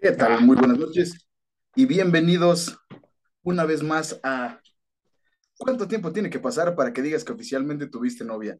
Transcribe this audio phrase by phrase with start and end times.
[0.00, 0.40] ¿Qué tal?
[0.46, 1.28] Muy buenas noches
[1.76, 2.78] y bienvenidos
[3.42, 4.58] una vez más a
[5.58, 8.58] ¿Cuánto tiempo tiene que pasar para que digas que oficialmente tuviste novia?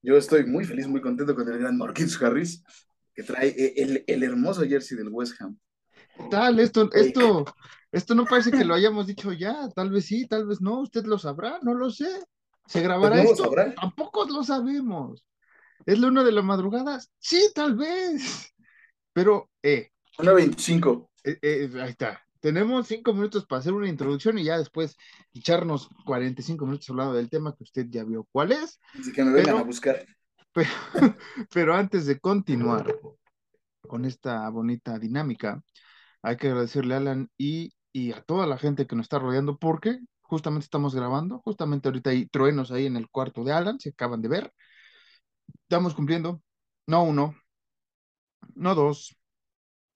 [0.00, 2.64] Yo estoy muy feliz, muy contento con el gran Marquis Harris,
[3.12, 5.58] que trae eh, el, el hermoso jersey del West Ham.
[6.16, 6.58] ¿Qué tal?
[6.58, 7.44] Esto, esto,
[7.92, 9.68] esto no parece que lo hayamos dicho ya.
[9.74, 10.80] Tal vez sí, tal vez no.
[10.80, 12.08] Usted lo sabrá, no lo sé.
[12.66, 13.44] ¿Se grabará ¿No lo esto?
[13.44, 13.74] sabrá?
[13.74, 15.22] Tampoco lo sabemos.
[15.84, 16.98] ¿Es la una de la madrugada?
[17.18, 18.54] Sí, tal vez.
[19.12, 21.10] Pero, eh, 1.25.
[21.24, 22.22] eh, eh, ahí está.
[22.40, 24.96] Tenemos cinco minutos para hacer una introducción y ya después
[25.32, 28.78] echarnos 45 minutos hablando del tema que usted ya vio cuál es.
[28.98, 30.06] Así que me vengan Pero- a buscar.
[30.52, 30.70] Pero,
[31.52, 32.96] pero antes de continuar
[33.82, 35.62] con esta bonita dinámica,
[36.22, 39.58] hay que agradecerle a Alan y, y a toda la gente que nos está rodeando
[39.58, 43.90] porque justamente estamos grabando, justamente ahorita hay truenos ahí en el cuarto de Alan, se
[43.90, 44.52] acaban de ver.
[45.62, 46.42] Estamos cumpliendo,
[46.86, 47.34] no uno,
[48.54, 49.17] no dos,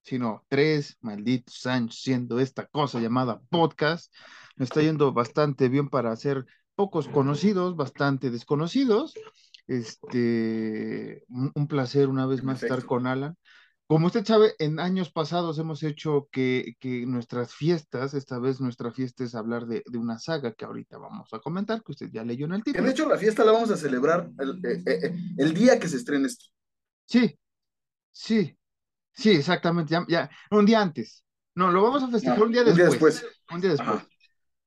[0.03, 4.13] sino tres malditos años siendo esta cosa llamada podcast.
[4.57, 9.15] Nos está yendo bastante bien para ser pocos conocidos, bastante desconocidos.
[9.67, 13.37] Este, un, placer una vez más estar con Alan.
[13.87, 18.91] Como usted sabe, en años pasados hemos hecho que, que nuestras fiestas, esta vez nuestra
[18.91, 22.25] fiesta es hablar de, de una saga que ahorita vamos a comentar, que usted ya
[22.25, 22.85] leyó en el título.
[22.85, 25.89] de hecho la fiesta la vamos a celebrar el, eh, eh, eh, el día que
[25.89, 26.47] se estrene esto.
[27.05, 27.39] Sí,
[28.13, 28.57] sí,
[29.13, 29.93] sí, exactamente.
[29.93, 31.25] Ya, ya, un día antes.
[31.55, 33.25] No, lo vamos a festejar No, un día un día después.
[33.51, 33.89] Un día después.
[33.97, 34.07] Ajá.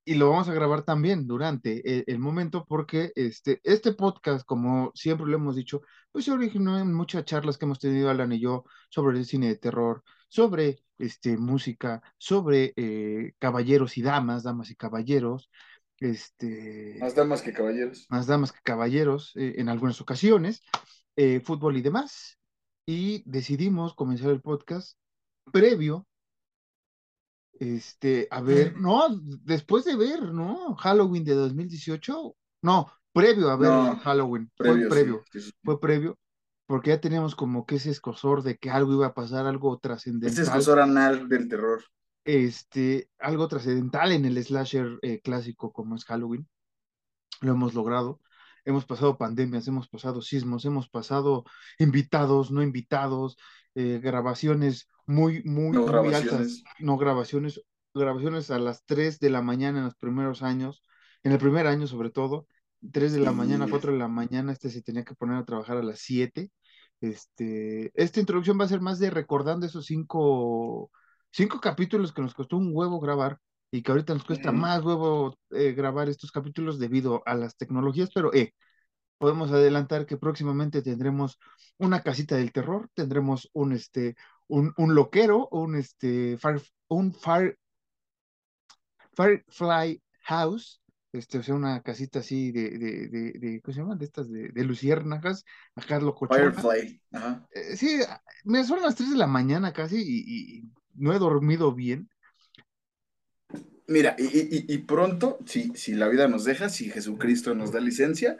[0.08, 4.92] Y lo vamos a grabar también durante el, el momento porque este, este podcast, como
[4.94, 8.40] siempre lo hemos dicho, pues se originó en muchas charlas que hemos tenido Alan y
[8.40, 14.70] yo sobre el cine de terror, sobre este, música, sobre eh, caballeros y damas, damas
[14.70, 15.50] y caballeros,
[16.00, 18.06] este, Más damas que caballeros.
[18.10, 20.62] más damas que caballeros eh, en algunas ocasiones,
[21.16, 22.38] eh, fútbol y demás.
[22.88, 24.98] Y decidimos comenzar el podcast
[25.52, 26.08] previo,
[27.54, 29.08] este, a ver, no,
[29.44, 30.76] después de ver, ¿no?
[30.76, 35.54] Halloween de 2018, no, previo a ver No, Halloween, Previo, fue previo, sí, sí, sí.
[35.64, 36.20] fue previo,
[36.68, 40.44] porque ya teníamos como que ese escosor de que algo iba a pasar, algo trascendental,
[40.44, 41.84] escosor anal del terror.
[42.26, 46.48] este, algo trascendental en el slasher eh, clásico como es Halloween.
[47.42, 48.20] Lo hemos logrado.
[48.66, 51.44] Hemos pasado pandemias, hemos pasado sismos, hemos pasado
[51.80, 53.38] invitados, no invitados,
[53.76, 56.32] eh, grabaciones muy, muy, No muy grabaciones.
[56.32, 57.62] altas, no grabaciones,
[57.94, 60.84] grabaciones a las 3 de la mañana en los primeros años,
[61.24, 62.48] en el primer año sobre todo,
[62.92, 63.72] 3 de la mañana, Sí.
[63.72, 66.52] 4 de la mañana, este se tenía que poner a trabajar a las 7.
[67.02, 70.92] Este, esta introducción va a ser más de recordando esos cinco,
[71.32, 73.40] cinco capítulos que nos costó un huevo grabar
[73.76, 78.10] y que ahorita nos cuesta más huevo eh, grabar estos capítulos debido a las tecnologías,
[78.14, 78.54] pero eh,
[79.18, 81.40] podemos adelantar que próximamente tendremos
[81.78, 84.16] una casita del terror, tendremos un este
[84.48, 87.58] un, un loquero, un este fire- un fire-
[89.16, 90.82] Firefly House,
[91.14, 93.98] este, o sea, una casita así de, de, de, de- ¿cómo se llaman?
[93.98, 96.52] De estas de, de luciérnagas, acá locochona.
[96.52, 97.02] Firefly.
[97.12, 97.48] Ajá.
[97.52, 98.00] Eh, sí,
[98.44, 100.64] me son las 3 de la mañana casi y, y
[100.96, 102.10] no he dormido bien.
[103.88, 107.80] Mira, y, y- y pronto, si, si la vida nos deja, si Jesucristo nos da
[107.80, 108.38] licencia,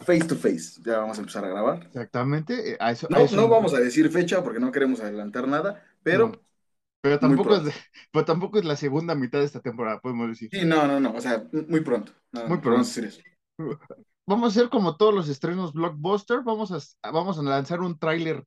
[0.00, 1.90] face to face, ya vamos a empezar a grabar.
[1.92, 5.00] Exactamente, eh, a eso, a No, eso no vamos a decir fecha porque no queremos
[5.00, 6.40] adelantar nada, pero No.
[7.02, 7.64] Pero tampoco, es
[8.12, 10.52] pero tampoco es la segunda mitad de esta temporada, podemos decir.
[10.52, 12.12] sí, no, no, no, o sea, muy pronto.
[12.32, 13.04] No, Muy no, vamos a pronto.
[13.06, 13.22] eso.
[14.26, 18.44] Vamos a hacer como todos los estrenos blockbuster, vamos a, vamos a lanzar un tráiler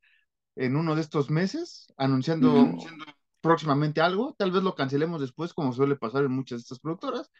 [0.55, 2.95] en uno de estos meses, anunciando.
[3.41, 7.31] Próximamente algo, tal vez lo cancelemos después, como suele pasar en muchas de estas productoras,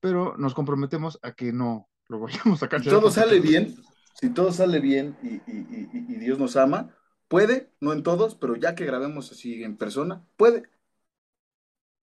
[0.00, 3.00] pero nos comprometemos a que no lo vayamos a Si cancelar.
[3.00, 3.76] todo porque- sale bien,
[4.20, 6.94] si todo sale bien y, y- y- y Dios nos ama,
[7.28, 10.64] puede, no en todos, pero ya que grabemos así en persona, puede.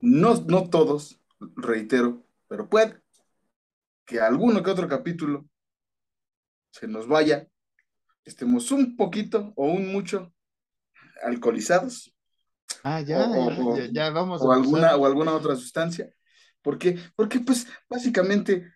[0.02, 1.20] No, no todos,
[1.56, 3.02] reitero, pero puede
[4.06, 5.46] que alguno que otro capítulo
[6.72, 7.48] se nos vaya,
[8.26, 10.34] estemos un poquito o un mucho
[11.22, 12.14] alcoholizados
[12.84, 16.14] Ah, ya, o- ya, vamos o alguna, o alguna otra sustancia.
[16.62, 18.74] Porque, porque pues básicamente,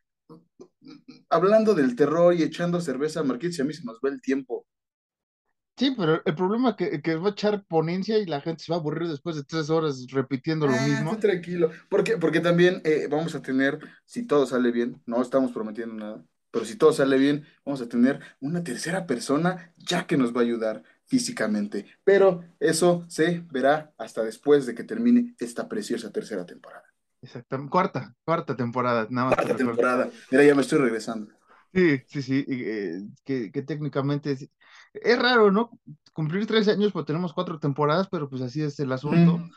[1.30, 4.66] hablando del terror y echando cerveza, Marqués, a mí se nos va el tiempo.
[5.78, 8.72] Sí, pero el problema es que, que va a echar ponencia y la gente se
[8.72, 11.18] va a aburrir después de tres horas repitiendo lo Ah, mismo.
[11.20, 15.96] tranquilo, porque, porque también eh, vamos a tener, si todo sale bien, no estamos prometiendo
[15.96, 20.34] nada, pero si todo sale bien, vamos a tener una tercera persona ya que nos
[20.34, 21.86] va a ayudar físicamente.
[22.04, 26.86] Pero eso se verá hasta después de que termine esta preciosa tercera temporada.
[27.22, 27.72] Exactamente.
[27.72, 29.36] Cuarta, cuarta temporada, nada más.
[29.36, 30.10] Cuarta temporada.
[30.32, 31.32] Mira, ya me estoy regresando.
[31.74, 34.50] Sí, sí, sí, eh, que, que técnicamente es,
[34.94, 35.72] es raro, ¿no?
[36.14, 39.40] Cumplir tres años, pues tenemos cuatro temporadas, pero pues así es el asunto.
[39.40, 39.52] Mm.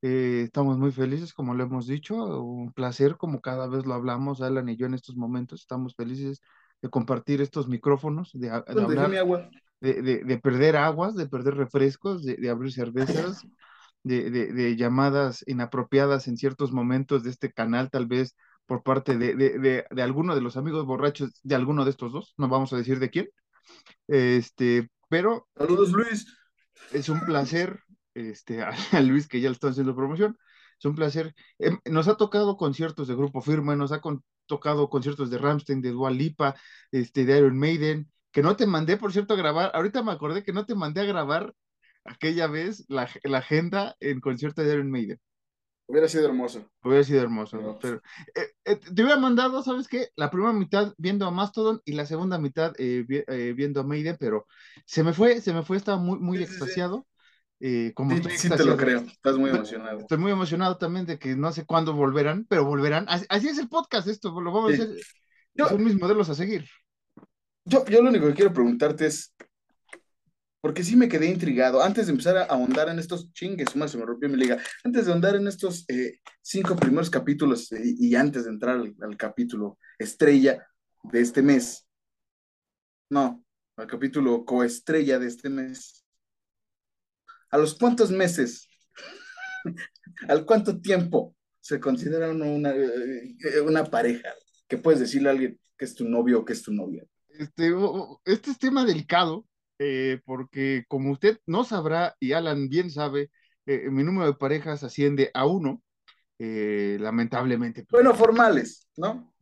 [0.00, 4.40] Eh, estamos muy felices, como lo hemos dicho, un placer, como cada vez lo hablamos,
[4.40, 6.40] Alan y yo en estos momentos, estamos felices
[6.80, 9.50] de compartir estos micrófonos, de, de ¿Dónde dejé mi hablar, agua?
[9.80, 13.46] De, de- de perder aguas, de perder refrescos, de, de abrir cervezas,
[14.04, 18.36] de, llamadas inapropiadas en ciertos momentos de este canal, tal vez
[18.66, 22.12] por parte de, de, de, de alguno de los amigos borrachos de alguno de estos
[22.12, 23.28] dos, no vamos a decir de quién,
[24.08, 26.26] este, pero Saludos, Luis.
[26.90, 27.80] es un placer,
[28.14, 30.36] este, a, a Luis que ya le están haciendo promoción,
[30.78, 31.34] es un placer.
[31.58, 35.80] Em, nos ha tocado conciertos de Grupo Firme, nos ha con- tocado conciertos de Rammstein,
[35.82, 36.54] de Dua Lipa,
[36.90, 39.70] este, de Iron Maiden, que no te mandé, por cierto, a grabar.
[39.74, 41.54] Ahorita me acordé que no te mandé a grabar
[42.04, 45.18] aquella vez la, la agenda en concierto de Iron Maiden.
[45.86, 46.70] Hubiera sido hermoso.
[46.82, 47.78] Hubiera sido hermoso, ¿no?
[47.78, 48.02] Pero-
[48.34, 50.08] eh, eh, te hubiera mandado, ¿sabes qué?
[50.16, 53.84] La primera mitad viendo a Mastodon y la segunda mitad eh, vi- eh, viendo a
[53.84, 54.46] Maiden, pero
[54.84, 56.56] se me fue, se me fue, estaba muy, muy Sí, sí, sí.
[56.56, 57.06] extasiado.
[57.60, 59.00] eh, como Sí, sí te lo creo.
[59.00, 59.98] Estás muy emocionado.
[60.00, 63.06] Estoy muy emocionado también de que no sé cuándo volverán, pero volverán.
[63.08, 64.80] Así, así es el podcast, esto, lo vamos Sí.
[64.80, 64.96] a hacer.
[65.54, 66.68] Yo- Son mis modelos a seguir.
[67.68, 69.34] Yo, yo lo único que quiero preguntarte es,
[70.62, 73.98] porque sí me quedé intrigado, antes de empezar a ahondar en estos chingues, más se
[73.98, 78.14] me rompió mi liga, antes de ahondar en estos eh, cinco primeros capítulos eh, y
[78.14, 80.66] antes de entrar al, capítulo estrella
[81.02, 81.86] de este mes,
[83.10, 83.44] no,
[83.76, 86.06] al capítulo coestrella de este mes,
[87.50, 88.66] ¿a los cuántos meses,
[90.28, 94.32] al cuánto tiempo se considera una, eh, una pareja?
[94.66, 97.06] Que puedes decirle a alguien que es tu novio o que es tu novia.
[97.38, 97.72] Este,
[98.24, 99.46] este es tema delicado,
[99.78, 103.30] eh, porque como usted no sabrá, y Alan bien sabe,
[103.66, 105.80] eh, mi número de parejas asciende a uno,
[106.38, 107.84] eh, lamentablemente.
[107.84, 109.32] pues, Bueno, formales, ¿no?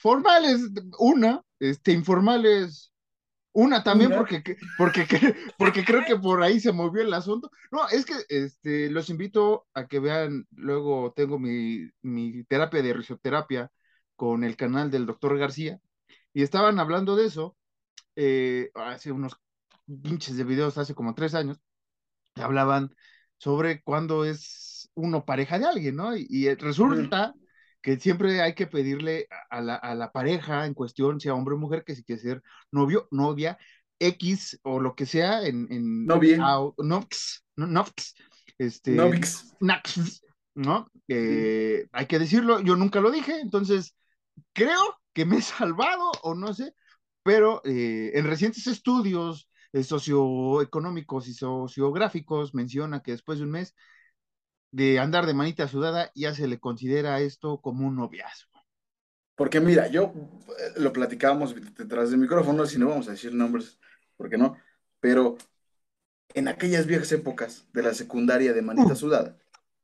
[0.00, 0.60] formales,
[0.98, 2.92] una, este, informales,
[3.52, 4.18] una también, Una.
[4.18, 5.18] porque, que- porque, que-
[5.58, 7.50] porque creo que por ahí se movió el asunto.
[7.70, 12.94] No, es que este, los invito a que vean, luego tengo mi, mi terapia de
[12.94, 13.70] risoterapia
[14.16, 15.80] con el canal del doctor García,
[16.34, 17.56] y estaban hablando de eso
[18.16, 19.36] eh, hace unos
[20.02, 21.58] pinches de videos, hace como tres años,
[22.34, 22.94] que hablaban
[23.38, 26.16] sobre cuándo es uno pareja de alguien, ¿no?
[26.16, 27.34] Y, y resulta
[27.82, 31.58] que siempre hay que pedirle a la, a la pareja en cuestión, sea hombre o
[31.58, 33.58] mujer, que si quiere ser novio, novia,
[33.98, 35.66] X o lo que sea, en...
[35.70, 36.36] en Novie.
[36.38, 38.14] au- nox, no, nox,
[38.58, 39.54] este, Novix.
[39.60, 40.22] nax,
[40.54, 40.90] ¿no?
[41.08, 43.94] Eh, Hay que decirlo, yo nunca lo dije, entonces
[44.52, 44.80] creo
[45.12, 46.74] que me he salvado o no sé,
[47.22, 53.74] pero eh, en recientes estudios eh, socioeconómicos y sociográficos menciona que después de un mes
[54.70, 58.52] de andar de manita sudada ya se le considera esto como un noviazgo.
[59.34, 60.12] Porque mira, yo
[60.58, 63.78] eh, lo platicábamos detrás del micrófono, si no vamos a decir nombres,
[64.16, 64.56] porque no,
[65.00, 65.36] pero
[66.34, 68.96] en aquellas viejas épocas de la secundaria de manita Uh.
[68.96, 69.38] sudada,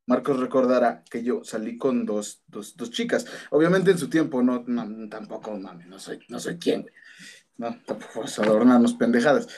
[0.08, 3.26] Marcos recordará que yo salí con dos, dos, dos chicas.
[3.50, 6.94] Obviamente en su tiempo, no, no, tampoco, mami, no soy, no soy quien, güey.
[7.58, 9.48] No, tampoco a adornarnos pendejadas.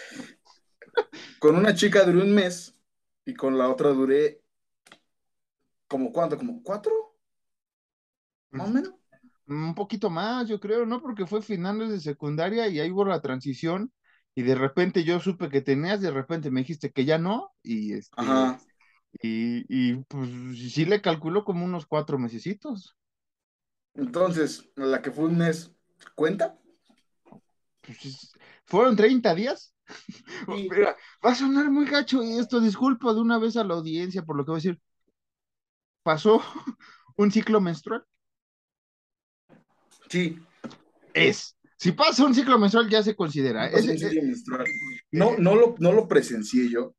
[1.38, 2.75] Con una chica duré un mes
[3.25, 4.43] y con la otra duré,
[5.87, 6.37] ¿como cuánto?
[6.37, 7.17] ¿Como cuatro?
[8.51, 8.94] Más o menos.
[9.46, 11.01] Un poquito más, yo creo, ¿no?
[11.01, 13.93] Porque fue finales de secundaria y ahí hubo la transición
[14.34, 17.93] y de repente yo supe que tenías, de repente me dijiste que ya no y
[17.93, 18.58] este Ajá.
[19.22, 20.29] Y, y pues
[20.72, 22.96] sí le calculo como unos cuatro mesecitos.
[23.94, 25.72] Entonces, la que fue un mes,
[26.14, 26.58] ¿cuenta?
[27.82, 28.32] Pues, es-
[28.64, 29.74] fueron 30 días.
[30.46, 30.69] Sí.
[30.70, 34.22] Mira, va a sonar muy gacho y esto, disculpa de una vez a la audiencia
[34.22, 34.81] por lo que voy a decir.
[36.02, 36.40] Pasó
[37.17, 38.05] un ciclo menstrual.
[40.08, 40.38] Sí,
[41.12, 41.56] Es.
[41.76, 43.67] Si pasa un ciclo menstrual ya se considera.
[43.69, 44.67] Ese- un ciclo menstrual.
[45.12, 46.94] No, no lo, no lo presencié yo,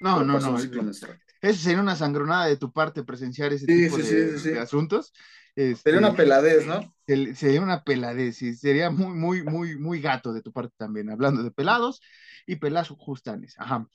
[0.00, 0.52] no, no, no.
[0.52, 1.20] un ciclo menstrual.
[1.40, 5.12] Eso sería una sangronada de tu parte presenciar ese Sí, tipo sí, de, sí, asuntos.
[5.56, 6.94] Este, Sería una peladez, ¿no?
[7.34, 11.42] sería una peladez y sería muy, muy, muy, muy gato de tu parte también, hablando
[11.42, 12.00] de pelados
[12.46, 13.54] y pelas justanes.
[13.58, 13.88] Ajá.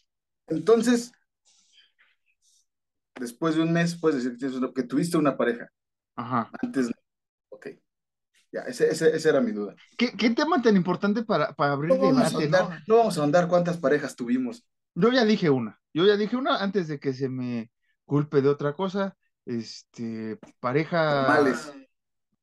[0.48, 1.12] Entonces,
[3.20, 4.38] después de un mes, puedes decir
[4.74, 5.70] que, tuviste una pareja.
[6.16, 6.52] Ajá.
[6.62, 6.94] Antes, no.
[7.50, 7.68] ok.
[8.52, 9.76] Ya, ese, ese- esa era mi duda.
[9.98, 12.58] ¿Qué, qué tema tan importante para, para abrir No debate, ¿no?
[12.60, 14.66] ahondar, no vamos a ahondar cuántas parejas tuvimos.
[14.96, 17.72] Yo ya dije una, yo ya dije una antes de que se me
[18.06, 19.16] culpe de otra cosa.
[19.46, 21.72] Este, pareja, Normales.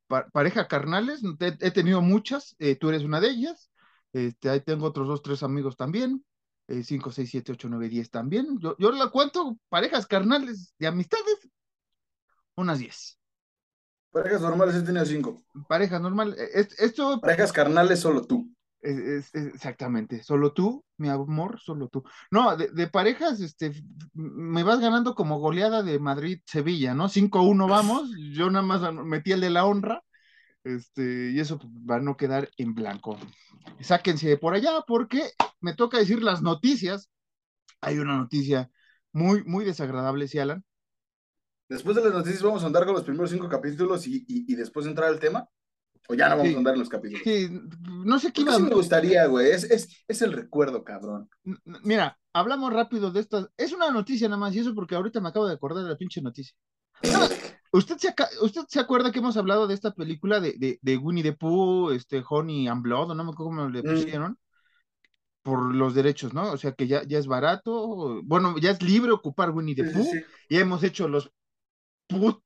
[0.06, 3.70] pa- pareja carnales, he, he tenido muchas, eh, tú eres una de ellas.
[4.12, 6.24] Este, ahí tengo otros dos, tres amigos también.
[6.68, 8.58] eh, cinco, seis, siete, ocho, nueve, diez también.
[8.60, 11.48] Yo, yo la cuento parejas carnales de amistades,
[12.56, 13.18] unas diez.
[14.12, 15.42] Parejas normales he tenido cinco.
[15.68, 16.34] Pareja normal.
[16.38, 18.52] eh, es- esto, Parejas carnales solo tú.
[18.82, 22.02] Es, es- es- exactamente, solo tú, mi amor, solo tú.
[22.30, 23.72] No, de, de parejas, este,
[24.14, 27.08] me vas ganando como goleada de Madrid-Sevilla, ¿no?
[27.10, 30.02] cinco uno vamos, yo nada más metí el de la honra,
[30.64, 33.18] este, y eso pues, va a no quedar en blanco.
[33.80, 37.10] Sáquense de por allá porque me toca decir las noticias.
[37.82, 38.70] Hay una noticia
[39.12, 40.64] muy, muy desagradable, ¿sí, Alan?
[41.70, 44.56] Después de las noticias vamos a andar con los primeros cinco capítulos y, y, y
[44.56, 45.48] después entrar al tema.
[46.10, 46.54] O ya no vamos Sí.
[46.54, 47.22] a andar en los capítulos.
[47.24, 47.48] Sí,
[48.04, 49.50] no sé qué iba sí a me gustaría, güey.
[49.50, 51.28] Es, es, es el recuerdo, cabrón.
[51.84, 53.48] Mira, hablamos rápido de estas.
[53.56, 55.96] Es una noticia nada más, y eso porque ahorita me acabo de acordar de la
[55.96, 56.54] pinche noticia.
[57.72, 60.96] ¿Usted se, aca- ¿Usted se acuerda que hemos hablado de esta película de, de, de
[60.96, 63.94] Winnie the Pooh, este, Honey and Blood, o no me acuerdo cómo le Mm.
[63.94, 64.38] pusieron,
[65.42, 66.50] por los derechos, ¿no?
[66.52, 69.88] O sea que ya, ya es barato, bueno, ya es libre ocupar Winnie the Sí,
[69.90, 70.20] sí, Pooh, sí.
[70.50, 71.30] ya hemos hecho los
[72.08, 72.42] put,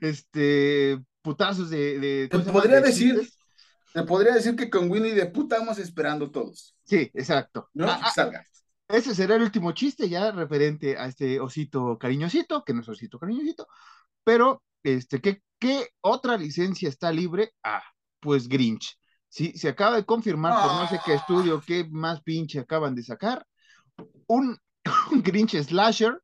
[0.00, 3.38] este, putazos de, de, Te podría De decir, chistes.
[3.94, 6.76] te podría decir que con Winnie de puta estamos esperando todos.
[6.84, 7.70] Sí, exacto.
[7.72, 7.86] ¿No?
[7.88, 8.44] Ah, ah, salga.
[8.86, 13.18] Ese será el último chiste ya referente a este osito cariñosito, que no es osito
[13.18, 13.66] cariñosito,
[14.22, 17.54] pero este, ¿qué, qué otra licencia está libre?
[17.62, 17.82] Ah,
[18.20, 18.98] pues Grinch.
[19.28, 23.02] Sí, se acaba de confirmar por no sé qué estudio, qué más pinche acaban de
[23.02, 23.44] sacar,
[24.26, 24.56] un,
[25.12, 26.20] un Grinch slasher.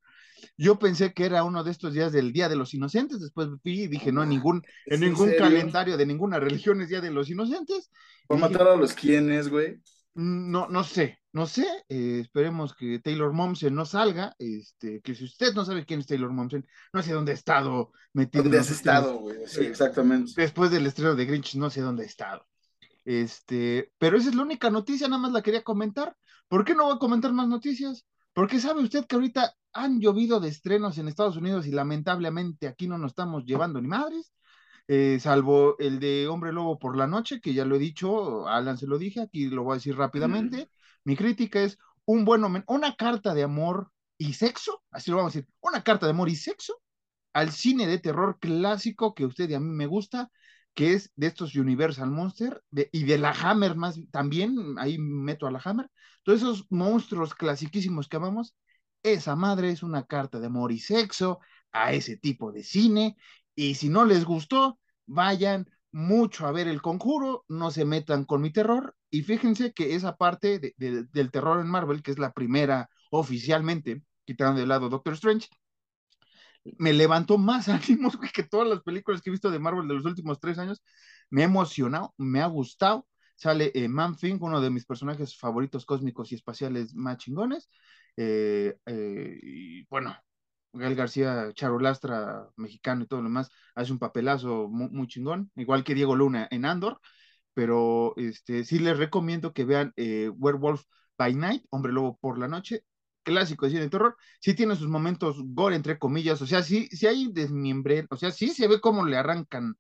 [0.63, 3.83] Yo pensé que era uno de estos días del Día de los Inocentes, después vi
[3.85, 5.39] y dije, no, en ningún, ¿Es en ningún serio?
[5.39, 7.91] calendario de ninguna religión es Día de los Inocentes.
[8.31, 9.81] ¿Va a matar a los quienes, güey?
[10.15, 11.67] no, no sé, no sé.
[11.89, 14.35] eh, esperemos que Taylor Momsen no salga.
[14.39, 17.93] Este, que si usted no sabe quién es Taylor Momsen, no sé dónde ha estado
[18.13, 18.43] metido.
[18.45, 19.39] ¿Dónde has estado, güey?
[19.47, 19.65] Sí, Sí.
[19.67, 20.33] exactamente.
[20.37, 22.47] Después del estreno de Grinch, no sé dónde ha estado.
[23.05, 26.15] Este, pero esa es la única noticia, nada más la quería comentar.
[26.49, 28.05] ¿Por qué no voy a comentar más noticias?
[28.33, 32.89] Porque sabe usted que ahorita han llovido de estrenos en Estados Unidos y lamentablemente aquí
[32.89, 34.33] no nos estamos llevando ni madres,
[34.89, 38.77] eh, salvo el de Hombre Lobo por la noche, que ya lo he dicho, Alan
[38.77, 40.69] se lo dije, aquí lo voy a decir rápidamente.
[41.05, 45.39] Mi crítica es un buen una carta de amor y sexo, así lo vamos a
[45.39, 46.75] decir, una carta de amor y sexo
[47.33, 50.31] al cine de terror clásico que a usted y a mí me gusta,
[50.75, 52.63] que es de estos Universal Monster
[52.93, 55.91] y de la Hammer más también, ahí meto a la Hammer,
[56.23, 58.55] todos esos monstruos clasiquísimos que amamos,
[59.03, 61.41] esa madre es una carta de amor y sexo
[61.73, 63.17] a ese tipo de cine,
[63.55, 68.41] y si no les gustó, vayan mucho a ver el conjuro, no se metan con
[68.43, 72.19] mi terror, y fíjense que esa parte de- de- del terror en Marvel, que es
[72.19, 75.49] la primera oficialmente, quitando de lado Doctor Strange,
[76.79, 80.05] me levantó más ánimos que todas las películas que he visto de Marvel de los
[80.05, 80.83] últimos tres años.
[81.31, 83.07] Me ha emocionado, me ha gustado.
[83.37, 83.89] Sale eh,
[84.41, 87.71] uno de mis personajes favoritos cósmicos y espaciales más chingones.
[88.17, 90.15] Eh, eh, y bueno,
[90.73, 95.85] Gael García, Charolastra, mexicano y todo lo demás, hace un papelazo muy, muy chingón, igual
[95.85, 97.01] que Diego Luna en Andor.
[97.55, 100.85] Pero este, sí les recomiendo que vean eh, Werewolf
[101.19, 102.85] by Night, Hombre Lobo por la Noche,
[103.23, 106.89] clásico de cine de terror, sí tiene sus momentos gore, entre comillas, o sea, sí,
[106.93, 109.77] sí hay desmiembre, o sea, sí se ve cómo le arrancan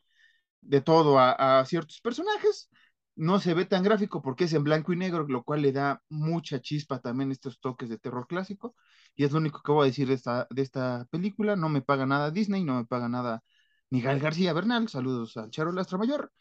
[0.60, 2.70] de todo a, ciertos personajes,
[3.16, 6.02] no se ve tan gráfico porque es en blanco y negro, lo cual le da
[6.08, 8.74] mucha chispa también estos toques de terror clásico,
[9.16, 11.82] y es lo único que voy a decir de esta, de esta película, no me
[11.82, 13.42] paga nada Disney, no me paga nada
[13.90, 16.32] Miguel García Bernal, saludos al Charo Lastra Mayor,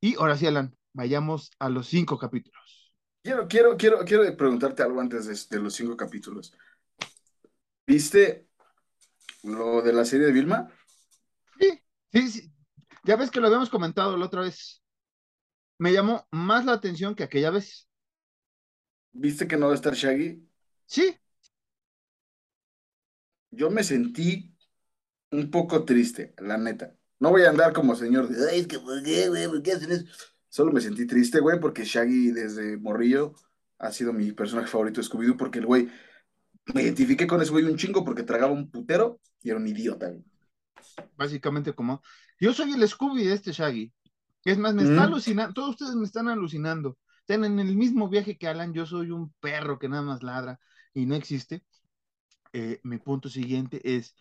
[0.00, 2.77] y ahora sí, Alan, vayamos a los cinco capítulos.
[3.28, 6.50] Quiero, quiero, quiero, quiero preguntarte algo antes de, de, los cinco capítulos.
[7.86, 8.48] ¿Viste
[9.42, 10.72] lo de la serie de Vilma?
[11.60, 12.52] Sí, sí, sí.
[13.04, 14.82] Ya ves que lo habíamos comentado la otra vez.
[15.76, 17.86] Me llamó más la atención que aquella vez.
[19.12, 20.48] ¿Viste que no va a estar Shaggy?
[20.86, 21.14] Sí.
[23.50, 24.56] Yo me sentí
[25.32, 26.96] un poco triste, la neta.
[27.18, 29.46] No voy a andar como señor de, ay, es que, ¿por qué, güey?
[29.48, 30.06] ¿Por qué hacen eso?
[30.48, 33.34] Solo me sentí triste, güey, porque Shaggy desde morrillo
[33.78, 35.88] ha sido mi personaje favorito de Scooby-Doo, porque el güey,
[36.74, 40.08] me identifiqué con ese güey un chingo porque tragaba un putero y era un idiota,
[40.08, 40.24] güey.
[41.16, 42.02] Básicamente como,
[42.40, 43.92] yo soy el Scooby de este Shaggy.
[44.44, 46.96] Es más, me está alucinando, todos ustedes me están alucinando.
[47.20, 50.58] Están en el mismo viaje que Alan, yo soy un perro que nada más ladra
[50.94, 51.62] y no existe.
[52.52, 54.14] Eh, mi punto siguiente es,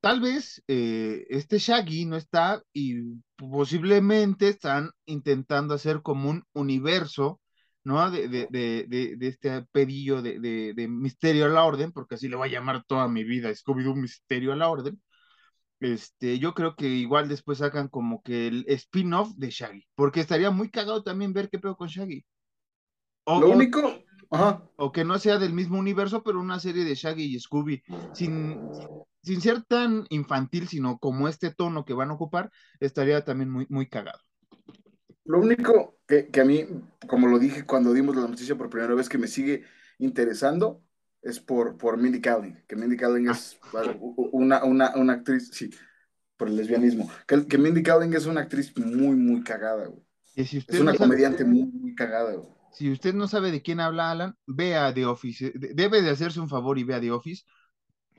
[0.00, 7.40] tal vez eh, este Shaggy no está y posiblemente están intentando hacer como un universo,
[7.84, 8.10] ¿no?
[8.10, 12.48] De, de, de, de este pedillo de, Misterio a la Orden, porque así le voy
[12.48, 15.00] a llamar toda mi vida, Scooby-Doo Misterio a la Orden.
[15.78, 20.50] Este, yo creo que igual después sacan como que el spin-off de Shaggy, porque estaría
[20.50, 22.24] muy cagado también ver qué pedo con Shaggy.
[23.24, 24.62] O, lo único, ajá.
[24.76, 28.60] o que no sea del mismo universo, pero una serie de Shaggy y Scooby, sin,
[29.22, 33.66] sin ser tan infantil, sino como este tono que van a ocupar, estaría también muy,
[33.68, 34.20] muy cagado.
[35.24, 36.64] Lo único que, que a mí,
[37.08, 39.64] como lo dije cuando dimos la noticia por primera vez, que me sigue
[39.98, 40.82] interesando
[41.22, 43.32] es por, por Mindy Kaling, que Mindy Kaling Ah.
[43.32, 43.58] es
[44.32, 45.70] una, una, una actriz, sí,
[46.36, 50.02] por el lesbianismo, que, que Mindy Kaling es una actriz muy, muy cagada, güey.
[50.36, 52.55] Si Es una no sabe, comediante muy, muy cagada, güey.
[52.76, 55.52] Si usted no sabe de quién habla Alan, vea The Office.
[55.54, 57.44] De- Debe de hacerse un favor y vea The Office.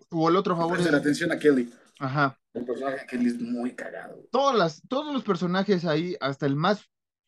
[0.10, 1.70] O el otro favor es, atención a Kelly.
[2.00, 6.46] ajá, El personaje de Kelly es muy cagado, todas las, todos los personajes ahí, hasta
[6.46, 6.84] el más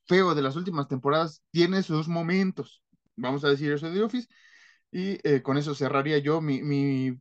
[0.08, 2.82] feo de las últimas temporadas, tiene sus momentos.
[3.16, 4.28] Vamos a decir eso de The Office.
[4.92, 7.16] Y eh, con eso cerraría yo mi, mi,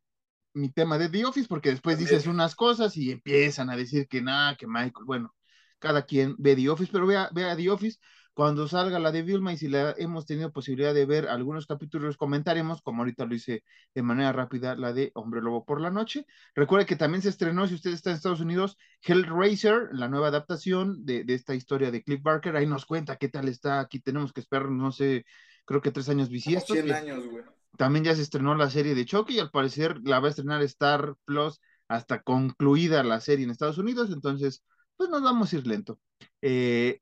[0.55, 4.23] mi tema de The Office, porque después dices unas cosas y empiezan a decir que
[4.23, 5.35] nada, que Michael, bueno,
[5.79, 7.99] cada quien ve The Office, pero vea, vea The Office.
[8.39, 12.17] Cuando salga la de Vilma y si la hemos tenido posibilidad de ver algunos capítulos,
[12.17, 16.25] comentaremos, como ahorita lo hice de manera rápida, la de Hombre Lobo por la Noche.
[16.55, 21.05] Recuerde que también se estrenó, si usted está en Estados Unidos, Hellraiser, la nueva adaptación
[21.05, 22.55] de, de esta historia de Cliff Barker.
[22.55, 23.81] Ahí nos cuenta qué tal está.
[23.81, 25.25] Aquí tenemos que esperar, no sé,
[25.65, 26.77] creo que tres años bisiestos.
[26.77, 27.43] 100 que- años, güey.
[27.77, 30.63] también ya se estrenó la serie de Chucky y al parecer la va a estrenar
[30.63, 34.63] Star Plus hasta concluida la serie en Estados Unidos, entonces
[34.97, 35.99] pues nos vamos a ir lento.
[36.41, 37.01] Eh,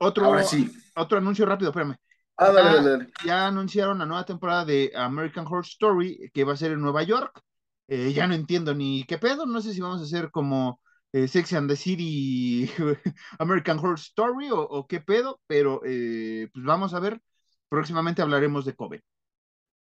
[0.00, 0.70] otro, Ahora sí.
[0.96, 1.96] otro anuncio rápido, espérame.
[2.36, 3.06] Ah, dale, dale, dale.
[3.22, 7.02] Ya anunciaron la nueva temporada de American Horror Story que va a ser en Nueva
[7.02, 7.40] York.
[7.88, 10.80] Eh, ya no entiendo ni qué pedo, no sé si vamos a hacer como
[11.12, 12.70] eh, Sex and the City
[13.38, 17.20] American Horror Story o, o qué pedo, pero eh, pues vamos a ver.
[17.68, 19.02] Próximamente hablaremos de Kobe.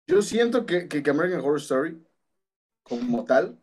[0.06, 2.06] Yo siento que, que, que American Horror Story,
[2.84, 3.62] como tal,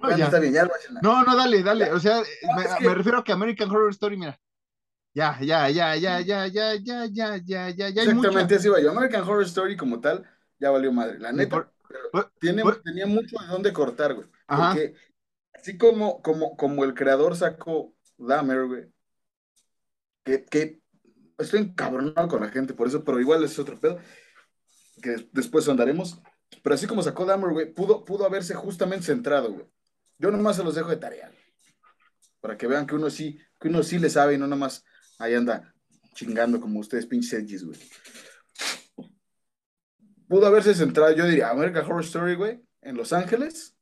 [0.00, 0.24] bueno, ya.
[0.26, 0.68] está bien, ya.
[1.02, 1.92] No, no, dale, dale.
[1.92, 4.38] O sea, No, me, que- me refiero a que American Horror Story, mira.
[5.14, 8.02] Ya, ya, ya, ya, ya, ya, ya, ya, ya, ya, ya.
[8.02, 8.90] Exactamente, así va yo.
[8.90, 10.24] American Horror Story como tal,
[10.58, 11.18] ya valió madre.
[11.18, 11.72] La neta, por-
[12.10, 14.26] por- tiene, por- tenía mucho de dónde cortar, güey.
[14.46, 14.72] Ajá.
[14.72, 14.94] Porque
[15.54, 18.86] así como, como, como el creador sacó Dahmer, güey,
[20.24, 20.80] que, que
[21.38, 23.98] estoy encabronado con la gente por eso, pero igual es otro pedo,
[25.02, 26.20] que des- después andaremos.
[26.62, 29.66] Pero así como sacó Dahmer, güey, pudo, pudo haberse justamente centrado, güey.
[30.22, 31.32] Yo nomás se los dejo de tarea,
[32.40, 34.84] para que vean que uno sí, que uno sí le sabe y no nomás
[35.18, 35.74] ahí anda
[36.14, 37.80] chingando como ustedes, pinches edgys, güey.
[40.28, 43.76] Pudo haberse centrado, yo diría, American Horror Story, güey, en Los Ángeles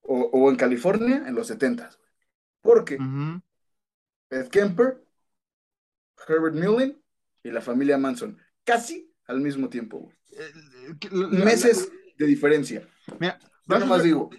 [0.00, 2.08] o, o en California en los 70 güey.
[2.62, 3.42] Porque Ujú.
[4.30, 5.04] Ed Kemper,
[6.26, 6.98] Herbert Mullin
[7.42, 10.16] y la familia Manson, casi al mismo tiempo, güey.
[10.32, 10.52] Eh,
[11.12, 12.88] la- Meses de diferencia.
[13.20, 14.30] Mira, Yo nomás digo,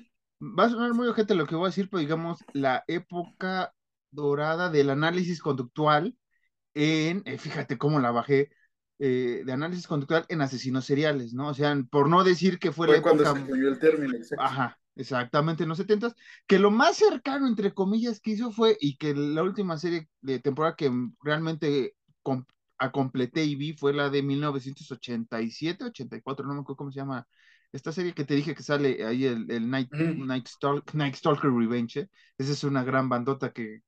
[0.42, 3.74] va a sonar muy ojete lo que voy a decir, pero digamos, la época
[4.12, 6.16] dorada del análisis conductual
[6.74, 8.50] en, eh, fíjate cómo la bajé,
[9.00, 11.50] eh, de análisis conductual en asesinos seriales, ¿no?
[11.50, 13.34] O sea, por no decir que fue la fue cuando época...
[13.34, 14.46] se cogió el término, exacto.
[14.46, 16.16] Ajá, exactamente, en los setentas,
[16.48, 20.40] que lo más cercano, entre comillas, que hizo fue, y que la última serie de
[20.40, 20.92] temporada que
[21.24, 22.46] realmente com-
[22.78, 27.28] a completé y vi fue la de 1987, 84, no me acuerdo cómo se llama,
[27.76, 29.92] esta serie que te dije que sale ahí el, el Night.
[29.92, 32.10] Night, Stalk- Night Stalker Revenge, ¿eh?
[32.38, 33.82] esa es una gran bandota que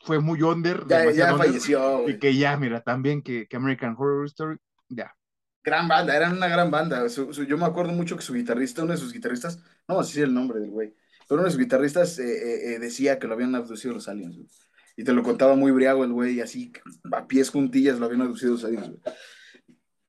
[0.00, 3.56] fue muy under, Ya, demasiado ya under, falleció, y que ya, mira, también que, que
[3.56, 4.56] American Horror Story,
[4.88, 5.14] ya.
[5.62, 7.08] Gran banda, eran una gran banda.
[7.08, 10.02] Su- su- yo me acuerdo mucho que su guitarrista, uno de sus guitarristas, no a
[10.02, 10.94] decir el nombre del güey,
[11.28, 14.36] pero uno de sus guitarristas eh, eh, eh, decía que lo habían abducido los aliens,
[14.36, 14.48] güey.
[14.96, 16.72] Y te lo contaba muy briago el güey, así
[17.12, 19.00] a pies juntillas lo habían abducido los aliens, güey.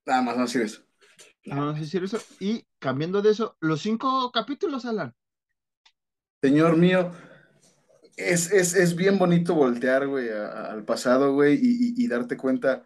[0.05, 0.86] Nada más, no decir eso.
[1.47, 2.17] No decir eso.
[2.39, 5.15] Y cambiando de eso, los cinco capítulos, Alan.
[6.41, 7.11] Señor mío,
[8.15, 12.07] es, es, es bien bonito voltear, güey, a- a- al pasado, güey, y, y- y
[12.07, 12.83] darte cuenta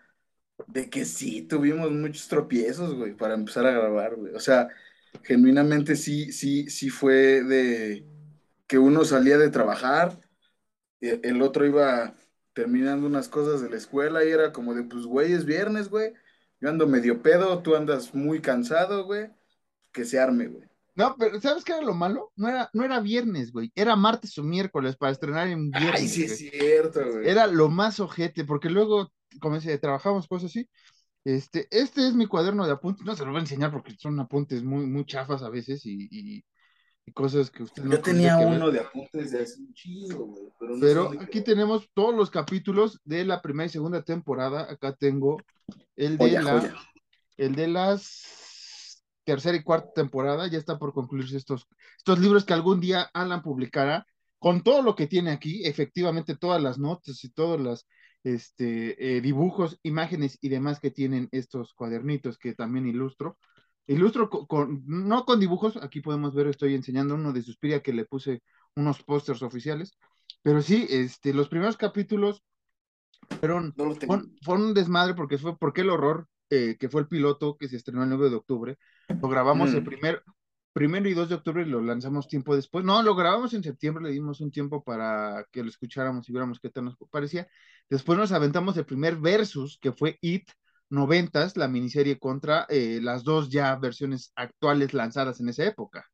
[0.68, 4.34] de que sí, tuvimos muchos tropiezos, güey, para empezar a grabar, güey.
[4.36, 4.70] O sea,
[5.24, 8.08] genuinamente sí, sí, sí fue de
[8.68, 10.20] que uno salía de trabajar,
[11.02, 12.16] e- el otro iba
[12.54, 16.14] terminando unas cosas de la escuela y era como de, pues, güey, es viernes, güey.
[16.62, 19.30] Yo ando medio pedo, tú andas muy cansado, güey.
[19.92, 20.64] Que se arme, güey.
[20.96, 22.32] No, pero ¿sabes qué era lo malo?
[22.36, 23.72] No era, no era viernes, güey.
[23.76, 26.02] Era martes o miércoles para estrenar en viernes.
[26.02, 26.32] Ay, sí güey.
[26.32, 27.28] es cierto, güey.
[27.30, 30.70] Era lo más ojete, porque luego, como decía, trabajamos cosas así.
[31.24, 33.06] Este, este es mi cuaderno de apuntes.
[33.06, 36.08] No se lo voy a enseñar porque son apuntes muy, muy chafas a veces y,
[36.12, 36.46] y-
[37.06, 38.48] y cosas que usted no Yo tenía ver.
[38.48, 40.80] uno de apuntes de hace un chingo, güey.
[40.80, 44.72] Pero, no aquí tenemos todos los capítulos de la primera y segunda temporada.
[44.72, 45.38] Acá tengo
[45.96, 46.76] el de Joya, la, joya.
[47.38, 50.48] el de las tercera y cuarta temporada.
[50.48, 54.06] Ya está por concluirse estos, estos libros que algún día Alan publicará
[54.40, 57.88] con todo lo que tiene aquí, efectivamente todas las notas y todos los
[58.24, 63.38] este, eh, dibujos, imágenes y demás que tienen estos cuadernitos que también ilustro.
[63.88, 67.94] Ilustro co- con, no con dibujos, aquí podemos ver, estoy enseñando uno de Suspiria que
[67.94, 68.42] le puse
[68.76, 69.98] unos pósters oficiales,
[70.42, 72.44] pero sí, este, los primeros capítulos
[73.40, 74.18] Fueron, No lo tengo.
[74.20, 77.68] fue, fue un desmadre porque fue porque el horror, eh, que fue el piloto que
[77.68, 79.86] se estrenó el 9 de octubre, lo grabamos el Mm.
[79.86, 80.24] primer,
[80.74, 82.86] primero y 2 de octubre y lo lanzamos tiempo después.
[82.86, 86.60] No, lo grabamos en septiembre, le dimos un tiempo para que lo escucháramos y viéramos
[86.60, 87.48] qué tal nos parecía.
[87.90, 90.50] Después nos aventamos el primer versus, que fue It
[90.92, 96.06] noventas, la miniserie contra eh, las dos ya versiones actuales lanzadas en esa época.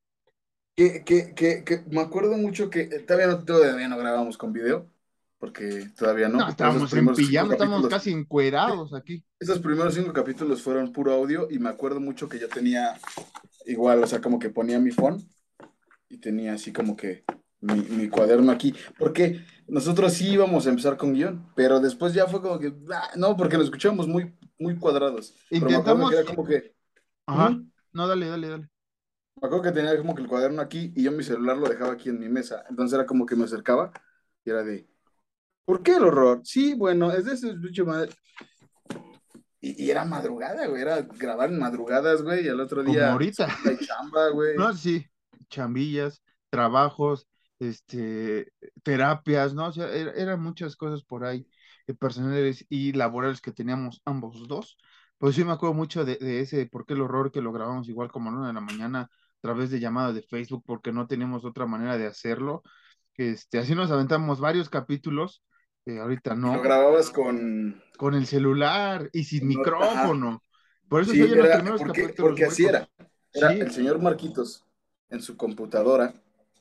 [0.75, 4.53] Que, que, que, que me acuerdo mucho que eh, todavía no, todavía no grabábamos con
[4.53, 4.89] video,
[5.39, 6.39] porque todavía no.
[6.39, 9.23] No, estábamos en pijama, estábamos casi encuerados aquí.
[9.39, 12.99] Esos primeros cinco capítulos fueron puro audio y me acuerdo mucho que yo tenía
[13.65, 15.27] igual, o sea, como que ponía mi phone
[16.09, 17.23] y tenía así como que
[17.59, 22.27] mi, mi cuaderno aquí, porque nosotros sí íbamos a empezar con guion, pero después ya
[22.27, 25.36] fue como que, ah, no, porque nos escuchábamos muy, muy cuadrados.
[25.50, 26.10] Pero me acuerdo Intentamos.
[26.12, 26.76] que era como que,
[27.26, 27.50] Ajá.
[27.50, 27.65] Ujú.
[27.93, 28.70] No, dale, dale, dale.
[29.41, 31.93] me acuerdo que tenía como que el cuaderno aquí y yo mi celular lo dejaba
[31.93, 33.91] aquí en mi mesa, entonces era como que me acercaba
[34.46, 34.88] y era de,
[35.65, 36.41] ¿por qué el horror?
[36.43, 38.12] Sí, bueno, es de ese bicho madre.
[39.60, 43.12] Y, y era madrugada, güey, era grabar en madrugadas, güey, y al otro Como día
[43.12, 43.48] ahorita.
[43.65, 44.56] hay chamba, güey.
[44.56, 45.06] No, sí,
[45.50, 47.28] chambillas, trabajos,
[47.60, 49.67] este, terapias, ¿no?
[49.67, 51.48] O sea, era- eran muchas cosas por ahí,
[51.95, 54.78] personales y laborales que teníamos ambos dos.
[55.17, 57.89] Pues sí me acuerdo mucho de, de ese, por qué el horror que lo grabamos
[57.89, 59.10] igual como a la una de la mañana a
[59.41, 62.63] través de llamadas de Facebook, porque no teníamos otra manera de hacerlo.
[63.15, 65.43] Este, así nos aventamos varios capítulos,
[65.86, 67.82] eh, ahorita no, lo grababas con...
[67.97, 70.43] con el celular y sin No, micrófono.
[70.88, 72.88] Por eso Sí, los era- primeros porque, capítulos porque así era.
[73.34, 73.60] Era Sí.
[73.60, 74.65] el señor Marquitos
[75.10, 76.13] en su computadora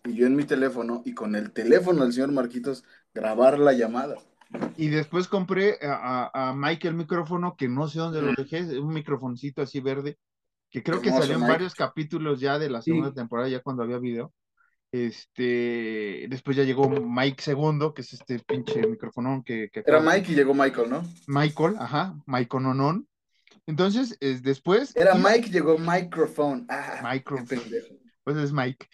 [0.04, 2.84] y yo en mi teléfono y con el teléfono del señor Marquitos
[3.14, 4.16] grabar la llamada.
[4.76, 8.34] Y después compré a, a, a Mike el micrófono, que no sé dónde lo Mm.
[8.36, 10.18] dejé, un microfoncito así verde,
[10.70, 11.52] que creo que salió en Mike.
[11.52, 13.14] varios capítulos ya de la segunda Sí.
[13.16, 14.32] temporada, ya cuando había video.
[14.92, 20.32] Este, después ya llegó Mike segundo, que es este pinche micrófono que, que Era Mike
[20.32, 21.02] y llegó Michael, ¿no?
[21.26, 23.08] Michael, ajá, Michael Nonon.
[23.66, 26.66] Entonces, es, después, Era Mike llegó Microphone.
[26.68, 27.60] Ah, Microphone.
[28.24, 28.86] pues es Mike.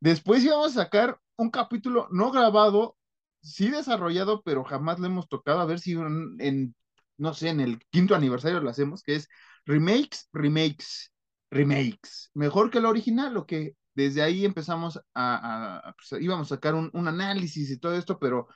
[0.00, 2.96] Después íbamos a sacar un capítulo no grabado,
[3.42, 5.60] sí desarrollado, pero jamás lo hemos tocado.
[5.60, 6.74] A ver si en,
[7.18, 9.28] no sé, en el quinto aniversario lo hacemos, que es
[9.66, 11.12] remakes, remakes,
[11.50, 12.30] remakes.
[12.34, 16.90] Mejor que el original, lo que desde ahí empezamos a, pues, íbamos a sacar un,
[16.94, 18.48] un análisis y todo esto, pero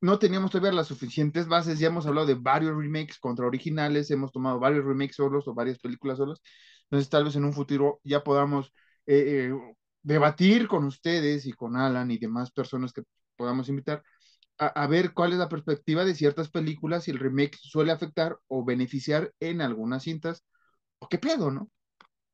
[0.00, 1.78] no teníamos todavía las suficientes bases.
[1.78, 5.78] Ya hemos hablado de varios remakes contra originales, hemos tomado varios remakes solos o varias
[5.78, 6.40] películas solos.
[6.84, 8.72] Entonces, tal vez en un futuro ya podamos
[9.06, 13.02] eh, eh, debatir con ustedes y con Alan y demás personas que
[13.38, 14.04] podamos invitar
[14.58, 18.38] a, a ver cuál es la perspectiva de ciertas películas, si el remake suele afectar
[18.48, 20.44] o beneficiar en algunas cintas,
[21.00, 21.70] o qué pedo, ¿no?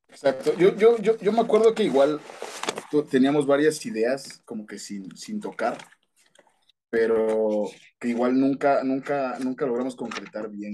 [0.09, 0.53] Exacto.
[0.57, 2.19] Yo, yo, yo, yo me acuerdo que igual
[3.11, 5.77] teníamos varias ideas como que sin, sin tocar,
[6.89, 7.65] pero
[7.99, 10.73] que igual nunca, nunca, nunca logramos concretar bien.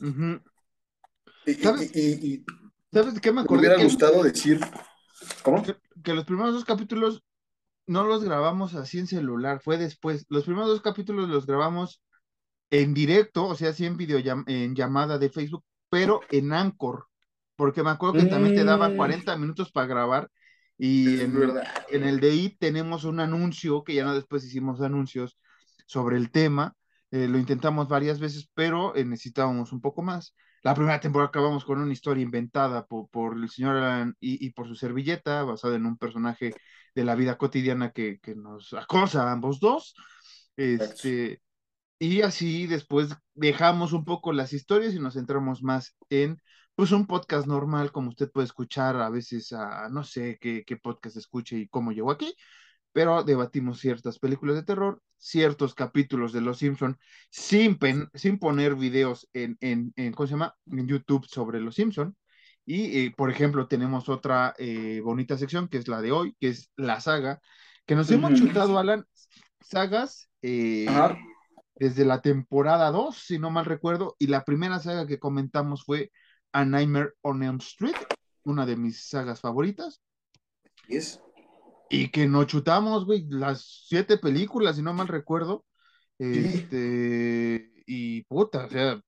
[0.00, 0.42] Ujú.
[1.46, 1.92] Y, y- ¿Sabes?
[1.94, 2.44] y- y- y
[2.92, 3.58] ¿Sabes qué me me acordé?
[3.58, 4.60] hubiera Que, gustado decir,
[5.42, 5.62] ¿cómo?
[5.62, 7.22] que- que los primeros dos capítulos
[7.86, 10.26] no los grabamos así en celular, fue después.
[10.28, 12.02] Los primeros dos capítulos los grabamos
[12.70, 17.06] en directo, o sea, así en video en llamada de Facebook, pero en Anchor,
[17.56, 18.96] porque me acuerdo que también te daban Mm.
[18.96, 20.30] 40 minutos para grabar
[20.78, 21.34] y en,
[21.90, 25.38] en el de IT tenemos un anuncio, que ya no después hicimos anuncios
[25.86, 26.74] sobre el tema,
[27.10, 30.34] eh, lo intentamos varias veces, pero eh, necesitábamos un poco más.
[30.62, 34.50] La primera temporada acabamos con una historia inventada por, por el señor Alan y, y
[34.50, 36.54] por su servilleta, basada en un personaje
[36.94, 39.94] de la vida cotidiana que, que nos acosa a ambos dos.
[40.56, 41.40] Este,
[41.98, 46.38] y así después dejamos un poco las historias y nos centramos más en
[46.74, 50.76] pues un podcast normal, como usted puede escuchar a veces a no sé qué, qué
[50.76, 52.34] podcast escuche y cómo llegó aquí,
[52.92, 56.98] pero debatimos ciertas películas de terror, ciertos capítulos de Los Simpson
[57.30, 60.54] sin, pen- sin poner videos en, en, en, ¿cómo se llama?
[60.66, 62.16] en YouTube sobre Los Simpson.
[62.64, 66.48] Y, eh, por ejemplo, tenemos otra eh, bonita sección que es la de hoy, que
[66.48, 67.40] es la saga,
[67.86, 69.04] que nos hemos chutado, Alan,
[69.60, 70.86] sagas eh,
[71.74, 76.12] desde la temporada 2, si no mal recuerdo, y la primera saga que comentamos fue
[76.52, 77.96] A Nightmare on Elm Street,
[78.44, 80.00] una de mis sagas favoritas,
[80.88, 81.20] Y es.
[81.90, 85.64] y que nos chutamos, güey, las siete películas, si no mal recuerdo,
[86.18, 89.00] este, y puta, o sea,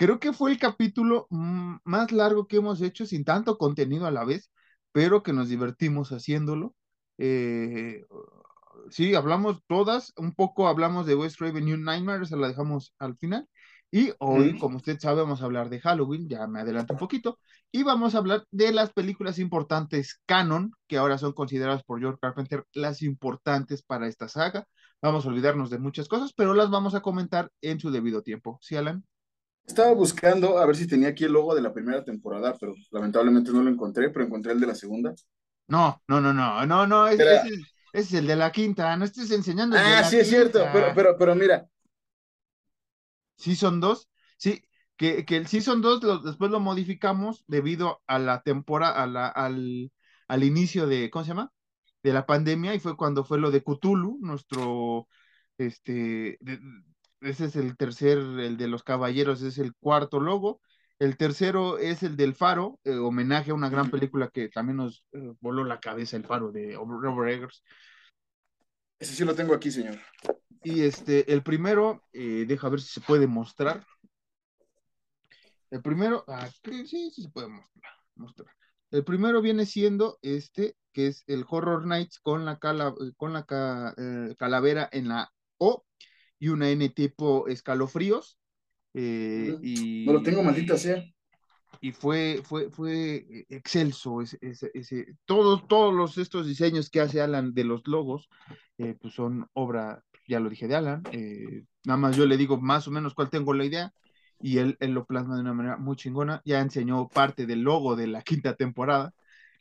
[0.00, 4.24] creo que fue el capítulo más largo que hemos hecho, sin tanto contenido a la
[4.24, 4.50] vez,
[4.92, 6.74] pero que nos divertimos haciéndolo.
[7.18, 8.06] Eh,
[8.88, 13.18] sí, hablamos todas, un poco hablamos de West Raven New Nightmare, se la dejamos al
[13.18, 13.46] final,
[13.90, 17.38] Y hoy, como usted sabe, vamos a hablar de Halloween, ya me adelanto un poquito,
[17.70, 22.20] y vamos a hablar de las películas importantes canon, que ahora son consideradas por George
[22.22, 24.66] Carpenter las importantes para esta saga.
[25.02, 28.58] Vamos a olvidarnos de muchas cosas, pero las vamos a comentar en su debido tiempo.
[28.62, 29.04] ¿Sí, Alan?
[29.70, 33.52] Estaba buscando a ver si tenía aquí el logo de la primera temporada, pero lamentablemente
[33.52, 35.14] no lo encontré, pero encontré el de la segunda.
[35.68, 37.54] No, no, no, no, no, no, es- ese es,
[37.92, 40.28] ese es el de la quinta, no estés enseñando el de Ah, la sí es
[40.28, 41.68] cierto, pero, pero, pero mira,
[43.36, 44.62] Season 2, sí,
[44.96, 49.28] que, que el Season 2 lo- después lo modificamos debido a la temporada, a la,
[49.28, 49.92] al,
[50.28, 51.52] al inicio de, ¿cómo se llama?
[52.02, 55.08] De la pandemia, y fue cuando fue lo de Cthulhu, nuestro,
[55.58, 56.60] este, de-
[57.20, 60.60] ese es el tercer, el de los caballeros, es el cuarto logo.
[60.98, 65.04] El tercero es el del Faro, eh, homenaje a una gran película que también nos
[65.12, 67.62] eh, voló la cabeza, El Faro de Robert Eggers.
[68.98, 69.98] ese sí lo tengo aquí, señor.
[70.62, 73.82] Y este, el primero, eh, deja ver si se puede mostrar.
[75.70, 78.54] El primero, ah, creo- sí, sí se puede mostrar, mostrar.
[78.90, 83.44] El primero viene siendo este, que es el Horror Nights con la, cala- con la
[83.44, 85.84] ca- eh, calavera en la O
[86.40, 88.38] y una N tipo escalofríos.
[88.94, 91.04] eh, y, No lo tengo, maldita sea.
[91.80, 97.20] y fue, fue, fue excelso ese, ese, ese- todos, todos los, estos diseños que hace
[97.20, 98.28] Alan de los logos,
[98.78, 102.60] eh, pues son obra, ya lo dije de Alan, eh, nada más yo le digo
[102.60, 103.92] más o menos cuál tengo la idea,
[104.42, 107.96] y él, él lo plasma de una manera muy chingona, ya enseñó parte del logo
[107.96, 109.12] de la quinta temporada,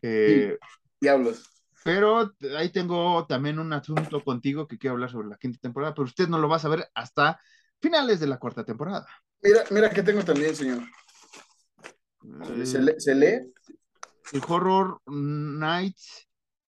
[0.02, 0.58] eh,
[1.02, 1.59] Diablos.
[1.84, 6.06] Pero ahí tengo también un asunto contigo que quiero hablar sobre la quinta temporada, pero
[6.06, 7.40] usted no lo va a saber hasta
[7.82, 9.08] finales de la cuarta temporada.
[9.42, 10.84] Mira, mira que tengo también, señor.
[12.66, 13.54] ¿Se, Eh, se lee?
[14.34, 16.28] el Horror Nights.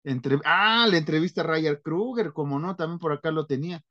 [0.04, 0.38] Entre...
[0.44, 3.82] Ah, la entrevista a Ryan Kruger, como no, también por acá lo tenía.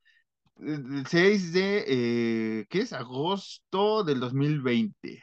[0.58, 2.92] El 6 de, eh, ¿qué es?
[2.92, 5.22] Agosto del 2020.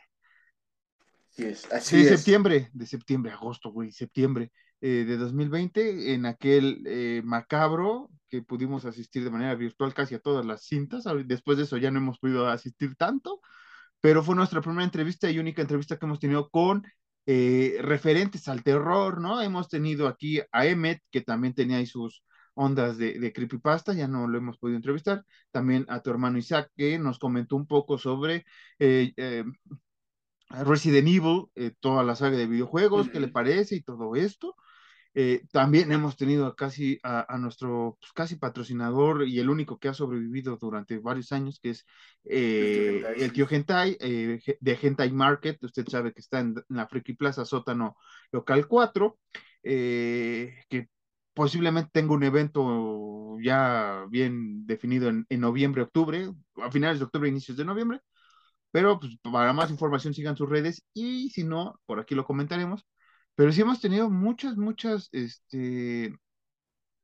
[1.29, 2.09] Sí es, Sí, así es.
[2.09, 8.85] septiembre, de septiembre, agosto, güey, septiembre eh, de 2020, en aquel eh, macabro que pudimos
[8.85, 11.03] asistir de manera virtual casi a todas las cintas.
[11.25, 13.41] Después de eso ya no hemos podido asistir tanto,
[13.99, 16.83] pero fue nuestra primera entrevista y única entrevista que hemos tenido con
[17.25, 19.41] eh, referentes al terror, ¿no?
[19.41, 24.07] Hemos tenido aquí a Emmet, que también tenía ahí sus ondas de, de creepypasta, ya
[24.07, 25.25] no lo hemos podido entrevistar.
[25.51, 28.45] También a tu hermano Isaac, que nos comentó un poco sobre
[28.79, 29.43] eh, eh,
[30.49, 31.45] Resident Evil,
[31.79, 34.55] toda la saga de videojuegos, qué le parece y todo esto.
[35.21, 39.89] Eh, también hemos tenido casi a, a nuestro pues, casi patrocinador y el único que
[39.89, 41.85] ha sobrevivido durante varios años, que es
[42.23, 45.61] eh, el tío Hentai eh, de Hentai Market.
[45.63, 47.97] Usted sabe que está en, en la Friki Plaza Sótano
[48.31, 49.19] Local 4,
[49.63, 50.87] eh, que
[51.33, 56.31] posiblemente tenga un evento ya bien definido en, en noviembre, octubre,
[56.63, 57.99] a finales de octubre, inicios de noviembre.
[58.71, 62.85] Pero pues, para más información sigan sus redes y si no, por aquí lo comentaremos.
[63.39, 66.13] Pero sí hemos tenido muchas, muchas este,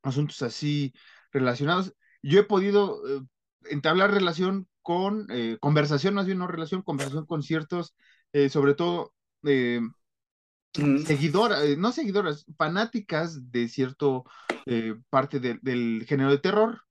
[0.03, 0.93] asuntos así
[1.31, 1.93] relacionados.
[2.21, 3.21] Yo he podido eh,
[3.69, 7.95] entablar relación con, eh, conversación más bien, no relación, conversación con ciertos,
[8.33, 9.13] eh, sobre todo
[9.45, 9.79] eh,
[10.73, 14.25] seguidoras, no seguidoras, fanáticas de cierto
[15.09, 16.81] parte de- del género de terror.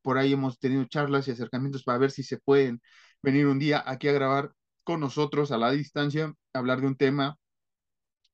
[0.00, 2.80] Por ahí hemos tenido charlas y acercamientos para ver si se pueden
[3.20, 7.36] venir un día aquí a grabar con nosotros a la distancia, hablar de un tema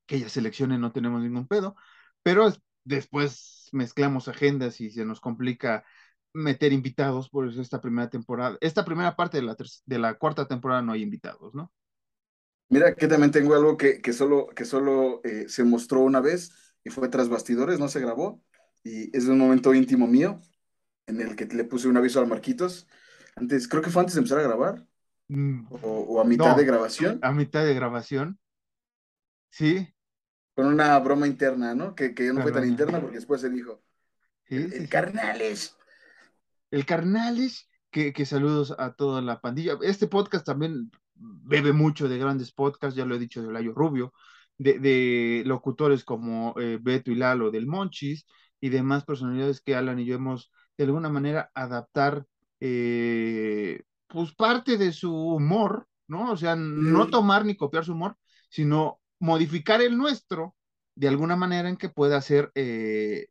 [0.06, 1.76] que ellas seleccionen, no tenemos ningún pedo,
[2.22, 5.84] pero es- después mezclamos agendas y se nos complica
[6.32, 10.46] meter invitados, por eso esta primera temporada, esta primera parte de la, de la cuarta
[10.48, 11.72] temporada no hay invitados, ¿no?
[12.68, 16.52] Mira que también tengo algo que, que solo, que solo eh, se mostró una vez
[16.82, 18.42] y fue tras bastidores, no se grabó.
[18.82, 20.40] Y es un momento íntimo mío
[21.06, 22.88] en el que le puse un aviso al Marquitos.
[23.36, 24.86] Antes, creo que fue antes de empezar a grabar
[25.30, 26.56] Mm, o, o a mitad No.
[26.56, 28.38] de grabación, a mitad de grabación,
[29.50, 29.93] sí,
[30.54, 31.94] con una broma interna, ¿no?
[31.94, 33.82] Que, que ya no fue tan interna porque después se dijo,
[34.44, 34.88] sí, el, sí, el sí.
[34.88, 35.76] carnales.
[36.70, 39.78] El Carnales, que, que saludos a toda la pandilla.
[39.82, 44.12] Este podcast también bebe mucho de grandes podcasts, ya lo he dicho de Layo Rubio,
[44.58, 48.26] de, de locutores como eh, Beto y Lalo del Monchis
[48.60, 52.26] y demás personalidades que Alan y yo hemos de alguna manera adaptar
[52.58, 56.32] eh, pues parte de su humor, ¿no?
[56.32, 58.16] O sea, no tomar ni copiar su humor,
[58.48, 60.54] sino modificar el nuestro
[60.94, 63.26] de alguna manera en que pueda ser eh,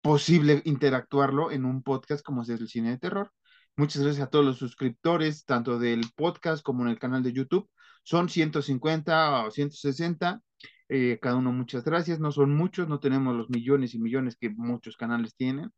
[0.00, 3.32] posible interactuarlo en un podcast como es el cine de terror.
[3.76, 7.70] Muchas gracias a todos los suscriptores, tanto del podcast como en el canal de YouTube.
[8.02, 10.40] Son 150 o 160,
[10.88, 12.20] eh, cada uno muchas gracias.
[12.20, 15.72] No son muchos, no tenemos los millones y millones que muchos canales tienen,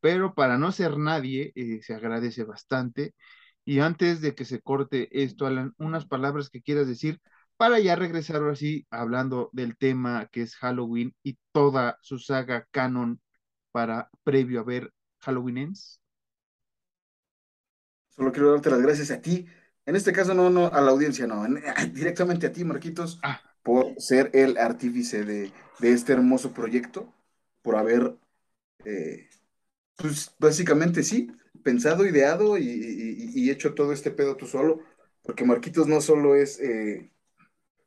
[0.00, 3.14] pero para no ser nadie, eh, se agradece bastante.
[3.64, 7.20] Y antes de que se corte esto, Alan, unas palabras que quieras decir
[7.56, 12.66] para ya regresar ahora sí hablando del tema que es Halloween y toda su saga
[12.70, 13.20] canon
[13.72, 16.00] para previo a ver Halloween Ends.
[18.10, 19.46] Solo quiero darte las gracias a ti.
[19.86, 21.44] En este caso, no, no a la audiencia, no.
[21.92, 23.40] directamente a ti, Marquitos, ah.
[23.62, 27.12] por ser el artífice de, este hermoso proyecto,
[27.62, 28.16] por haber,
[28.84, 29.28] eh,
[29.96, 31.32] pues básicamente sí,
[31.64, 34.80] pensado, ideado y, hecho todo este pedo tú solo.
[35.22, 37.10] Porque Marquitos no solo es eh,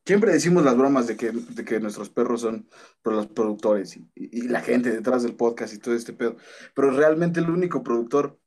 [0.06, 2.70] Siempre decimos las bromas de que, de que nuestros perros son
[3.04, 6.38] los productores y, la gente detrás del podcast y todo este pedo,
[6.76, 8.40] pero realmente el único productor,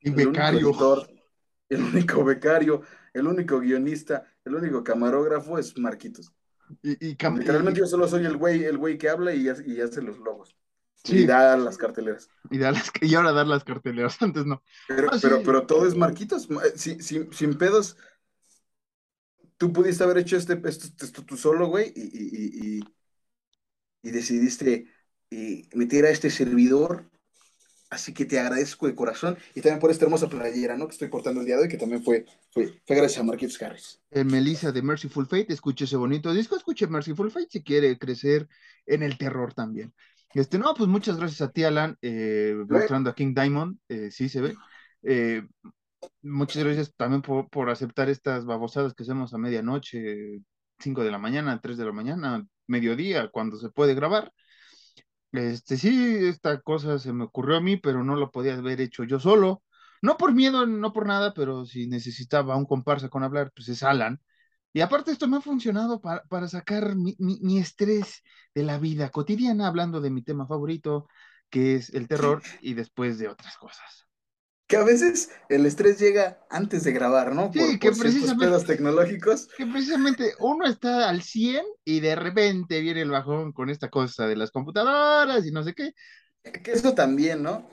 [0.00, 0.72] y becario.
[1.68, 2.80] El único, becario,
[3.12, 6.32] el único guionista, el único camarógrafo es Marquitos.
[6.82, 10.18] Y, Literalmente yo solo soy el güey, el güey que habla y, y hace los
[10.18, 10.56] logos.
[11.04, 12.30] Y da las carteleras.
[12.50, 14.62] Y, da las, y ahora dar las carteleras, antes no.
[14.86, 17.98] Pero, ah, pero, pero todo es Marquitos, sin, sin, sin pedos
[19.58, 22.80] tú pudiste haber hecho este, esto, tú solo, güey, y,
[24.02, 24.86] decidiste
[25.74, 27.10] meter a este servidor.
[27.90, 30.86] Así que te agradezco de corazón y también por esta hermosa playera, ¿no?
[30.86, 33.98] Que estoy portando el día de hoy, que también fue, fue, gracias a Marquitos Harris.
[34.10, 38.46] El Melissa de Merciful Fate, escuche ese bonito disco, escuche Merciful Fate si quiere crecer
[38.84, 39.94] en el terror también.
[40.34, 44.28] Este, no, pues muchas gracias a ti, Alan, eh, mostrando a King Diamond, eh, sí
[44.28, 44.54] se ve.
[45.02, 45.42] Eh,
[46.22, 50.40] Muchas gracias también por, aceptar estas babosadas que hacemos a medianoche,
[50.78, 54.32] 5 de la mañana, 3 de la mañana, mediodía, cuando se puede grabar.
[55.32, 59.04] Este, sí, esta cosa se me ocurrió a mí, pero no lo podía haber hecho
[59.04, 59.62] yo solo.
[60.02, 63.82] No por miedo, no por nada, pero si necesitaba un comparsa con hablar, pues es
[63.82, 64.20] Alan.
[64.72, 68.22] Y aparte esto me ha funcionado para, para sacar mi, mi, estrés
[68.54, 71.08] de la vida cotidiana, hablando de mi tema favorito,
[71.50, 74.07] que es el terror, y después de otras cosas
[74.68, 77.50] que a veces el estrés llega antes de grabar, ¿no?
[77.50, 79.48] Sí, por, que precisamente, pedos tecnológicos.
[79.56, 84.26] Que precisamente uno está al 100 y de repente viene el bajón con esta cosa
[84.26, 85.94] de las computadoras y no sé qué.
[86.42, 87.66] Que eso también, ¿no?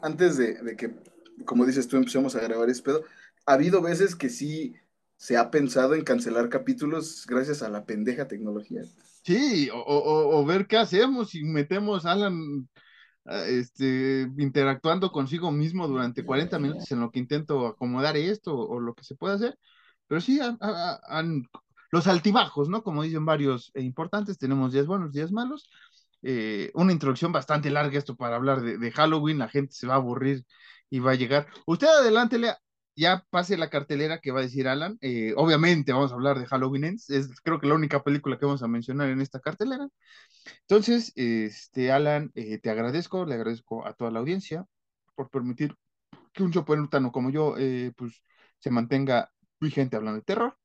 [0.00, 0.94] Antes de, que,
[1.44, 3.04] como dices tú, empecemos a grabar ese pedo,
[3.44, 4.74] ha habido veces que sí
[5.18, 8.80] se ha pensado en cancelar capítulos gracias a la pendeja tecnología.
[9.24, 12.66] Sí, o, o ver qué hacemos si metemos a Alan
[13.26, 18.94] este, interactuando consigo mismo durante 40 minutos en lo que intento acomodar esto o, lo
[18.94, 19.58] que se puede hacer.
[20.06, 20.40] Pero sí,
[21.90, 22.82] los altibajos, ¿no?
[22.82, 25.70] Como dicen varios e importantes, tenemos días buenos, días malos.
[26.22, 29.96] Eh, una introducción bastante larga esto para hablar de, Halloween, la gente se va a
[29.96, 30.44] aburrir
[30.90, 31.46] y va a llegar.
[31.66, 32.54] Usted adelántele,
[32.96, 34.98] ya pase la cartelera que va a decir Alan.
[35.00, 38.46] Eh, obviamente vamos a hablar de Halloween Ends, es creo que la única película que
[38.46, 39.88] vamos a mencionar en esta cartelera.
[40.62, 44.66] Entonces, este, Alan, eh, te agradezco, le agradezco a toda la audiencia
[45.14, 45.74] por permitir
[46.32, 48.22] que un choperutano como yo, eh, pues,
[48.58, 50.56] se mantenga vigente hablando de terror.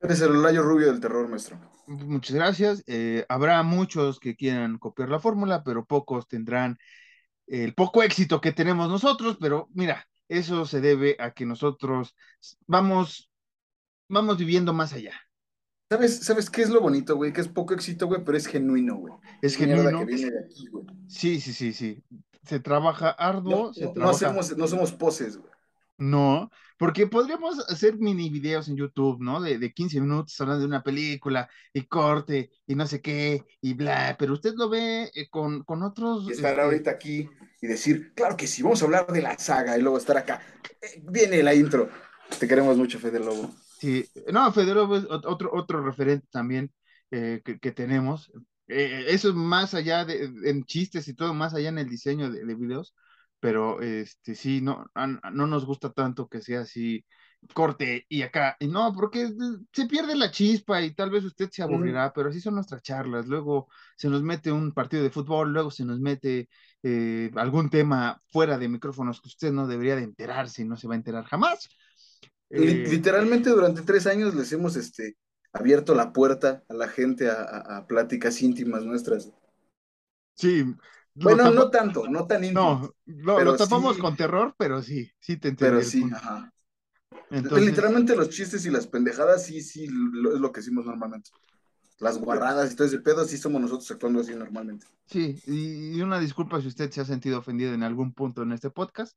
[0.00, 1.58] Eres el layo rubio del terror, maestro.
[1.86, 2.82] Muchas gracias.
[2.86, 6.78] Eh, habrá muchos que quieran copiar la fórmula, pero pocos tendrán
[7.46, 12.14] el poco éxito que tenemos nosotros, pero mira, eso se debe a que nosotros
[12.66, 13.30] vamos,
[14.08, 15.12] vamos viviendo más allá.
[15.90, 17.32] ¿Sabes, ¿Sabes qué es lo bonito, güey?
[17.32, 19.14] Que es poco éxito, güey, pero es genuino, güey.
[19.42, 20.06] Es genuino.
[21.08, 22.04] Sí, sí, sí, sí.
[22.44, 23.72] Se trabaja arduo.
[23.76, 25.49] No, no, hacemos, no somos poses, güey.
[26.00, 29.40] No, porque podríamos hacer mini videos en YouTube, ¿no?
[29.40, 33.74] De, de 15 minutos hablando de una película y corte y no sé qué y
[33.74, 36.30] bla, pero usted lo ve eh, con, con otros...
[36.30, 37.28] Estar este ahorita aquí
[37.60, 40.40] y decir, claro que sí, vamos a hablar de la saga y luego estar acá.
[40.80, 41.88] Eh, viene la intro.
[42.38, 43.50] Te queremos mucho, Fede Lobo.
[43.78, 46.70] Sí, no, Federo es otro, otro referente también
[47.10, 48.30] eh, que, tenemos.
[48.68, 52.30] Eh, eso es más allá de, en chistes y todo, más allá en el diseño
[52.30, 52.94] de, videos,
[53.40, 54.86] pero este sí, no,
[55.32, 57.04] no nos gusta tanto que sea así
[57.54, 59.28] corte y acá, y no, porque
[59.72, 63.26] se pierde la chispa y tal vez usted se aburrirá, pero así son nuestras charlas.
[63.26, 66.48] Luego se nos mete un partido de fútbol, luego se nos mete
[66.82, 70.86] eh, algún tema fuera de micrófonos que usted no debería de enterarse y no se
[70.86, 71.68] va a enterar jamás.
[72.50, 75.16] Eh, literalmente durante tres años les hemos este,
[75.52, 79.32] abierto la puerta a la gente a, pláticas íntimas nuestras.
[80.34, 80.64] Sí.
[81.14, 82.94] Bueno, no tanto, no tan íntimo.
[83.06, 85.78] No, lo tapamos con terror, pero sí, sí te entiendo.
[85.78, 86.52] Pero sí, ajá.
[87.30, 89.90] Literalmente los chistes y las pendejadas, sí, sí, es
[90.40, 91.30] lo que hicimos normalmente.
[91.98, 94.86] Las guarradas y todo ese pedo, sí somos nosotros actuando así normalmente.
[95.06, 98.70] Sí, y una disculpa si usted se ha sentido ofendido en algún punto en este
[98.70, 99.16] podcast.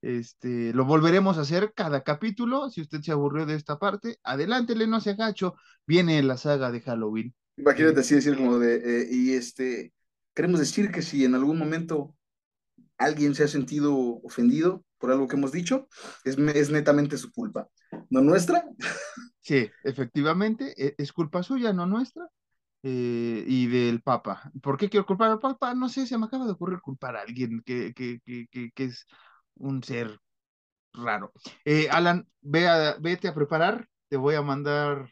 [0.00, 2.70] Este, lo volveremos a hacer cada capítulo.
[2.70, 5.54] Si usted se aburrió de esta parte, adelántele, no se agacho.
[5.86, 7.34] Viene la saga de Halloween.
[7.56, 9.92] Imagínate así decir como de, eh, y este,
[10.38, 12.14] queremos decir que si en algún momento
[12.96, 15.88] alguien se ha sentido ofendido por algo que hemos dicho,
[16.22, 17.66] es, es netamente su culpa,
[18.08, 18.62] no nuestra.
[19.40, 22.28] Sí, efectivamente, e, es culpa suya, no nuestra.
[22.84, 24.52] Eh, y del Papa.
[24.62, 25.74] ¿Por qué quiero culpar al Papa?
[25.74, 29.06] No sé, se me acaba de ocurrir culpar a alguien que, que, que, que es
[29.56, 30.20] un ser
[30.92, 31.32] raro.
[31.64, 35.10] Eh, Alan, ve a, vete a preparar, te voy a mandar.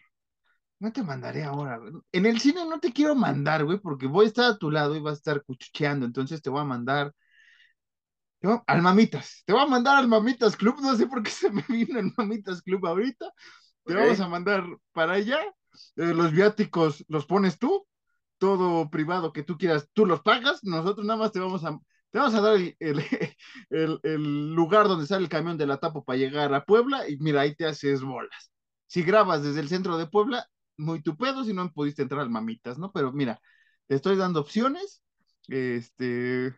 [0.78, 1.80] No te mandaré ahora.
[2.12, 4.94] En el cine no te quiero mandar, güey, porque voy a estar a tu lado
[4.94, 6.06] y vas a estar cuchucheando.
[6.06, 7.12] Entonces te voy a mandar.
[8.66, 9.42] al Mamitas.
[9.46, 10.76] Te voy a mandar al Mamitas Club.
[10.80, 13.32] No sé por qué se me vino el Mamitas Club ahorita.
[13.84, 15.38] Te vamos a mandar para allá
[15.96, 17.86] eh, los viáticos los pones tú,
[18.38, 21.78] todo privado que tú quieras, tú los pagas, nosotros nada más te vamos a,
[22.10, 22.74] te vamos a dar el,
[24.54, 27.54] lugar donde sale el camión de la Tapo para llegar a Puebla y mira, ahí
[27.54, 28.52] te haces bolas.
[28.86, 32.30] Si grabas desde el centro de Puebla, muy tu pedo si no pudiste entrar al
[32.30, 32.92] Mamitas, ¿no?
[32.92, 33.40] Pero mira,
[33.86, 35.02] te estoy dando opciones,
[35.48, 36.54] este...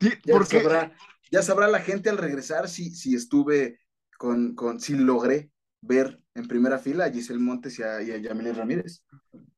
[0.00, 0.96] Ya, sabrá,
[1.30, 3.80] ya sabrá la gente al regresar si, si estuve
[4.16, 5.50] con, con, si logré
[5.82, 9.04] ver en primera fila a Giselle Montes y a, y Ramírez.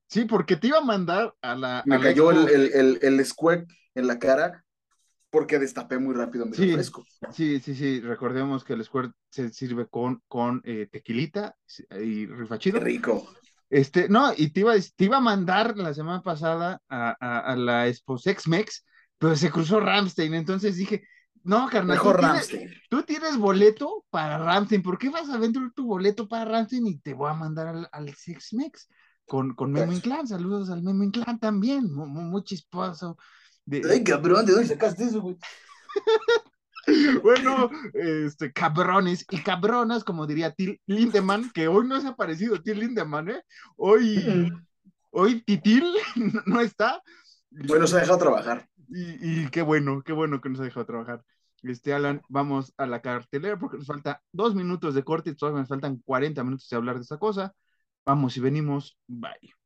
[0.09, 1.83] Sí, porque te iba a mandar a la.
[1.87, 4.65] Me cayó el, el, el, square en la cara
[5.31, 7.05] porque destapé muy rápido mi sí, refresco.
[7.33, 8.01] Sí, sí, sí.
[8.01, 11.57] Recordemos que el square se sirve con, con eh, tequilita
[11.91, 12.79] y rifachido.
[12.79, 13.29] Qué rico.
[13.69, 17.57] Este, no, y te iba, te iba a mandar la semana pasada a, a, a
[17.57, 18.85] la Exposex Mex,
[19.19, 21.03] pero se cruzó Ramstein, entonces dije,
[21.43, 21.97] no, carnal.
[21.97, 22.21] Mejor
[22.89, 24.83] tú tienes, boleto para Ramstein.
[24.83, 27.89] ¿Por qué vas a vender tu boleto para Ramstein y te voy a mandar al,
[27.93, 28.89] al Six Mex
[29.25, 30.27] con, con Memo Inclán?
[30.27, 31.93] Saludos al Memo Inclán también.
[31.93, 33.17] Muy, muy chisposo.
[33.71, 35.37] Ay, cabrón, ¿de dónde sacaste eso, güey?
[37.23, 42.63] bueno, este, cabrones y cabronas, como diría Til Lindemann, que hoy no se ha aparecido
[42.63, 43.43] Til Lindemann, ¿eh?
[43.77, 44.53] Hoy,
[45.11, 45.85] hoy Titil
[46.47, 47.03] no está.
[47.51, 48.69] Bueno, se ha dejado trabajar.
[48.89, 51.25] Y, y, qué bueno, qué bueno que nos ha dejado trabajar.
[51.63, 55.61] Este, Alan, vamos a la cartelera porque nos falta dos minutos de corte y todavía
[55.61, 57.55] nos faltan 40 minutos de hablar de esta cosa.
[58.05, 58.97] Vamos y venimos.
[59.09, 59.66] Bye.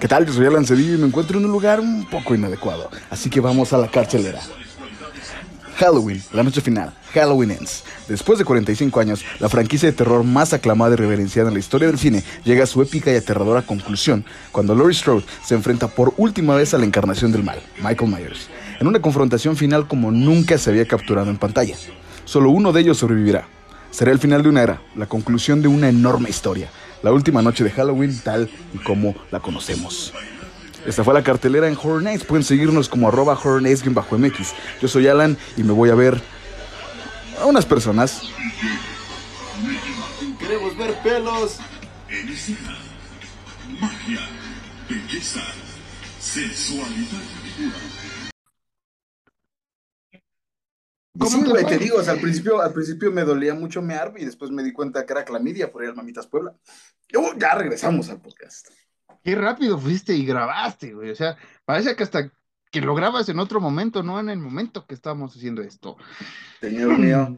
[0.00, 0.26] ¿Qué tal?
[0.26, 3.40] Yo soy Alan Cedillo y me encuentro en un lugar un poco inadecuado, así que
[3.40, 4.40] vamos a la cartelera.
[5.76, 7.84] Halloween, la noche final, Halloween Ends.
[8.08, 11.88] Después de 45 años, la franquicia de terror más aclamada y reverenciada en la historia
[11.88, 16.14] del cine llega a su épica y aterradora conclusión cuando Laurie Strode se enfrenta por
[16.16, 18.48] última vez a la encarnación del mal, Michael Myers,
[18.80, 21.76] en una confrontación final como nunca se había capturado en pantalla.
[22.24, 23.55] Solo uno de ellos sobrevivirá.
[23.96, 26.68] Será el final de una era, la conclusión de una enorme historia,
[27.02, 30.12] la última noche de Halloween tal y como la conocemos.
[30.84, 32.24] Esta fue la cartelera en Horror Nights.
[32.24, 33.62] Pueden seguirnos como arroba Horror
[33.94, 36.20] bajo mx Yo soy Alan y me voy a ver
[37.40, 38.20] a unas personas.
[40.38, 41.56] Queremos ver pelos.
[43.80, 44.20] magia,
[44.90, 45.40] belleza,
[46.20, 47.22] sensualidad
[51.24, 54.62] sí, güey, te digo, al principio, al principio me dolía mucho mear y después me
[54.62, 56.54] di cuenta que era clamidia por ir al Mamitas Puebla.
[57.38, 58.68] ya regresamos al podcast.
[59.22, 61.10] Qué rápido fuiste y grabaste, güey.
[61.10, 62.32] O sea, parece que hasta
[62.70, 65.96] que lo grabas en otro momento, no en el momento que estamos haciendo esto.
[66.60, 67.36] Señor mío,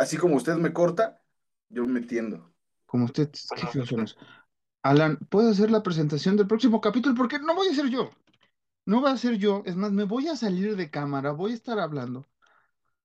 [0.00, 1.20] así como usted me corta,
[1.68, 2.52] yo me tiendo.
[2.86, 4.04] Como usted, qué
[4.82, 7.14] Alan, ¿puedo hacer la presentación del próximo capítulo?
[7.14, 8.10] Porque no voy a ser yo.
[8.86, 9.62] No va a ser yo.
[9.66, 12.26] Es más, me voy a salir de cámara, voy a estar hablando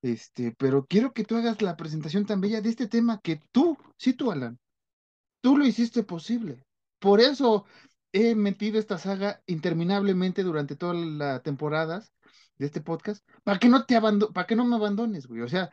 [0.03, 3.77] este, pero quiero que tú hagas la presentación tan bella de este tema que tú,
[3.97, 4.59] sí tú, Alan,
[5.41, 6.65] tú lo hiciste posible.
[6.99, 7.65] Por eso
[8.11, 12.11] he metido esta saga interminablemente durante todas las temporadas
[12.57, 15.41] de este podcast, para que no te para que no me abandones, güey.
[15.41, 15.71] O sea,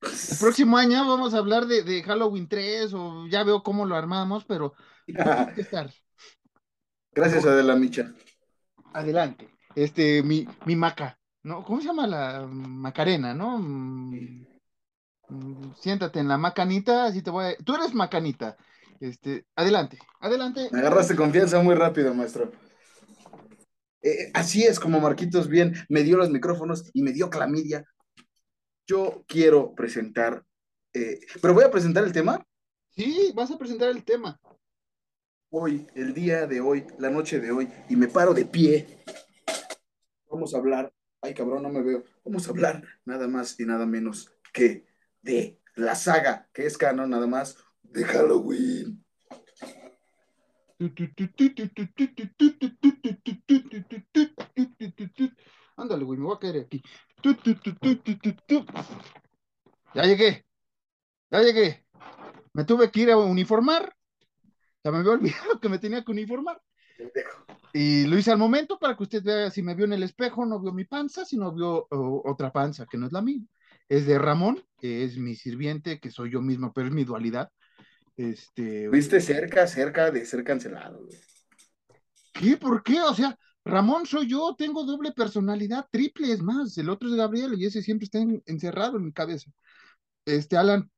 [0.00, 4.44] el próximo año vamos a hablar de, Halloween 3 o ya veo cómo lo armamos,
[4.44, 4.74] pero
[5.06, 5.92] que estar.
[7.12, 8.14] Gracias, Adela Micha.
[8.92, 9.48] Adelante.
[9.74, 11.18] Este, mi, mi maca.
[11.44, 11.62] ¿No?
[11.62, 13.58] ¿Cómo se llama la Macarena, no?
[13.58, 14.46] Mm,
[15.28, 17.56] mm, siéntate en la macanita, así te voy a...
[17.58, 18.56] Tú eres macanita.
[18.98, 20.68] Este, adelante, adelante.
[20.72, 22.50] Me agarraste confianza muy rápido, maestro.
[24.02, 27.84] Eh, así es como Marquitos bien me dio los micrófonos y me dio clamidia.
[28.86, 30.44] Yo quiero presentar,
[30.92, 32.46] eh, pero voy a presentar el tema.
[32.90, 34.40] Sí, vas a presentar el tema.
[35.50, 39.04] Hoy, el día de hoy, la noche de hoy, y me paro de pie.
[40.30, 40.92] Vamos a hablar
[41.24, 42.04] ay cabrón, no me veo.
[42.24, 44.84] Vamos a hablar nada más y nada menos que
[45.22, 49.02] de la saga, que es canon nada más, de Halloween.
[56.16, 56.82] me voy a caer aquí.
[59.94, 60.44] Ya llegué,
[61.30, 61.86] ya llegué.
[62.52, 63.96] Me tuve que ir a uniformar.
[64.84, 66.60] Ya me había olvidado que me tenía que uniformar.
[67.72, 70.46] Y lo hice al momento para que usted vea si me vio en el espejo,
[70.46, 73.40] no vio mi panza, sino vio otra panza que no es la mía.
[73.88, 77.50] Es de Ramón, que es mi sirviente, que soy yo mismo, pero es mi dualidad.
[78.16, 81.18] Este, Viste cerca, cerca de ser cancelado, güey.
[82.32, 82.56] ¿qué?
[82.56, 83.00] ¿Por qué?
[83.02, 86.76] O sea, Ramón soy yo, tengo doble personalidad, triple es más.
[86.78, 89.50] El otro es Gabriel y ese siempre está en- encerrado en mi cabeza.
[90.24, 90.90] Este, Alan,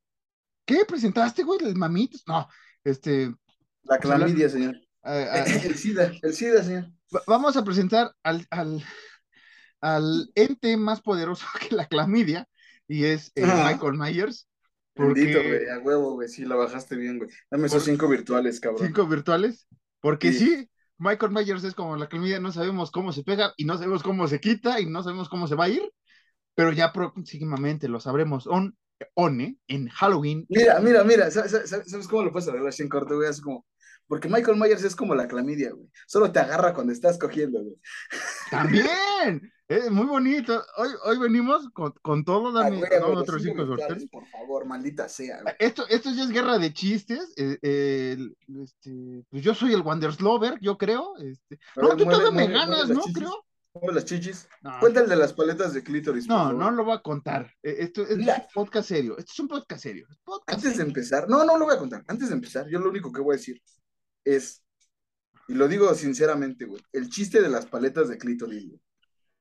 [0.64, 1.60] ¿qué presentaste, güey?
[1.64, 2.22] ¿El mamitos?
[2.26, 2.46] No,
[2.84, 3.34] este,
[3.82, 4.76] La clamidia, señor.
[5.06, 6.90] A- a- El SIDA, el SIDA, señor.
[7.14, 8.82] Va- Vamos a presentar al, al,
[9.80, 12.46] al ente más poderoso que la clamidia,
[12.88, 13.44] y es eh.
[13.46, 14.48] Michael Myers,
[14.94, 17.30] Bendito, porque güey, a huevo, güey, sí, la bajaste bien, güey.
[17.50, 18.86] Dame esos Por- cinco virtuales, cabrón.
[18.86, 19.68] cinco virtuales,
[20.00, 20.38] porque Sí.
[20.46, 24.02] sí, Michael Myers es como la clamidia, no sabemos cómo se pega, y no sabemos
[24.02, 25.82] cómo se quita, y no sabemos cómo se va a ir,
[26.54, 28.74] pero ya próximamente lo sabremos on,
[29.12, 30.46] one, en Halloween.
[30.48, 33.28] Mira, mira, mira, ¿sabes, sabes- sabes cómo lo puedes arreglar así en corto, güey?
[33.28, 33.66] Así como,
[34.08, 35.88] porque Michael Myers es como la clamidia, güey.
[36.06, 37.76] Solo te agarra cuando estás cogiendo, güey.
[38.50, 40.62] También, es muy bonito.
[40.76, 44.06] Hoy, hoy venimos con, con todo, dame, los otros cinco sorteos.
[44.06, 45.54] por favor, maldita sea, güey.
[45.58, 47.34] Esto, esto ya es guerra de chistes.
[47.36, 48.16] eh, eh,
[48.62, 51.16] este, pues yo soy el Wanderslover, yo creo.
[51.16, 51.58] Este.
[51.74, 53.00] No, ver, tú mueve, me mueve, ganas, ¿no?
[53.00, 53.16] chichis.
[53.16, 53.44] Creo.
[53.74, 54.48] Mueve las chichis.
[54.62, 57.52] No, el de las paletas de clítoris, no, no lo voy a contar.
[57.62, 59.18] Eh, Esto, es un podcast serio.
[59.18, 60.06] Esto es un podcast serio.
[60.24, 62.04] Podcast Antes de empezar, no, no lo voy a contar.
[62.06, 63.60] Antes de empezar, yo lo único que voy a decir
[64.26, 64.62] es,
[65.48, 68.80] y lo digo sinceramente, güey, el chiste de las paletas de clítoris, güey,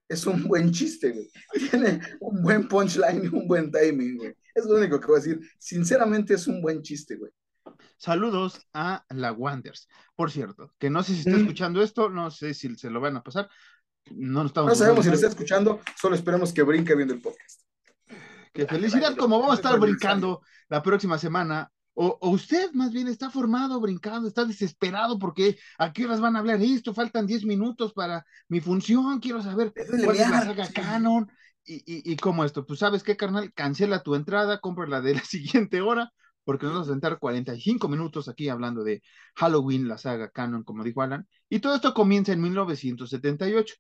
[0.07, 1.29] es un buen chiste, güey.
[1.69, 4.35] Tiene un buen punchline y un buen timing, güey.
[4.53, 5.39] Es lo único que voy a decir.
[5.57, 7.31] Sinceramente es un buen chiste, güey.
[7.97, 9.87] Saludos a la Wanders.
[10.15, 11.41] Por cierto, que no sé si está Mm.
[11.41, 13.49] escuchando esto, no sé si se lo van a pasar.
[14.11, 17.21] No nos estamos No sabemos si lo está escuchando, solo esperemos que brinque viendo el
[17.21, 17.61] podcast.
[18.53, 21.71] Que felicidad, como vamos a es estar brincando la próxima semana.
[21.95, 26.35] O, o usted más bien está formado, brincando, está desesperado porque a qué horas van
[26.35, 30.67] a hablar esto, faltan 10 minutos para mi función, quiero saber cuál es la saga
[30.71, 31.31] canon
[31.65, 32.65] y, y, y cómo esto.
[32.65, 36.11] Pues sabes qué, carnal, cancela tu entrada, compra la de la siguiente hora,
[36.43, 39.01] porque nos vamos a sentar 45 minutos aquí hablando de
[39.35, 41.27] Halloween, la saga canon, como dijo Alan.
[41.49, 43.75] Y todo esto comienza en 1978.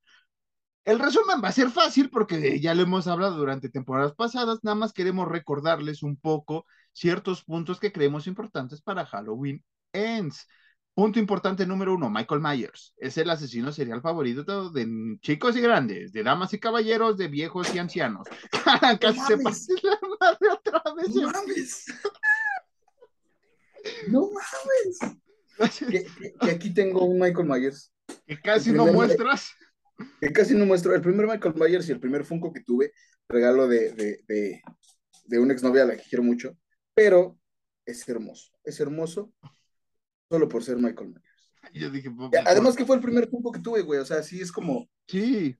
[0.85, 4.75] El resumen va a ser fácil porque ya lo hemos hablado durante temporadas pasadas, nada
[4.75, 9.63] más queremos recordarles un poco ciertos puntos que creemos importantes para Halloween
[9.93, 10.47] Ends.
[10.93, 12.93] Punto importante número uno, Michael Myers.
[12.97, 17.73] Es el asesino serial favorito de chicos y grandes, de damas y caballeros, de viejos
[17.75, 18.27] y ancianos.
[19.01, 21.13] Casi se pasa la madre otra vez.
[21.15, 21.85] No mames.
[24.07, 25.17] No mames.
[25.79, 27.89] Que, que- que aquí tengo un Michael Myers.
[28.27, 29.53] Que casi no muestras.
[30.19, 30.93] Que casi no muestro.
[30.93, 32.93] El primer Michael Myers y el primer Funko que tuve,
[33.27, 34.61] regalo de, de, de,
[35.25, 36.57] de una exnovia a la que quiero mucho,
[36.93, 37.37] pero
[37.85, 38.51] es hermoso.
[38.63, 39.33] Es hermoso
[40.29, 41.25] solo por ser Michael Myers.
[41.73, 42.09] Yo dije,
[42.45, 43.99] además que fue el primer Funko que tuve, güey.
[43.99, 45.57] O sea, sí es como sí,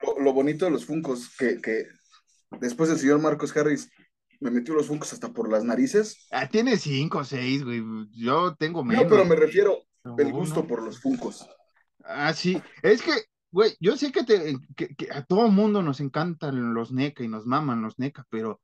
[0.00, 1.86] lo, lo bonito de los Funkos, que, que
[2.60, 3.90] después el señor Marcos Harris
[4.40, 6.28] me metió los Funkos hasta por las narices.
[6.30, 7.82] ah, tiene cinco o seis, güey.
[8.12, 9.04] Yo tengo menos.
[9.04, 9.82] No, pero me refiero
[10.16, 11.48] el gusto por los Funkos.
[12.04, 13.12] Ah, sí, es que,
[13.50, 17.28] güey, yo sé que, te, que, que a todo mundo nos encantan los NECA y
[17.28, 18.60] nos maman los NECA, pero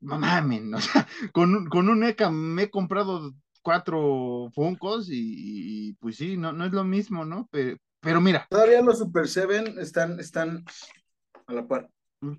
[0.00, 5.94] mamen, o sea, con, un- con un NECA me he comprado cuatro Funkos y, y,
[5.94, 7.48] pues sí, no, no es lo mismo, ¿no?
[7.52, 10.64] Pero, pero mira, Todavía los Super Seven están, están
[11.46, 11.90] a la par.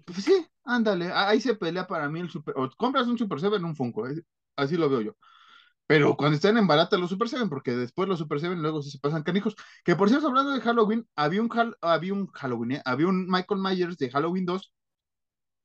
[0.06, 3.56] pues sí, ándale, ahí se pelea para mí el Super, o compras un Super 7
[3.58, 4.24] un Funko, eh,
[4.56, 5.16] así lo veo yo.
[5.92, 8.90] Pero cuando están en barata los Super 7, porque después los Super 7 luego sí
[8.90, 9.58] se pasan canijos.
[9.84, 11.50] Que por cierto, hablando de Halloween, había un,
[11.82, 12.82] había un Halloween, ¿eh?
[12.86, 14.74] había un Michael Myers de Halloween 2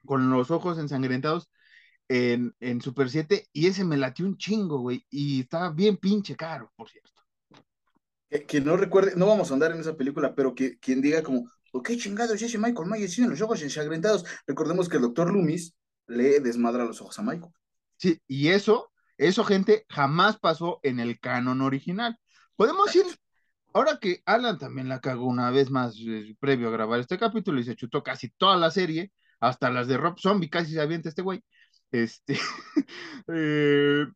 [0.05, 1.49] con los ojos ensangrentados
[2.09, 5.07] en, en Super 7 y ese me latió un chingo, güey.
[5.11, 7.23] Y estaba bien pinche caro, por cierto.
[8.29, 11.23] Que, que no recuerde, no vamos a andar en esa película, pero que quien diga
[11.23, 14.25] como, ¿por qué chingados ese Michael Myers tiene los ojos ensangrentados?
[14.45, 15.77] Recordemos que el doctor Loomis
[16.09, 17.53] le desmadra los ojos a Michael.
[17.97, 22.19] Sí, y eso, eso, gente, jamás pasó en el canon original.
[22.57, 23.05] Podemos ir,
[23.75, 27.61] ahora que Alan también la cagó una vez más eh, previo a grabar este capítulo
[27.61, 31.09] y se chutó casi toda la serie, hasta las de Rob Zombie, casi se avienta
[31.09, 31.43] este güey.
[31.91, 32.39] Este,
[33.29, 34.07] eh,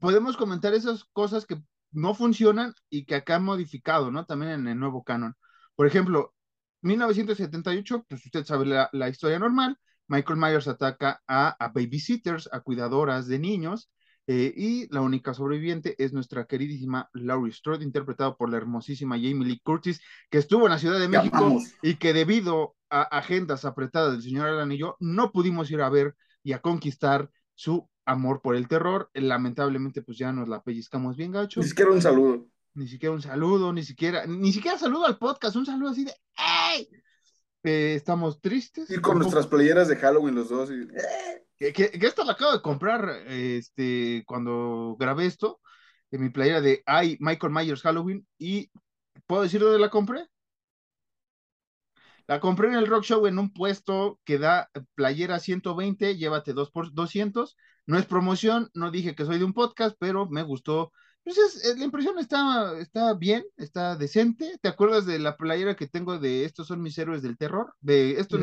[0.00, 1.56] podemos comentar esas cosas que
[1.92, 4.26] no funcionan y que acá han modificado, ¿no?
[4.26, 5.34] También en el nuevo canon.
[5.74, 6.34] Por ejemplo,
[6.82, 9.78] 1978, pues usted sabe la, la historia normal,
[10.08, 13.90] Michael Myers ataca a, a babysitters, a cuidadoras de niños,
[14.28, 19.46] Eh, y la única sobreviviente es nuestra queridísima Laurie Strode, interpretada por la hermosísima Jamie
[19.46, 20.00] Lee Curtis,
[20.30, 24.48] que estuvo en la Ciudad de México y que debido a agendas apretadas del señor
[24.48, 28.66] Alan y yo, no pudimos ir a ver y a conquistar su amor por el
[28.66, 29.10] terror.
[29.14, 31.60] Lamentablemente, pues ya nos la pellizcamos bien gacho.
[31.60, 32.46] Ni siquiera un saludo.
[32.74, 36.12] Ni siquiera un saludo, ni siquiera, ni siquiera saludo al podcast, un saludo así de
[36.74, 36.88] ¡Ey!
[37.66, 38.88] Eh, estamos tristes.
[38.88, 40.70] Ir con nuestras playeras de Halloween los dos.
[40.70, 41.46] y, ¡eh!
[41.58, 45.60] que, que, que esta la acabo de comprar este, cuando grabé esto,
[46.12, 48.70] en mi playera de I, Michael Myers Halloween, y
[49.26, 50.28] ¿puedo decir dónde la compré?
[52.28, 56.70] La compré en el Rock Show en un puesto que da playera 120, llévate dos
[56.70, 57.56] por 200.
[57.86, 60.92] No es promoción, no dije que soy de un podcast, pero me gustó.
[61.26, 64.58] Pues es- es- la impresión está, está bien, está decente.
[64.62, 67.74] ¿Te acuerdas de la playera que tengo de estos son mis héroes del terror?
[67.80, 68.40] De estos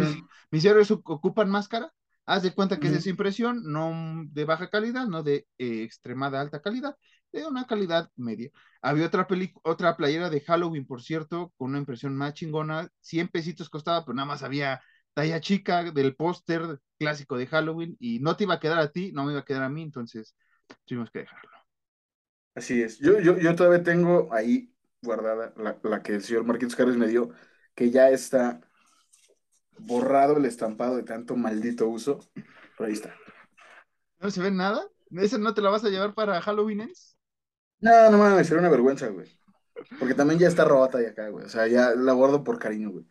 [0.52, 1.94] mis, héroes oc- ocupan máscara.
[2.26, 2.96] Haz de cuenta que es Ujú.
[2.96, 6.98] esa impresión, no de baja calidad, no de eh, extremada alta calidad,
[7.32, 8.52] de una calidad media.
[8.82, 13.30] Había otra, peli- otra playera de Halloween, por cierto, con una impresión más chingona, 100
[13.30, 14.82] pesitos costaba, pero nada más había
[15.14, 19.12] talla chica del póster clásico de Halloween y no te iba a quedar a ti,
[19.14, 20.36] no me iba a quedar a mí, entonces
[20.86, 21.53] tuvimos que dejarlo.
[22.56, 23.00] Así es.
[23.00, 27.08] Yo, yo, yo todavía tengo ahí guardada la, la que el señor Marquitos Carles me
[27.08, 27.30] dio,
[27.76, 28.62] que ya está
[29.80, 32.20] borrado el estampado de tanto maldito uso.
[32.78, 33.14] Pero ahí está.
[34.20, 34.88] ¿No se ve nada?
[35.12, 37.18] ¿Esa no te la vas a llevar para Halloween Ends?
[37.80, 39.28] No, no mames, sería una vergüenza, güey.
[40.00, 41.46] Porque también ya está rota y acá, güey.
[41.46, 43.06] O sea, ya la guardo por cariño, güey.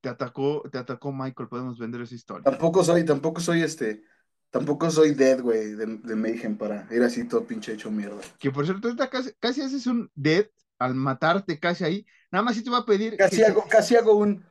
[0.00, 2.44] Te atacó, te atacó Michael, podemos vender esa historia.
[2.44, 4.02] Tampoco soy, tampoco soy este,
[4.50, 8.20] tampoco soy dead, güey, de, de Mayhem para ir así todo pinche hecho mierda.
[8.38, 10.46] Que por cierto, casi, casi haces un dead
[10.78, 12.06] al matarte casi ahí.
[12.30, 14.44] Nada más si te va a pedir Casi hago, casi hago un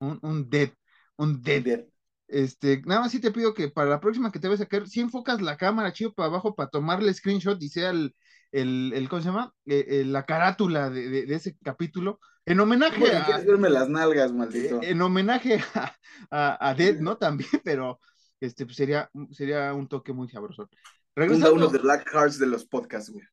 [0.00, 0.70] un, un dead,
[1.16, 1.62] un dead.
[1.62, 1.84] dead.
[2.28, 4.88] Este, nada más sí te pido que para la próxima que te vayas a caer,
[4.88, 8.14] si enfocas la cámara chido para abajo para tomarle screenshot y sea el,
[8.52, 9.52] el, el ¿cómo se llama?
[9.66, 12.20] Eh, eh, la carátula de, de- de ese capítulo.
[12.46, 14.80] En homenaje a, quieres verme las nalgas, maldito.
[14.82, 15.94] eh, en homenaje a,
[16.30, 17.16] a, a Dead, ¿no?
[17.18, 18.00] También, pero
[18.42, 20.68] este pues sería, sería un toque muy sabroso.
[21.14, 23.24] Regresando, download de Black Hearts de los podcasts, güey.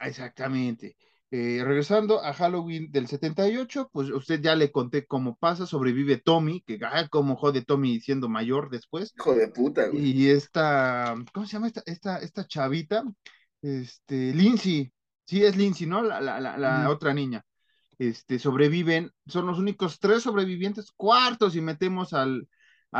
[0.00, 0.96] Exactamente.
[1.32, 6.62] Eh, regresando a Halloween del 78, pues usted ya le conté cómo pasa, sobrevive Tommy,
[6.62, 9.12] que ah, cómo jode Tommy siendo mayor después.
[9.18, 10.04] Hijo de puta, güey.
[10.04, 13.02] Y esta, ¿cómo se llama esta, esta, esta chavita?
[13.60, 14.92] Este, Lindsay,
[15.26, 16.02] sí es Lindsay, ¿no?
[16.02, 17.44] La, la, la, la otra niña.
[17.98, 22.48] Este, sobreviven, son los únicos tres sobrevivientes, cuartos, y metemos al,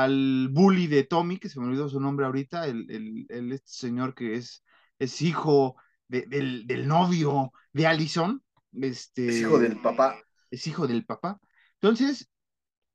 [0.03, 3.71] al bully de Tommy, que se me olvidó su nombre ahorita, el, el, el este
[3.73, 4.65] señor que es,
[4.99, 5.77] es hijo
[6.09, 8.43] de- del, del novio de Allison,
[8.73, 10.17] este, Es hijo del papá.
[10.51, 11.41] es hijo del papá.
[11.81, 12.29] Entonces,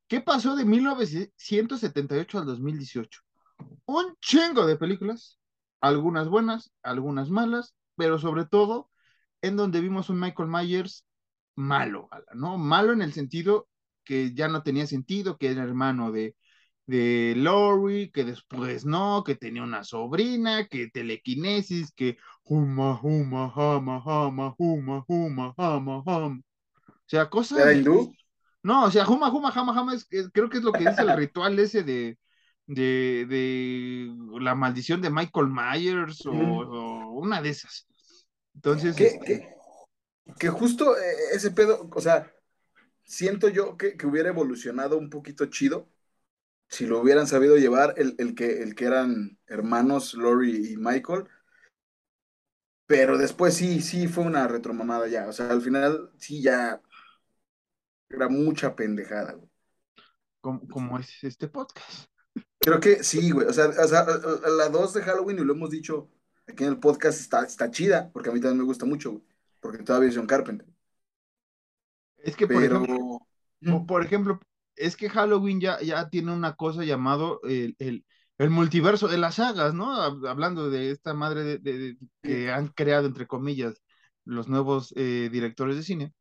[0.08, 3.20] ¿qué pasó de 1978 al 2018?
[3.86, 5.38] Un chingo de películas,
[5.80, 8.90] algunas buenas, algunas malas, pero sobre todo
[9.42, 11.06] en donde vimos un Michael Myers
[11.56, 12.58] malo, ¿no?
[12.58, 13.68] Malo en el sentido
[14.04, 16.36] que ya no tenía sentido, que era hermano de,
[16.86, 24.02] de Laurie, que después no, que tenía una sobrina, que telequinesis, que huma, huma, hama,
[24.04, 26.40] hama, huma, huma, hama, hama.
[26.86, 27.58] O sea, cosas.
[27.60, 28.12] ¿Era hindú?
[28.62, 31.02] No, o sea, huma, huma, hama, hama, es, es- creo que es lo que dice
[31.02, 32.18] el ritual ese de,
[32.66, 37.86] de, de la maldición de Michael Myers o, una de esas.
[38.54, 39.54] Entonces, Que, este, que,
[40.38, 42.32] que justo eh, ese pedo, o sea,
[43.04, 45.88] siento yo que, que hubiera evolucionado un poquito chido
[46.72, 51.28] si lo hubieran sabido llevar el, el que, el que eran hermanos Lori y Michael.
[52.86, 55.28] Pero después sí, sí fue una retromamada ya.
[55.28, 56.82] O sea, al final sí ya
[58.10, 59.48] era mucha pendejada, güey.
[60.40, 62.06] como, como es este podcast.
[62.58, 63.46] Creo que sí, güey.
[63.46, 64.04] O sea, o sea,
[64.56, 66.10] la 2 de Halloween, y lo hemos dicho
[66.46, 69.24] aquí en el podcast, está, está chida, porque a mí también me gusta mucho, güey.
[69.60, 70.66] Porque todavía es John Carpenter.
[72.18, 72.76] Es que, por Pero.
[72.84, 73.20] ejemplo,
[73.66, 74.40] po- por ejemplo,
[74.76, 78.04] es que Halloween ya, ya tiene una cosa llamado el, el,
[78.38, 79.92] el multiverso de las sagas, ¿no?
[79.96, 83.82] Hab- Hablando de esta madre de, de- que han creado, entre comillas,
[84.24, 86.12] los nuevos eh, directores de cine.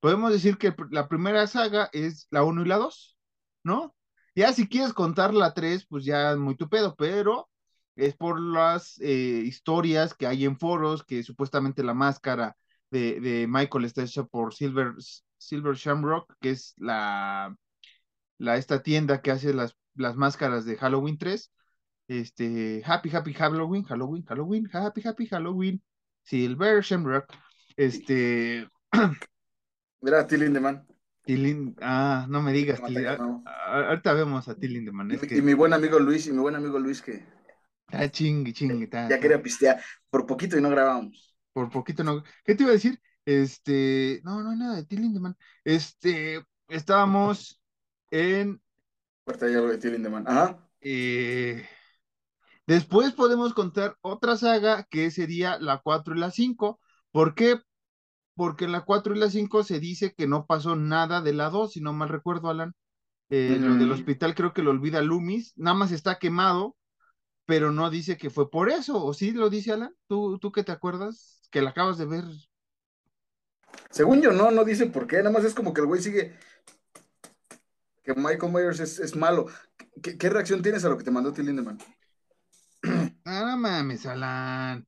[0.00, 3.18] Podemos decir que la primera saga es la 1 y la 2,
[3.64, 3.94] ¿no?
[4.34, 7.48] Ya si quieres contar la 3, pues ya muy tu pero
[7.96, 12.56] es por las eh, historias que hay en foros, que supuestamente la máscara
[12.90, 14.94] de, de Michael está hecha por Silver,
[15.38, 17.54] Silver Shamrock, que es la,
[18.40, 21.52] la esta tienda que hace las, las máscaras de Halloween 3.
[22.08, 25.82] Este, Happy Happy Halloween, Halloween, Halloween, Happy Happy Halloween,
[26.22, 27.26] Silver Shamrock.
[27.76, 28.66] Este,
[30.00, 30.86] Mira, Till Lindemann.
[31.24, 33.42] Tilin, ah, no me digas, mata, ah, no.
[33.46, 35.98] ah, ahorita vemos a Tilin de Y, Man, es mi- que y mi buen amigo
[35.98, 37.22] Luis, y mi buen amigo Luis que
[37.88, 38.88] Ah, chingue, chingue.
[39.08, 41.36] Ya quería pistear por poquito y no grabamos.
[41.52, 42.22] Por poquito no.
[42.44, 43.00] ¿Qué te iba a decir?
[43.24, 45.36] Este, no, no hay nada de ti, Lindemann.
[45.64, 47.59] Este, estábamos
[48.10, 48.60] en.
[50.24, 50.58] Ajá.
[50.80, 51.64] eh,
[52.66, 56.80] Después podemos contar otra saga que sería la 4 y la 5.
[57.10, 57.56] ¿Por qué?
[58.36, 61.50] Porque en la 4 y la 5 se dice que no pasó nada de la
[61.50, 62.74] 2, si no mal recuerdo, Alan.
[63.30, 63.94] Eh, Lo del Mm.
[63.94, 66.76] hospital creo que lo olvida Loomis, nada más está quemado,
[67.46, 69.94] pero no dice que fue por eso, ¿o sí lo dice Alan?
[70.08, 71.42] ¿Tú, tú que te acuerdas?
[71.50, 72.24] Que la acabas de ver.
[73.90, 75.18] Según yo, no, no dice por qué.
[75.18, 76.32] Nada más es como que el güey sigue.
[78.02, 79.46] Que Michael Myers es, es malo.
[80.02, 81.78] ¿Qué, qué reacción tienes a lo que te mandó Till Lindemann?
[83.26, 84.84] Ah, mames, Alan.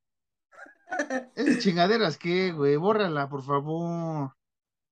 [1.37, 2.77] Esas chingaderas, ¿qué, güey?
[2.77, 4.33] Bórrala, por favor.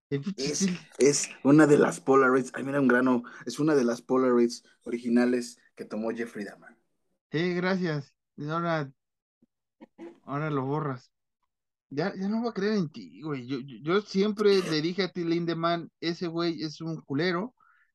[0.09, 2.51] Es, una de las Polaroids.
[2.55, 3.23] Ay, mira un grano.
[3.47, 6.77] Es una de las Polaroids originales que tomó Jeffrey Dahmer.
[7.31, 8.13] Sí, gracias.
[8.49, 8.91] Ahora,
[10.25, 11.13] ahora lo borras.
[11.91, 13.47] Ya, ya no voy a creer en ti, güey.
[13.47, 17.55] Yo, yo, yo siempre le dije a ti, Lindemann, ese güey es un culero.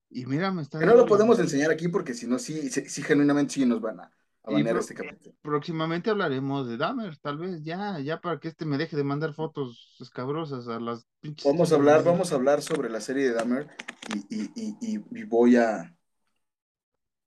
[0.09, 2.87] Y mira, me está Que no lo podemos enseñar aquí porque si no, sí, sí,
[2.87, 4.11] sí, genuinamente sí nos van a,
[4.43, 5.35] a banear este capítulo.
[5.41, 9.33] Próximamente hablaremos de Dahmer, tal vez, ya, ya para que este me deje de mandar
[9.33, 11.45] fotos escabrosas a las pinches.
[11.45, 13.67] Vamos a hablar, vamos a hablar sobre la serie de Dahmer
[14.13, 15.95] y, y, y, y, y voy a.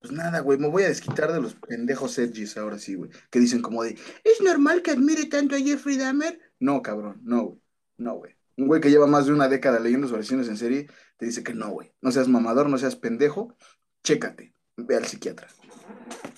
[0.01, 3.11] Pues nada, güey, me voy a desquitar de los pendejos edgys ahora sí, güey.
[3.31, 6.41] Que dicen como de, ¿es normal que admire tanto a Jeffrey Dahmer?
[6.61, 7.61] No, cabrón, no, güey.
[7.97, 8.38] No, güey.
[8.59, 11.45] Un güey que lleva más de una década leyendo sus versiones en serie te dice
[11.45, 11.93] que no, güey.
[12.01, 13.57] No seas mamador, no seas pendejo.
[14.03, 14.53] Chécate.
[14.77, 15.47] Ve al psiquiatra.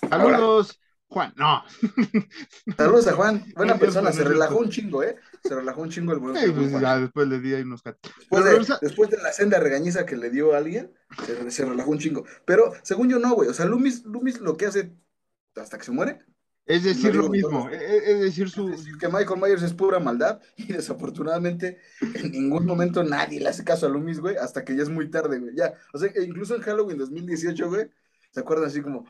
[0.09, 1.33] Saludos, Juan.
[1.37, 1.65] No.
[2.77, 3.45] Saludos a Juan.
[3.57, 4.13] Buena persona.
[4.13, 5.17] Se relajó un chingo, ¿eh?
[5.43, 6.37] Se relajó un chingo el buen.
[6.37, 10.05] Sí, pues ya después le di ahí unos Después de, después de la senda regañiza
[10.05, 10.93] que le dio a alguien,
[11.27, 12.25] se, se relajó un chingo.
[12.45, 13.49] Pero según yo no, güey.
[13.49, 14.93] O sea, Loomis, Loomis lo que hace
[15.57, 16.25] hasta que se muere
[16.67, 17.63] Es decir, lo mismo.
[17.65, 18.69] todo Es, decir, su.
[18.69, 21.79] es decir que Michael Myers es pura maldad y desafortunadamente
[22.15, 25.11] en ningún momento nadie le hace caso a Loomis, güey, hasta que ya es muy
[25.11, 25.55] tarde, güey.
[25.57, 27.89] Ya, o sea, e incluso en Halloween 2018, güey,
[28.31, 29.05] ¿se acuerdan así como,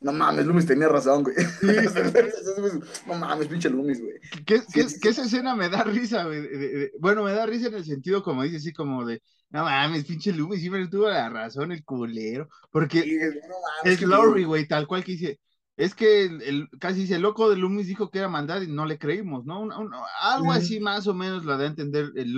[0.00, 1.36] no mames, Loomis tenía razón, güey?
[3.06, 4.14] no mames, pinche Loomis, güey.
[4.44, 6.40] Que, Sí, que- sí, que esa escena me da risa, güey.
[6.40, 9.22] de- de- de- bueno, me da risa en el sentido, como dice, así como de,
[9.50, 12.48] no mames, pinche Loomis, siempre tuvo la razón, el culero.
[12.70, 14.46] Porque Y, no mames, es pedo.
[14.46, 15.38] güey, tal cual que dice.
[15.76, 18.66] Es que el, el- casi dice, el loco de Loomis dijo que era maldad y
[18.68, 19.60] no le creímos, ¿no?
[19.60, 22.34] Un- un- algo así más o menos la a entender el.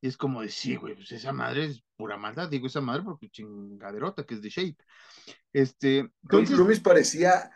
[0.00, 2.48] Y es como de, sí, güey, pues esa madre es pura maldad.
[2.48, 4.76] Digo esa madre porque chingaderota que es de Shape.
[5.52, 7.50] Este, entonces, Loomis parecía,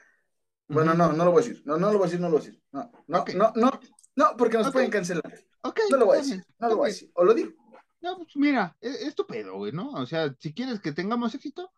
[0.69, 2.39] bueno, no, no lo voy a decir, no, no lo voy a decir, no lo
[2.39, 3.35] voy a decir, no, no, Ok.
[3.35, 3.81] no, no,
[4.17, 4.73] no, porque nos Ok.
[4.73, 5.81] pueden cancelar, ok.
[5.91, 7.53] no lo voy a decir, no lo voy a decir, o lo digo.
[8.01, 9.93] No, pues mira, es, es tu pedo, güey, ¿no?
[9.93, 11.73] O sea, si quieres que tengamos éxito,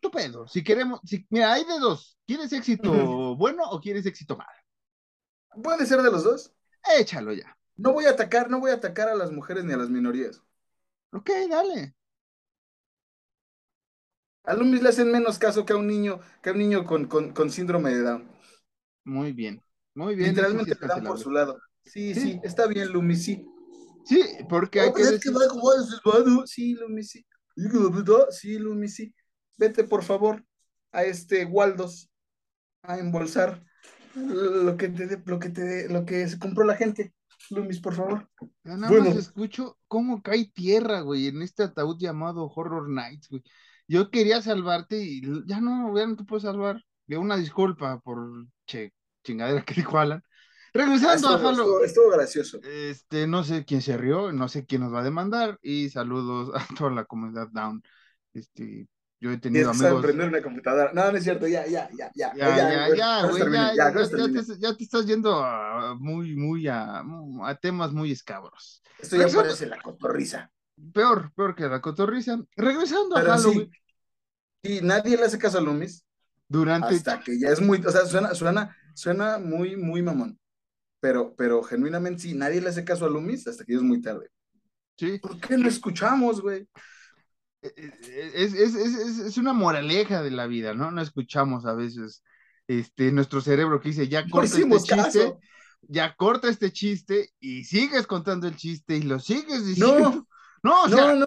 [0.00, 0.48] tu pedo.
[0.48, 2.18] Si queremos, si, mira, hay de dos.
[2.26, 2.90] ¿Quieres éxito
[3.36, 4.50] bueno o quieres éxito malo?
[5.62, 6.52] Puede ser de los dos.
[6.98, 7.56] Échalo ya.
[7.76, 10.42] No voy a atacar, no voy a atacar a las mujeres ni a las minorías.
[11.12, 11.94] Ok, dale.
[14.44, 17.06] A Loomis le hacen menos caso que a un niño, que a un niño con,
[17.06, 18.30] con, con síndrome de Down.
[19.04, 19.62] Muy bien.
[19.94, 20.30] Muy bien.
[20.30, 21.58] Literalmente le dan por su lado.
[21.82, 22.20] Sí, Sí.
[22.20, 23.46] sí, está bien, Loomis, sí.
[24.04, 25.32] Sí, porque hay Oh, que es que decir.
[25.32, 26.46] Michael Myers es malo.
[26.46, 27.26] Sí, Loomis, sí.
[28.30, 29.14] Sí, Loomis, sí.
[29.60, 30.42] Vete, por favor,
[30.90, 32.08] a este Waldos
[32.82, 33.62] a embolsar
[34.14, 37.12] lo que te, lo que te, dé- lo que se compró la gente.
[37.50, 38.28] Loomis, por favor.
[38.64, 39.06] Ya nada Bueno.
[39.10, 43.42] más escucho cómo cae tierra, güey, en este ataúd llamado Horror Nights, güey.
[43.86, 46.82] Yo quería salvarte y ya no, ya no te puedo salvar.
[47.06, 48.92] De una disculpa por che,
[49.24, 50.22] chingadera que dijo Alan.
[50.24, 51.58] Ah, Regresando a estuvo, Halloween.
[51.60, 52.60] estuvo- estuvo gracioso.
[52.62, 56.52] Este, no sé quién se rió, no sé quién nos va a demandar y saludos
[56.54, 57.82] a toda la comunidad Down.
[58.32, 58.86] Este,
[59.20, 60.04] yo he Tienes tenido que saber amigos.
[60.06, 60.92] prender una computadora.
[60.94, 62.32] No, no es cierto, ya, ya, ya, ya.
[62.34, 65.94] Ya, ya, güey, ya, güey, ya, ya, ya, ya te, ya te estás yendo a
[65.98, 67.02] muy, muy a,
[67.44, 68.82] a temas muy escabros.
[68.98, 70.50] Esto ya Regresando- parece la cotorriza.
[70.94, 72.38] Peor, peor que la cotorriza.
[72.56, 73.70] Regresando a Pero Halloween,
[74.62, 76.04] sí, sí, nadie le hace caso a Loomis
[76.48, 80.38] durante hasta que ya es muy, o sea, suena, suena, suena muy, muy mamón.
[80.98, 84.00] Pero, pero genuinamente sí, nadie le hace caso a Loomis hasta que ya es muy
[84.00, 84.28] tarde.
[84.96, 86.66] sí, ¿Por qué no escuchamos, güey?
[87.62, 90.90] Es, es, es, es, es una moraleja de la vida, ¿no?
[90.90, 92.22] No escuchamos a veces
[92.68, 95.36] este, nuestro cerebro que dice, ya No corta este chiste,
[95.82, 99.98] ya corta este chiste y sigues contando el chiste y lo sigues diciendo.
[99.98, 100.26] No,
[100.62, 101.26] No, o sea, no,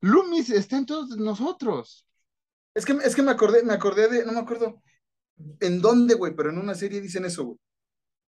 [0.00, 2.06] Loomis está en todos nosotros.
[2.74, 4.82] Es que, es que me acordé, me acordé de, no me acuerdo
[5.60, 7.58] en dónde, güey, pero en una serie dicen eso, güey.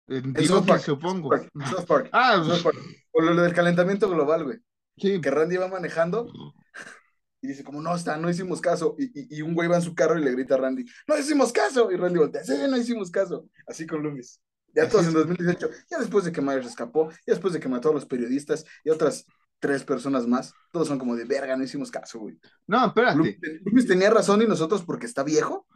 [0.08, 1.30] En South Park, supongo.
[1.30, 2.78] South Park, South Park, Ah, South Park.
[3.12, 4.58] O lo, lo del calentamiento global, güey.
[4.98, 5.22] sí.
[5.22, 6.28] Que Randy va manejando
[7.42, 8.96] y dice como, no, está, no hicimos caso.
[8.98, 11.18] Y, y, y un güey va en su carro y le grita a Randy, no
[11.18, 11.92] hicimos caso.
[11.92, 13.48] Y Randy voltea, sí, no hicimos caso.
[13.66, 14.40] Así con Loomis.
[14.74, 17.90] Ya todos en 2018, ya después de que Myers escapó, ya después de que mató
[17.90, 19.26] a los periodistas y otras
[19.60, 22.40] tres personas más, todos son como de verga, no hicimos caso, güey.
[22.68, 23.18] No, espérate.
[23.18, 25.68] Loomis Loomis tenía razón y nosotros, porque está viejo,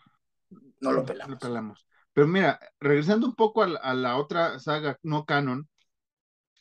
[0.80, 1.34] no lo pelamos.
[1.34, 1.88] Lo pelamos.
[2.14, 5.68] Pero mira, regresando un poco a a la otra saga no canon,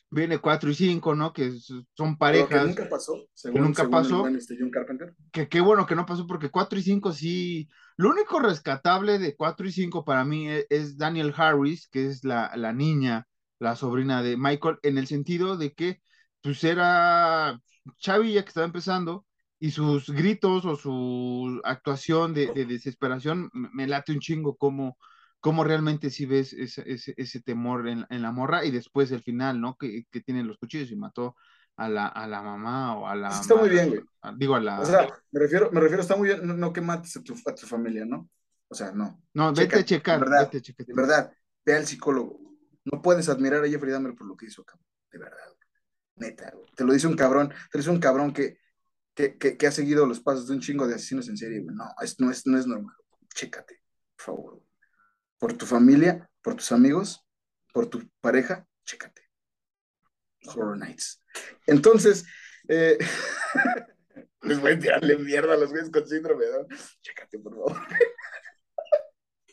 [0.09, 1.33] viene 4 y 5, ¿no?
[1.33, 1.51] Que
[1.93, 2.67] son Pero que parejas.
[2.67, 4.17] nunca pasó, según, nunca según el pasó.
[4.17, 5.15] buen, este, John Carpenter.
[5.31, 7.69] que qué bueno que no pasó porque 4 y 5 sí.
[7.97, 12.23] Lo único rescatable de 4 y 5 para mí e- es, Daniel Harris, que es
[12.23, 13.27] la, la niña,
[13.59, 16.01] la sobrina de Michael, en el sentido de que
[16.41, 17.59] pues era
[17.97, 19.25] chavilla que estaba empezando
[19.59, 24.97] y sus gritos o su actuación de, de desesperación me late un chingo como,
[25.39, 29.21] como realmente sí ves ese, ese, ese temor en, en la morra y después el
[29.21, 29.77] final, ¿no?
[29.77, 31.35] Que, que tiene los cuchillos y mató
[31.77, 33.29] a la, a la mamá o a la...
[33.29, 34.01] Está muy bien, güey.
[34.21, 34.79] a- Digo, a la...
[34.79, 37.35] O sea, me refiero, me refiero, está muy bien, no, no que mates a tu,
[37.45, 38.29] a tu familia, ¿no?
[38.67, 39.21] O sea, no.
[39.33, 40.85] No, vete a checar, de verdad, vete a checar.
[40.87, 41.31] De verdad,
[41.65, 42.39] ve al psicólogo.
[42.85, 44.85] No puedes admirar a Jeffrey Dahmer por lo que hizo, cabrón.
[45.11, 46.29] De verdad, güey.
[46.29, 46.65] Neta, güey.
[46.75, 48.57] Te lo dice un cabrón, te lo dice un cabrón que,
[49.13, 51.75] que, que, que ha seguido los pasos de un chingo de asesinos en serie, güey.
[51.75, 52.95] No, es, no, es, no es normal.
[53.33, 53.81] Chécate,
[54.15, 54.51] por favor.
[54.53, 54.65] güey.
[55.37, 57.25] Por tu familia, por tus amigos,
[57.73, 59.21] por tu pareja, chécate.
[60.47, 61.21] Horror Nights.
[61.65, 62.25] Entonces,
[62.67, 62.97] eh,
[64.41, 66.67] les voy a tirarle mierda a los güeyes con síndrome, ¿no?
[67.01, 67.87] Chécate, por favor.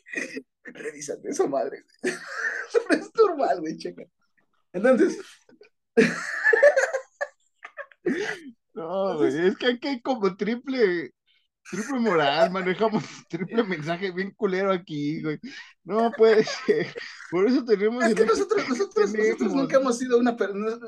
[0.63, 1.83] Revísate esa madre.
[2.03, 4.03] es normal, güey, checa.
[4.71, 5.17] Entonces,
[8.73, 11.13] No, güey, es que aquí hay como triple,
[11.69, 15.39] triple moral, manejamos triple mensaje bien culero aquí, güey.
[15.83, 16.87] No puede ser.
[17.31, 19.27] Por eso tenemos es que nosotros, nosotros, tenemos.
[19.29, 20.35] nosotros nunca hemos sido una.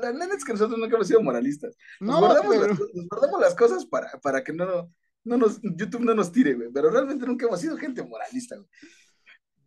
[0.02, 1.76] La neta es que nosotros nunca hemos sido moralistas.
[2.00, 4.90] Nos, No, guardamos, pero- las, nos guardamos las cosas para, para que no,
[5.24, 6.68] no nos, YouTube no nos tire, güey.
[6.72, 8.68] Pero realmente nunca hemos sido gente moralista, güey.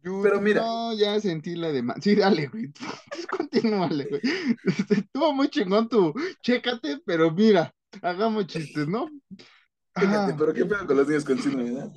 [0.02, 0.62] Yo- pero mira.
[0.62, 2.02] No, ya sentí la demanda.
[2.02, 2.72] Sí, dale, güey.
[2.72, 2.86] Tú
[3.38, 4.22] continúale, güey.
[4.90, 9.10] Estuvo muy chingón tu chécate, pero mira, hagamos chistes, ¿no?
[10.08, 11.92] Ah, pero qué pedo con los niños con síndrome?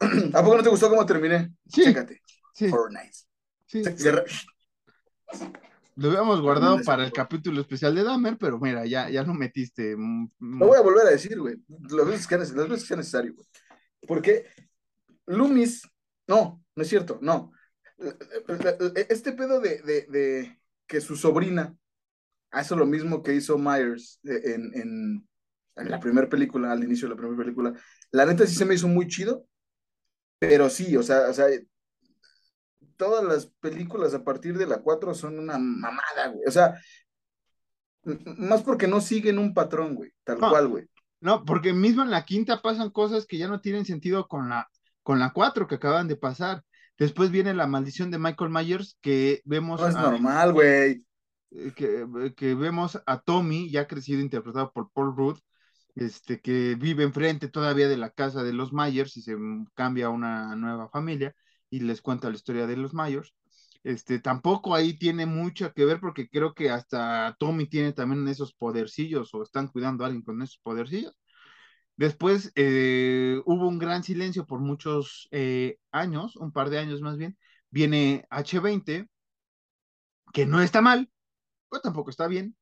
[0.34, 1.52] ¿A poco no te gustó cómo terminé?
[1.68, 2.20] sí, Chécate.
[2.54, 3.28] sí, Nights.
[3.66, 3.82] sí.
[5.94, 9.94] Lo habíamos guardado para el capítulo especial de Dahmer, pero mira, ya, ya lo metiste.
[9.96, 10.60] mm, mm.
[10.60, 11.56] Lo voy a volver a decir, güey.
[11.90, 13.46] Las veces que, las veces que sea necesario, güey.
[14.06, 14.46] Porque
[15.26, 15.82] Loomis,
[16.26, 17.52] no, no es cierto, no.
[19.08, 21.74] Este pedo de, de, de que su sobrina
[22.50, 25.28] hace lo mismo que hizo Myers en, en,
[25.76, 27.72] en la primera película, al inicio de la primera película,
[28.10, 29.46] la neta sí se me hizo muy chido,
[30.38, 31.46] pero sí, o sea, o sea,
[32.96, 36.46] todas las películas a partir de la 4 son una mamada, güey.
[36.46, 36.74] O sea,
[38.38, 40.50] más porque no siguen un patrón, güey, tal No.
[40.50, 40.86] cual, güey.
[41.20, 44.68] No, porque mismo en la quinta pasan cosas que ya no tienen sentido con la,
[45.04, 46.62] con la cuatro que acaban de pasar.
[46.98, 51.06] Después viene la maldición de Michael Myers, que vemos No es a, normal, güey.
[51.52, 55.38] eh, que, que vemos a Tommy, ya crecido, interpretado por Paul Rudd,
[55.94, 59.36] este, que vive enfrente todavía de la casa de los Myers y se
[59.74, 61.34] cambia a una nueva familia
[61.70, 63.34] y les cuenta la historia de los Myers.
[63.84, 68.54] Este, tampoco ahí tiene mucho que ver porque creo que hasta Tommy tiene también esos
[68.54, 71.18] podercillos o están cuidando a alguien con esos podercillos.
[71.96, 77.16] Después eh, hubo un gran silencio por muchos eh, años, un par de años más
[77.18, 77.36] bien.
[77.70, 79.08] Viene H20,
[80.32, 81.10] que no está mal,
[81.70, 82.56] pero tampoco está bien.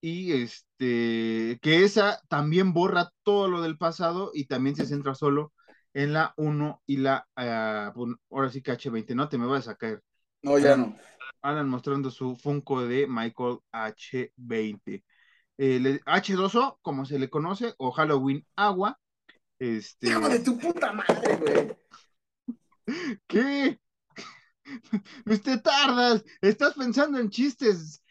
[0.00, 5.52] Y este, que esa también borra todo lo del pasado y también se centra solo
[5.94, 9.68] en la 1 y la, ah, bueno, ahora sí que H20, no te me vas
[9.68, 10.02] a caer.
[10.42, 10.94] No, ya no.
[11.42, 15.04] Alan mostrando su Funko de Michael H20.
[15.58, 18.98] Eh, le- H2O, como se le conoce, o Halloween Agua.
[19.58, 21.76] Este, Hijo de tu puta madre, güey.
[23.26, 23.80] ¿Qué?
[25.26, 28.02] Usted tardas, estás pensando en chistes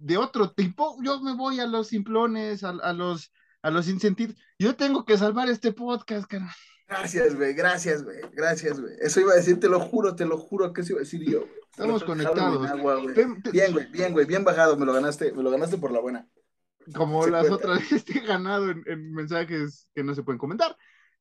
[0.00, 0.96] de otro tipo.
[1.02, 3.32] Yo me voy a los simplones, a, a los,
[3.62, 4.36] a los sin sentir.
[4.58, 6.54] Yo tengo que salvar este podcast, cara.
[6.88, 7.54] Gracias, güey.
[7.54, 8.18] Gracias, güey.
[8.32, 8.94] Gracias, güey.
[9.00, 11.22] Eso iba a decir, te lo juro, te lo juro que eso iba a decir
[11.22, 11.40] yo.
[11.40, 11.52] güey.
[11.70, 12.68] Estamos conectados.
[12.68, 12.96] Agua,
[13.52, 14.26] Bien, güey, bien, güey.
[14.26, 14.76] Bien bajado.
[14.76, 16.28] Me lo ganaste, me lo ganaste por la buena.
[16.94, 17.54] como Se las cuenta.
[17.56, 20.76] otras veces te he ganado en, en mensajes que no se pueden comentar.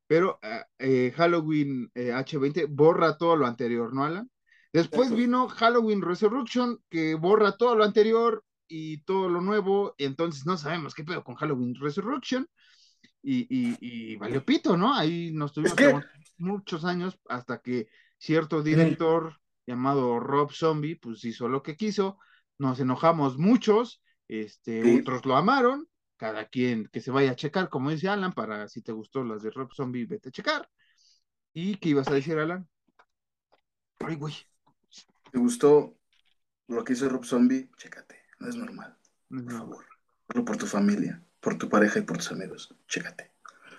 [0.07, 4.29] Pero eh, eh, Halloween eh, H20 borra todo lo anterior, ¿no, Alan?
[4.73, 5.15] Después Exacto.
[5.17, 9.95] vino Halloween Resurrection, que borra todo lo anterior y todo lo nuevo.
[9.97, 12.47] Y entonces no sabemos qué pedo con Halloween Resurrection.
[13.21, 14.93] Y, y, y valió pito, ¿no?
[14.95, 15.93] Ahí nos tuvimos que
[16.37, 19.35] muchos años hasta que cierto director
[19.67, 22.17] llamado Rob Zombie, pues hizo lo que quiso.
[22.57, 24.99] Nos enojamos muchos, este, Sí.
[25.01, 28.81] otros lo amaron cada quien que se vaya a checar, como dice Alan, para si
[28.81, 30.69] te gustó las de Rob Zombie, vete a checar.
[31.53, 32.67] ¿Y qué ibas a decir, Alan?
[33.99, 34.33] Ay, güey.
[35.31, 35.97] ¿Te gustó
[36.67, 37.69] lo que hizo Rob Zombie?
[37.77, 38.97] Chécate, no es normal.
[39.29, 39.85] No, Por favor.
[40.29, 42.75] Hazlo por tu familia, por tu pareja y por tus amigos.
[42.87, 43.31] Chécate.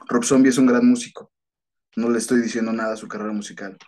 [0.08, 1.32] Rob Zombie es un gran músico.
[1.96, 3.78] No le estoy diciendo nada a su carrera musical.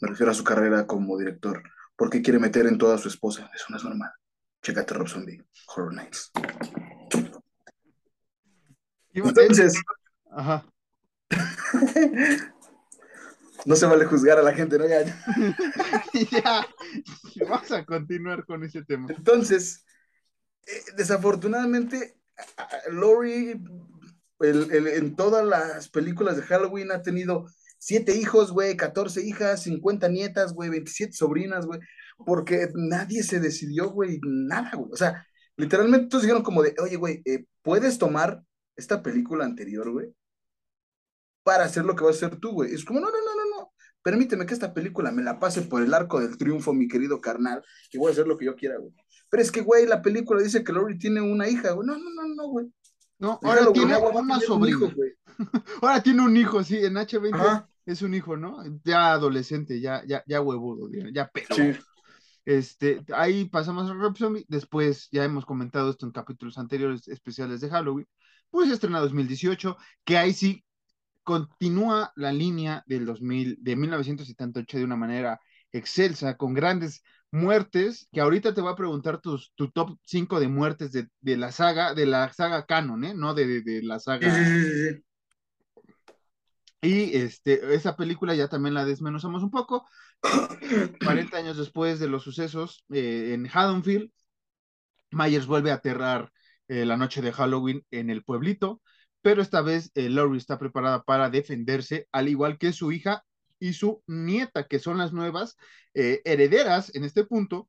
[0.00, 1.62] Me refiero a su carrera como director.
[1.96, 3.50] Porque quiere meter en toda a su esposa.
[3.54, 4.10] Eso no es normal.
[4.62, 5.42] Chécate, Rob Zombie.
[5.66, 6.30] Horror Nights.
[9.12, 9.80] Entonces,
[10.30, 10.64] Ajá.
[13.66, 14.86] no se vale juzgar a la gente, ¿no?
[14.86, 15.04] Ya.
[16.30, 16.66] ya.
[17.48, 19.08] Vamos a continuar con ese tema.
[19.10, 19.84] Entonces,
[20.66, 22.16] eh, desafortunadamente,
[24.40, 27.46] el- en todas las películas de Halloween ha tenido
[27.78, 31.80] siete hijos, güey, 14 hijas, 50 nietas, güey, 27 sobrinas, güey,
[32.26, 34.90] porque nadie se decidió, güey, nada, güey.
[34.92, 38.42] O sea, literalmente todos dijeron como de, oye, güey, eh, ¿puedes tomar
[38.76, 40.14] esta película anterior, güey?
[41.42, 42.72] Para hacer lo que vas a hacer tú, güey.
[42.74, 43.72] Es como, no, no, no, no, no.
[44.02, 47.62] Permíteme que esta película me la pase por el arco del triunfo, mi querido carnal,
[47.92, 48.92] y voy a hacer lo que yo quiera, güey.
[49.32, 51.86] Pero es que, güey, la película dice que Laurie tiene una hija, güey.
[51.86, 52.66] No, no, no, no, güey.
[53.18, 54.76] No, En ahora Halloween, tiene a una tener un sobrina.
[54.76, 55.10] hijo, güey.
[55.80, 57.68] Ahora tiene un hijo, sí, en H20 Ajá.
[57.86, 58.58] es un hijo, ¿no?
[58.84, 61.54] Ya adolescente, ya, ya, ya huevudo, ya, pero.
[61.54, 61.72] Sí.
[62.44, 64.44] Este, ahí pasamos a Rob Zombie.
[64.48, 68.06] Después, ya hemos comentado esto en capítulos anteriores especiales de Halloween.
[68.50, 70.62] Pues estrena 2018, que ahí sí
[71.22, 75.40] continúa la línea del 2000, de 1978 de una manera
[75.72, 77.02] excelsa, con grandes
[77.32, 81.36] muertes, que ahorita te voy a preguntar tus, tu top 5 de muertes de, de
[81.36, 83.14] la saga, de la saga canon, ¿eh?
[83.14, 84.32] No de, de, de la saga.
[86.82, 89.86] Y este, esa película ya también la desmenuzamos un poco.
[91.04, 94.10] 40 años después de los sucesos eh, en Haddonfield,
[95.10, 96.32] Myers vuelve a aterrar
[96.68, 98.80] eh, la noche de Halloween en el pueblito,
[99.20, 103.24] pero esta vez eh, Laurie está preparada para defenderse, al igual que su hija
[103.62, 105.56] y su nieta, que son las nuevas
[105.94, 107.68] eh, herederas en este punto,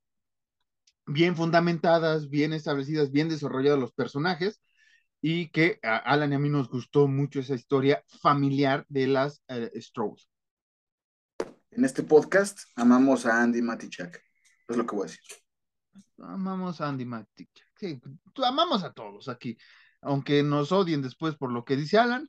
[1.05, 4.59] bien fundamentadas, bien establecidas, bien desarrollados los personajes,
[5.21, 9.43] y que a Alan y a mí nos gustó mucho esa historia familiar de las
[9.49, 9.69] eh.
[11.69, 14.19] En este podcast amamos a Andy Matichak.
[14.67, 15.21] Es lo que voy a decir.
[16.17, 17.51] Amamos a Andy Matic.
[17.77, 18.01] Sí,
[18.43, 19.55] amamos a todos aquí.
[20.01, 22.27] Aunque nos odien después por lo que dice Alan,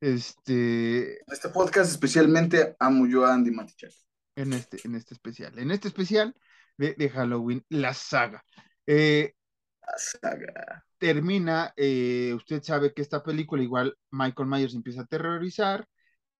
[0.00, 3.92] este, En este podcast especialmente amo yo a Andy Matichak.
[4.36, 5.58] en este, en este especial.
[5.58, 6.34] En este especial
[6.76, 8.44] de, de Halloween, la saga.
[8.86, 9.34] Eh,
[9.82, 10.84] La saga.
[10.98, 15.86] termina, eh, usted sabe que esta película, igual Michael Myers empieza a terrorizar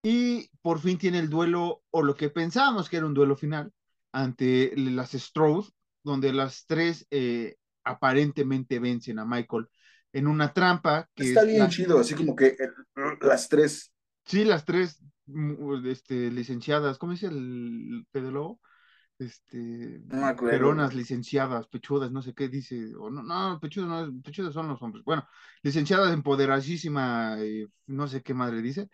[0.03, 3.73] y por fin tiene el duelo, o lo que pensábamos que era un duelo final,
[4.13, 5.69] ante las Strode,
[6.05, 9.69] donde las tres eh, aparentemente vencen a Michael
[10.13, 12.57] en una trampa que Está es bien la- chido, así como que
[13.21, 13.93] las tres.
[14.27, 18.61] Sí, las tres mm, este, licenciadas, ¿cómo dice el pedólogo?
[19.19, 20.59] Este, No me acuerdo.
[20.59, 24.83] peronas, licenciadas, pechudas, no sé qué dice, o no, no, pechudas, no, pechudas son los
[24.83, 25.05] hombres.
[25.05, 25.27] Bueno,
[25.63, 28.89] licenciadas empoderasísima, eh, no sé qué madre dice.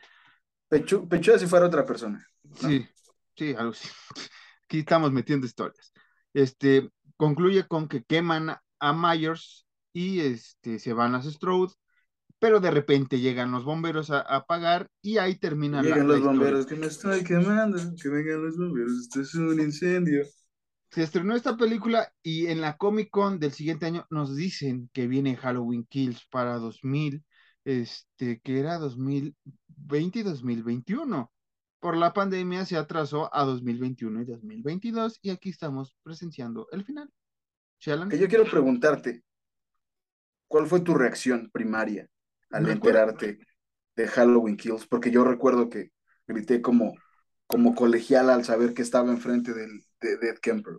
[0.69, 2.19] Pechu, Pechuga si fuera otra persona.
[2.63, 2.69] ¿no?
[2.69, 2.87] Sí,
[3.37, 3.89] sí, algo así.
[4.65, 5.93] Aquí estamos metiendo historias.
[6.33, 9.64] Este, concluye con que queman a Myers
[9.95, 11.73] y este, se van las Strode,
[12.39, 16.15] pero de repente llegan los bomberos a, a apagar y ahí termina la, Llegan la
[16.15, 17.79] los bomberos que me estoy quemando.
[18.03, 18.93] Que vengan los bomberos.
[19.01, 20.27] Esto es un incendio.
[20.91, 25.07] Se estrenó esta película y en la Comic Con del siguiente año nos dicen que
[25.07, 27.25] viene Halloween Kills para 2000,
[27.65, 31.33] este, que era 2020 y 2021.
[31.81, 37.11] Por la pandemia se atrasó a 2021 y 2022 y aquí estamos presenciando el final.
[37.81, 39.23] Shallan, Que yo quiero preguntarte,
[40.55, 42.07] ¿cuál fue tu reacción primaria
[42.53, 43.41] al enterarte
[43.97, 44.87] de Halloween Kills?
[44.87, 45.91] Porque yo recuerdo que
[46.29, 46.95] grité como,
[47.49, 50.75] como colegial al saber que estaba enfrente del, de, de Ed Kemper.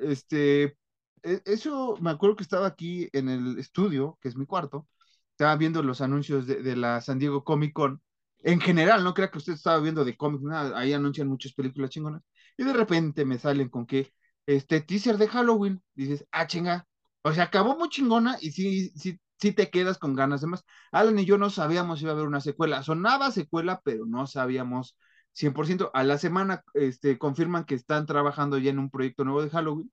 [0.00, 0.78] este,
[1.22, 4.88] e- eso me acuerdo que estaba aquí en el estudio, que es mi cuarto,
[5.32, 8.00] estaba viendo los anuncios de, de la San Diego Comic Con.
[8.38, 11.90] En general, no crea que usted estaba viendo de cómics, nada, ahí anuncian muchas películas
[11.90, 12.22] chingonas.
[12.56, 14.10] Y de repente me salen con que
[14.46, 16.86] este teaser de Halloween, dices, ah, chinga.
[17.26, 20.64] O sea, acabó muy chingona y sí, sí, sí te quedas con ganas de más.
[20.92, 22.84] Alan y yo no sabíamos si iba a haber una secuela.
[22.84, 24.96] Sonaba secuela, pero no sabíamos
[25.32, 25.90] 100%.
[25.92, 29.92] A la semana este, confirman que están trabajando ya en un proyecto nuevo de Halloween.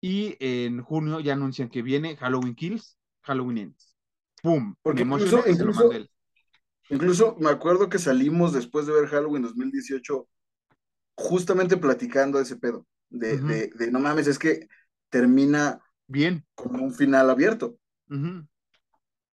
[0.00, 3.96] Y en junio ya anuncian que viene Halloween Kills, Halloween Ends.
[4.40, 4.76] ¡Pum!
[4.82, 6.10] Porque me incluso- emocioné, se lo incluso- mandé.
[6.90, 10.28] Incluso me acuerdo que salimos después de ver Halloween 2018
[11.16, 12.86] justamente platicando de ese pedo.
[13.10, 14.68] De, de, no mames, es que
[15.10, 15.80] termina
[16.12, 16.44] Bien.
[16.54, 17.78] con un final abierto.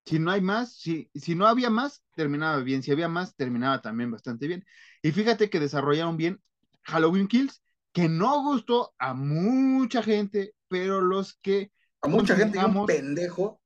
[0.05, 2.81] Si no hay más, si, si no había más, terminaba bien.
[2.81, 4.65] Si había más, terminaba también bastante bien.
[5.03, 6.41] Y fíjate que desarrollaron bien
[6.83, 7.61] Halloween Kills,
[7.91, 11.71] que no gustó a mucha gente, pero los que
[12.01, 13.61] A mucha gente y un pendejo.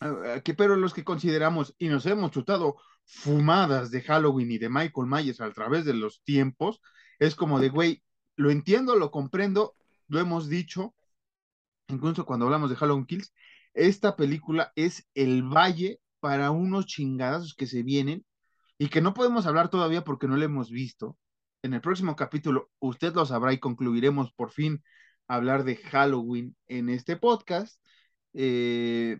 [0.00, 4.68] eh, que pero los que consideramos y nos hemos chutado fumadas de Halloween y de
[4.68, 6.80] Michael Myers a través de los tiempos,
[7.20, 8.02] es como de, güey,
[8.34, 9.76] lo entiendo, lo comprendo,
[10.08, 10.94] lo hemos dicho,
[11.88, 13.32] incluso cuando hablamos de Halloween Kills,
[13.74, 18.24] esta película es el valle para unos chingadazos que se vienen
[18.78, 21.18] y que no podemos hablar todavía porque no lo hemos visto.
[21.62, 24.82] En el próximo capítulo usted lo sabrá y concluiremos por fin
[25.28, 27.80] hablar de Halloween en este podcast.
[28.34, 29.18] Eh,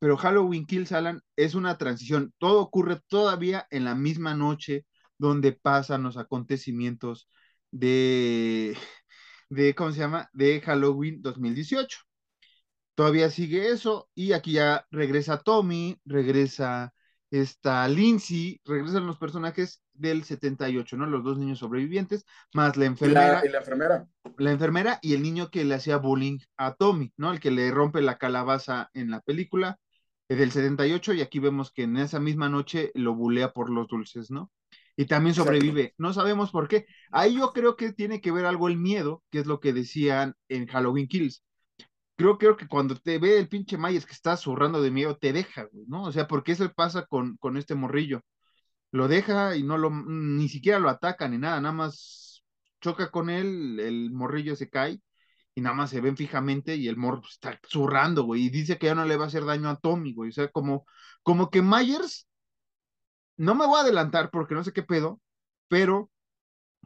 [0.00, 2.32] pero Halloween Kills, Alan, es una transición.
[2.38, 4.86] Todo ocurre todavía en la misma noche
[5.18, 7.28] donde pasan los acontecimientos
[7.70, 8.76] de,
[9.48, 10.28] de ¿cómo se llama?
[10.32, 11.98] De Halloween 2018.
[12.94, 16.92] Todavía sigue eso y aquí ya regresa Tommy, regresa
[17.30, 21.06] esta Lindsay, regresan los personajes del 78, ¿no?
[21.06, 22.24] Los dos niños sobrevivientes,
[22.54, 24.08] más la enfermera la, y la enfermera.
[24.38, 27.32] la enfermera y el niño que le hacía bullying a Tommy, ¿no?
[27.32, 29.78] El que le rompe la calabaza en la película
[30.28, 33.88] eh, del 78 y aquí vemos que en esa misma noche lo bulea por los
[33.88, 34.50] dulces, ¿no?
[34.98, 35.52] Y también Exacto.
[35.52, 36.86] sobrevive, no sabemos por qué.
[37.12, 40.34] Ahí yo creo que tiene que ver algo el miedo, que es lo que decían
[40.48, 41.44] en Halloween Kills.
[42.16, 45.32] Creo, creo que cuando te ve el pinche Myers que está zurrando de miedo, te
[45.32, 46.02] deja, güey, ¿no?
[46.04, 48.22] O sea, porque eso pasa con, con este morrillo.
[48.92, 52.44] Lo deja y no lo, ni siquiera lo ataca ni nada, nada más
[52.80, 55.00] choca con él, el morrillo se cae
[55.54, 58.78] y nada más se ven fijamente y el morro pues, está zurrando, güey, y dice
[58.78, 60.30] que ya no le va a hacer daño a Tommy, güey.
[60.30, 60.86] O sea, como,
[61.24, 62.27] como que Myers,
[63.38, 65.20] no me voy a adelantar porque no sé qué pedo,
[65.68, 66.10] pero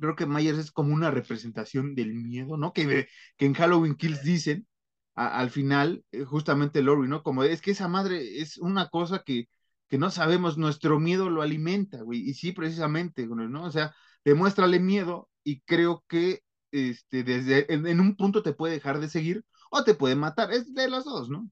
[0.00, 2.72] creo que Myers es como una representación del miedo, ¿no?
[2.72, 4.66] Que, que en Halloween Kills dicen
[5.14, 7.22] al final, eh, justamente Lori, ¿no?
[7.22, 9.48] Como es que esa madre es una cosa que,
[9.88, 13.64] que no sabemos, nuestro miedo lo alimenta, güey, y sí, precisamente, ¿no?
[13.64, 13.94] O sea,
[14.24, 19.08] demuéstrale miedo y creo que este, desde en, en un punto te puede dejar de
[19.08, 21.50] seguir o te puede matar, es de las dos, ¿no?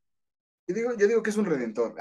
[0.66, 1.94] Yo digo, yo digo que es un redentor.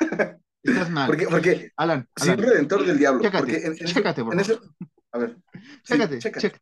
[0.64, 1.06] Ay, Estás mal.
[1.06, 3.22] porque, porque Alan, Alan, redentor del diablo.
[3.22, 4.62] Chécate, porque en, en ese- chécate, por en favor.
[4.62, 5.36] ese- a ver.
[5.82, 6.60] sí, chécate, chécate.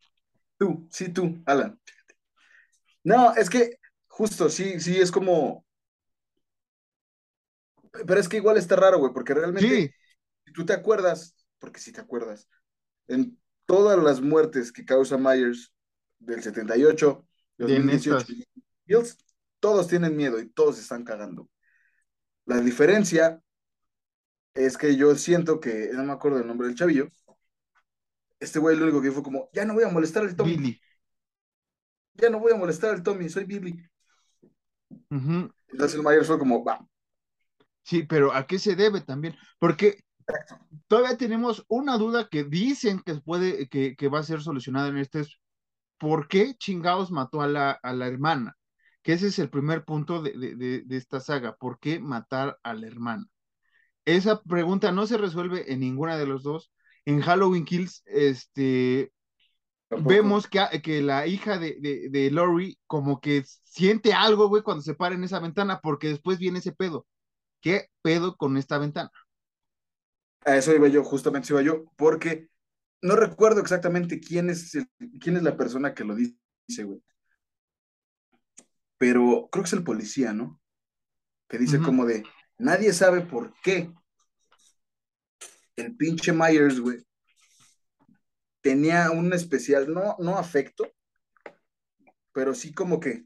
[0.58, 1.78] Tú, sí, tú, Alan.
[3.04, 3.78] No, es que
[4.08, 5.64] justo, sí, sí, es como.
[8.06, 9.90] Pero es que igual está raro, güey, porque realmente, Sí,
[10.46, 12.48] si tú te acuerdas, porque si te acuerdas,
[13.08, 15.72] en todas las muertes que causa Myers
[16.18, 17.26] del 78,
[17.56, 18.46] De 2018, estas.
[18.86, 19.18] Hills,
[19.60, 21.48] todos tienen miedo y todos están cagando.
[22.46, 23.40] La diferencia
[24.66, 27.08] es que yo siento que, no me acuerdo el nombre del chavillo,
[28.40, 30.80] este güey lo único que fue como, ya no voy a molestar al Tommy, Billy.
[32.14, 33.82] ya no voy a molestar al Tommy, soy Billy.
[35.10, 35.50] Ujú.
[35.68, 36.86] Entonces el Myers fue como, va,
[37.82, 39.34] Sí, pero ¿a qué se debe también?
[39.58, 40.04] Porque
[40.88, 44.98] todavía tenemos una duda que dicen que puede, que, que va a ser solucionada en
[44.98, 45.38] este es
[45.98, 48.56] ¿por qué chingados mató a la, a la hermana?
[49.02, 51.56] Que ese es el primer punto de, de- de- de esta saga.
[51.56, 53.26] ¿Por qué matar a la hermana?
[54.16, 56.72] Esa pregunta no se resuelve en ninguna de los dos.
[57.04, 59.12] En Halloween Kills, este,
[59.88, 60.08] tampoco.
[60.08, 64.82] vemos que, que la hija de, de, de Lori como que siente algo, güey, cuando
[64.82, 67.06] se para en esa ventana, porque después viene ese pedo.
[67.60, 69.10] ¿Qué pedo con esta ventana?
[70.44, 72.48] A eso iba yo, justamente iba yo, porque
[73.02, 74.88] no recuerdo exactamente quién es, el-
[75.20, 77.02] quién es la persona que lo dice, güey.
[78.98, 80.60] Pero creo que es el policía, ¿no?
[81.48, 82.24] Que dice como de,
[82.58, 83.92] nadie sabe por qué
[85.76, 87.04] el pinche Myers, güey,
[88.60, 90.92] tenía un especial, no, no afecto,
[92.32, 93.24] pero sí como que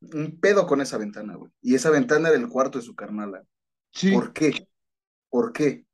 [0.00, 1.50] un pedo con esa ventana, güey.
[1.60, 3.44] Y esa ventana era el cuarto de su carnala.
[3.92, 4.68] Sí, ¿Por qué?
[5.28, 5.84] ¿Por qué?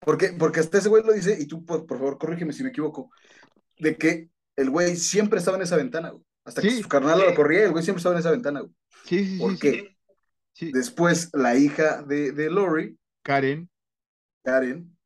[0.00, 0.34] ¿Por qué?
[0.38, 3.10] Porque hasta ese güey lo dice, y tú, por, por favor, corrígeme si me equivoco,
[3.78, 6.24] de que el güey siempre estaba en esa ventana, güey.
[6.44, 8.72] Hasta que su carnal lo corría, el güey siempre estaba en esa ventana, güey.
[9.04, 9.72] sí, sí, ¿Por sí, qué?
[9.72, 9.93] sí.
[10.54, 13.68] Sí, Después, la hija de, de Lori, Karen,
[14.44, 14.96] Karen,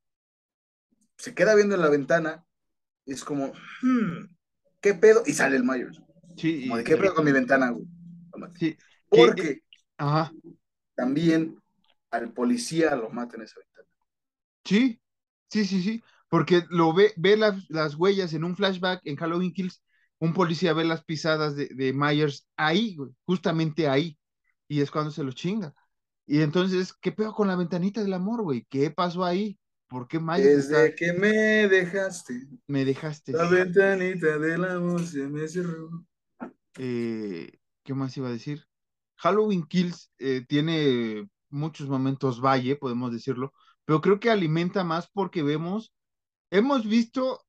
[1.16, 2.44] se queda viendo en la ventana,
[3.06, 3.52] es como,
[3.82, 4.26] hmm,
[4.80, 5.22] ¿qué pedo?
[5.26, 6.02] Y sale el Myers.
[6.36, 7.86] sí, Como de qué pedo con mi ventana, güey.
[8.54, 8.76] sí,
[9.08, 9.62] Porque
[9.98, 10.36] ajá,
[10.94, 11.62] también
[12.10, 13.88] al policía lo mata en esa ventana.
[14.64, 15.00] sí,
[15.50, 19.52] sí, sí, sí, porque lo ve, ve las, las huellas en un flashback en Halloween
[19.52, 19.82] Kills,
[20.18, 24.18] un policía ve las pisadas de, de Myers ahí, güey, justamente ahí,
[24.69, 25.74] y es cuando se lo chinga.
[26.27, 28.66] Y entonces, ¿qué pedo con la ventanita del amor, güey?
[28.69, 29.59] ¿Qué pasó ahí?
[29.89, 31.32] ¿Por qué Myers Desde está- que me
[31.69, 33.32] dejaste, me dejaste?
[33.32, 36.05] la ventanita del amor se me cerró.
[36.77, 37.51] eh,
[37.82, 38.65] ¿qué más iba a decir?
[39.16, 43.53] Halloween Kills eh, tiene muchos momentos valle, podemos decirlo,
[43.85, 45.93] pero creo que alimenta más porque vemos,
[46.51, 47.45] hemos visto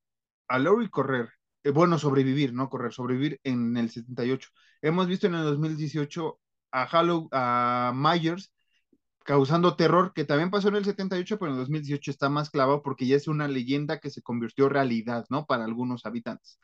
[0.47, 1.29] a Laurie correr,
[1.63, 4.49] eh, bueno, sobrevivir, no correr, sobrevivir en el 78.
[4.81, 6.39] Hemos visto en el 2018
[6.71, 8.51] a, Hallow, a Myers
[9.23, 12.81] causando terror, que también pasó en el 78, pero en el 2018 está más clavado
[12.81, 15.45] porque ya es una leyenda que se convirtió realidad, ¿no?
[15.45, 16.59] Para algunos habitantes.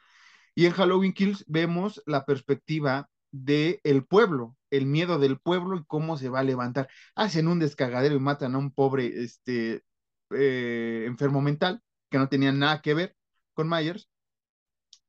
[0.55, 5.85] Y en Halloween Kills vemos la perspectiva del el pueblo, el miedo del pueblo y
[5.85, 6.89] cómo se va a levantar.
[7.15, 9.83] Hacen un descagadero y matan a un pobre este,
[10.31, 13.15] eh, enfermo mental que no tenía nada que ver
[13.53, 14.09] con Myers.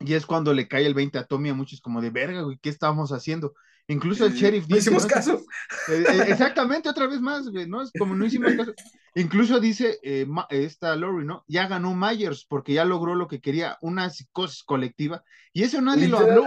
[0.01, 2.59] Y es cuando le cae el 20 a Tommy a muchos como de verga, güey,
[2.60, 3.55] ¿qué estábamos haciendo?
[3.88, 4.90] Incluso el sheriff dice.
[4.90, 5.42] No hicimos caso.
[5.88, 7.82] Eh, eh, exactamente, otra vez más, güey, ¿no?
[7.82, 8.74] Es como no hicimos caso.
[9.14, 11.44] Incluso dice eh, esta Lori, ¿no?
[11.46, 15.22] Ya ganó Myers porque ya logró lo que quería, una psicosis colectiva.
[15.52, 16.44] Y eso nadie lo habló.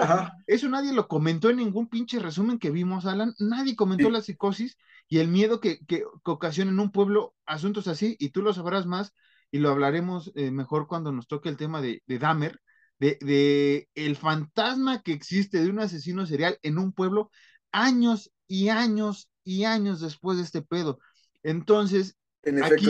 [0.47, 3.33] Eso nadie lo comentó en ningún pinche resumen que vimos, Alan.
[3.39, 8.17] Nadie comentó la psicosis y el miedo que, que, ocasiona en un pueblo asuntos así.
[8.19, 9.13] Y tú lo sabrás más
[9.49, 12.59] y lo hablaremos mejor cuando nos toque el tema de, de Dahmer
[12.99, 17.31] de, el fantasma que existe de un asesino serial en un pueblo
[17.71, 20.99] años y años y años después de este pedo.
[21.43, 22.17] Entonces,
[22.63, 22.87] aquí,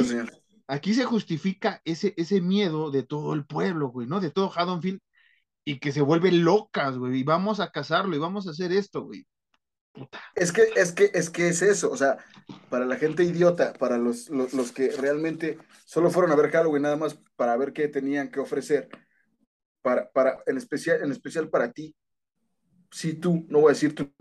[0.68, 4.20] aquí se justifica ese, ese miedo de todo el pueblo, güey, ¿no?
[4.20, 5.00] De todo Haddonfield
[5.64, 9.04] y que se vuelve locas, güey, y vamos a cazarlo y vamos a hacer esto,
[9.04, 9.28] güey.
[10.34, 12.18] Es que, es que, es que es eso, o sea,
[12.70, 16.84] para la gente idiota, para los, los, los que realmente solo fueron a ver Halloween
[16.84, 18.90] nada más para ver qué tenían que ofrecer,
[19.82, 21.96] para, para, en, especial, en especial para ti,
[22.92, 24.12] si tú, no voy a decir tu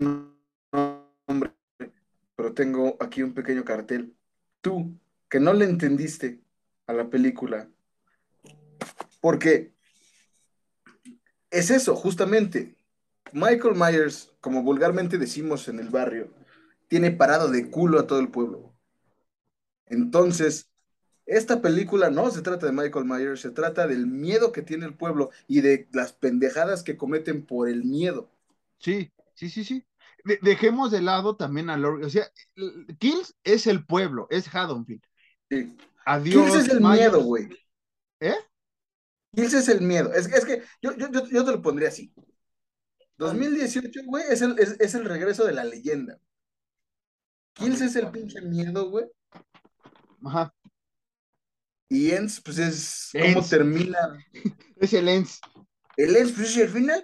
[1.27, 1.53] nombre,
[2.35, 4.15] pero tengo aquí un pequeño cartel,
[4.61, 4.97] tú
[5.29, 6.41] que no le entendiste
[6.87, 7.69] a la película,
[9.21, 9.73] porque
[11.51, 12.75] es eso, justamente,
[13.33, 16.33] Michael Myers, como vulgarmente decimos en el barrio,
[16.87, 18.73] tiene parado de culo a todo el pueblo.
[19.85, 20.69] Entonces,
[21.29, 24.95] esta película no se trata de Michael Myers, se trata del miedo que tiene el
[24.95, 28.31] pueblo y de las pendejadas que cometen por el miedo.
[28.79, 29.85] Sí, sí, sí, sí.
[30.41, 32.03] dejemos de lado también a Laurie.
[32.03, 32.31] O sea,
[32.97, 35.03] Kills es el pueblo, es Haddonfield.
[35.51, 35.77] Sí.
[36.03, 36.45] Adiós.
[36.45, 37.47] Kills es el miedo, güey.
[38.19, 38.35] ¿Eh?
[39.35, 40.11] Kills es el miedo.
[40.11, 42.11] Es, es que yo, yo, yo, te lo pondría así.
[43.17, 46.19] 2018, güey, es el, es, es el regreso de la leyenda.
[47.53, 49.05] Kills es el pinche miedo, güey.
[50.25, 50.51] Ajá.
[51.89, 53.97] Y Ens, pues es cómo termina.
[54.77, 55.41] es el Ens.
[55.97, 57.03] El Ens, pues al final,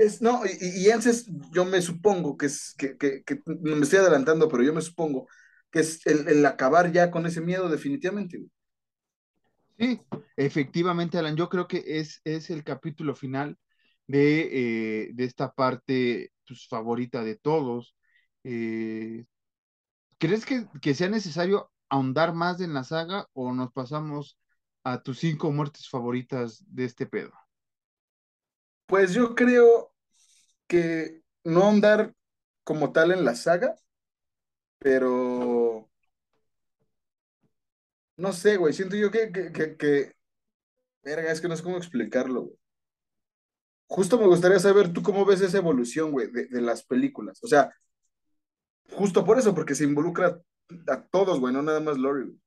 [0.00, 3.98] es, no, y, y Ens es, yo me supongo que es, que, que, me estoy
[3.98, 5.28] adelantando, pero yo me supongo
[5.70, 8.42] que es el, el acabar ya con ese miedo definitivamente.
[9.78, 10.00] Sí,
[10.36, 13.58] efectivamente, Alan, yo creo que es, es el capítulo final
[14.06, 17.96] de, eh, de esta parte pues, favorita de todos.
[18.44, 19.24] Eh,
[20.18, 24.38] ¿Crees que, que sea necesario ahondar más en la saga o nos pasamos
[24.82, 27.32] a tus cinco muertes favoritas de este pedo?
[28.86, 29.94] Pues yo creo
[30.66, 32.14] que no ahondar
[32.64, 33.76] como tal en la saga,
[34.78, 35.90] pero
[38.16, 40.12] no sé, güey, siento yo que, que, que,
[41.02, 42.56] verga, es que no sé cómo explicarlo, güey.
[43.86, 47.38] Justo me gustaría saber tú cómo ves esa evolución, güey, de, de las películas.
[47.42, 47.70] O sea,
[48.92, 50.40] justo por eso, porque se involucra
[50.88, 52.38] a todos, güey, nada más Lori.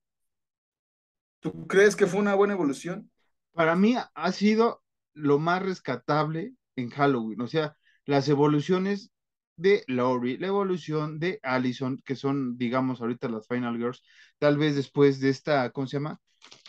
[1.39, 3.11] ¿Tú crees que fue una buena evolución?
[3.53, 4.83] Para mí ha sido
[5.13, 9.11] lo más rescatable en Halloween, o sea, las evoluciones
[9.57, 14.03] de Laurie, la evolución de Allison, que son, digamos, ahorita las Final Girls,
[14.37, 16.19] tal vez después de esta, ¿cómo se llama?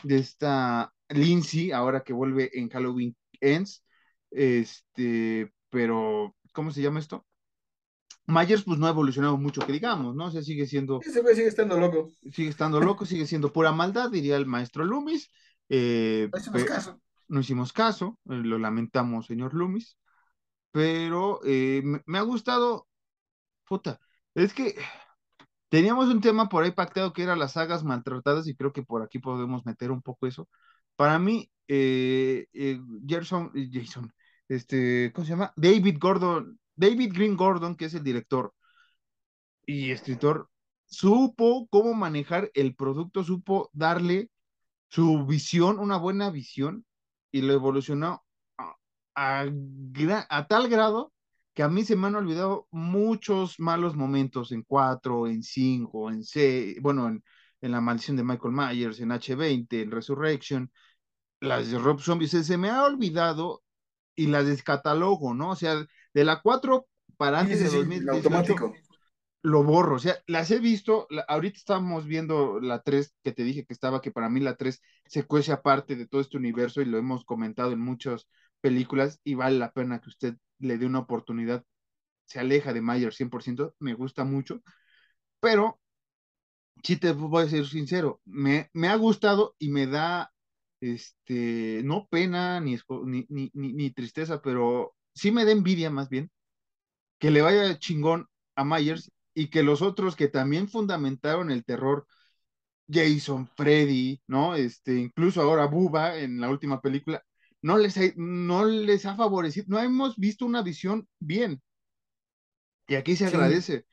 [0.05, 3.85] De esta Lindsay, ahora que vuelve en Halloween Ends,
[4.31, 7.27] este, pero, ¿cómo se llama esto?
[8.27, 10.27] Myers pues no ha evolucionado mucho que digamos, ¿no?
[10.27, 11.01] O sea, sigue siendo...
[11.01, 12.11] Ese güey sigue estando loco.
[12.32, 15.31] Sigue estando loco, sigue siendo pura maldad, diría el maestro Loomis.
[15.69, 17.01] Eh, no hicimos caso.
[17.28, 19.97] No hicimos caso, eh, lo lamentamos, señor Loomis.
[20.73, 22.89] Pero eh, me, ha gustado,
[23.65, 24.01] puta,
[24.35, 24.74] es que
[25.69, 29.03] teníamos un tema por ahí pactado que era las sagas maltratadas y creo que por
[29.03, 30.48] aquí podemos meter un poco eso.
[30.97, 34.12] Para mí, Gerson, Jason,
[34.48, 35.53] este, ¿cómo se llama?
[35.57, 38.55] David Gordon David Green Gordon, que es el director
[39.66, 40.48] y escritor,
[40.86, 44.31] supo cómo manejar el producto, supo darle
[44.89, 46.85] su visión, una buena visión,
[47.32, 48.24] y lo evolucionó
[49.15, 49.47] a,
[50.48, 51.12] tal grado
[51.55, 56.23] que a mí se me han olvidado muchos malos momentos en 4, en 5, en
[56.23, 57.23] C, bueno, en,
[57.61, 60.70] La Maldición de Michael Myers, en H20, en Resurrection,
[61.40, 63.62] las de Rob Zombie, se, me ha olvidado
[64.17, 65.51] y las descatalogo, ¿no?
[65.51, 68.79] O sea, de la 4 para antes de 2018,
[69.43, 69.97] lo borro.
[69.97, 74.01] O sea, las he visto, ahorita estamos viendo la 3 que te dije que estaba,
[74.03, 77.25] que para mí la 3 se cuece aparte de todo este universo y lo hemos
[77.25, 78.29] comentado en muchas
[78.61, 81.65] películas y vale la pena que usted le dé una oportunidad.
[82.25, 84.63] Se aleja de Mayer 100%, me gusta mucho,
[85.41, 85.81] pero
[86.83, 90.33] si te voy a ser sincero, me, me ha gustado y me da,
[90.81, 92.78] este, no pena ni,
[93.28, 96.31] ni, ni tristeza, pero sí me da envidia más bien
[97.19, 98.27] que le vaya chingón
[98.57, 102.07] a Myers y que los otros que también fundamentaron el terror,
[102.90, 104.55] Jason, Freddy, ¿no?
[104.57, 107.23] Este, incluso ahora Buba en la última película,
[107.62, 111.62] no les, ha, no les ha favorecido, no hemos visto una visión bien.
[112.89, 113.86] Y aquí se agradece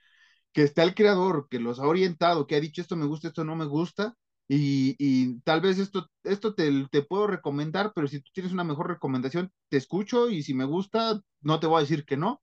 [0.54, 3.44] que está el creador, que los ha orientado, que ha dicho esto me gusta, esto
[3.46, 4.16] no me gusta,
[4.48, 8.64] y, y tal vez esto, esto te, te, puedo recomendar, pero si tú tienes una
[8.64, 12.42] mejor recomendación, te escucho y si me gusta, no te voy a decir que no.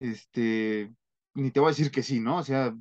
[0.00, 0.94] Este,
[1.34, 2.38] ni te voy a decir que sí, ¿no?
[2.38, 2.74] O sea,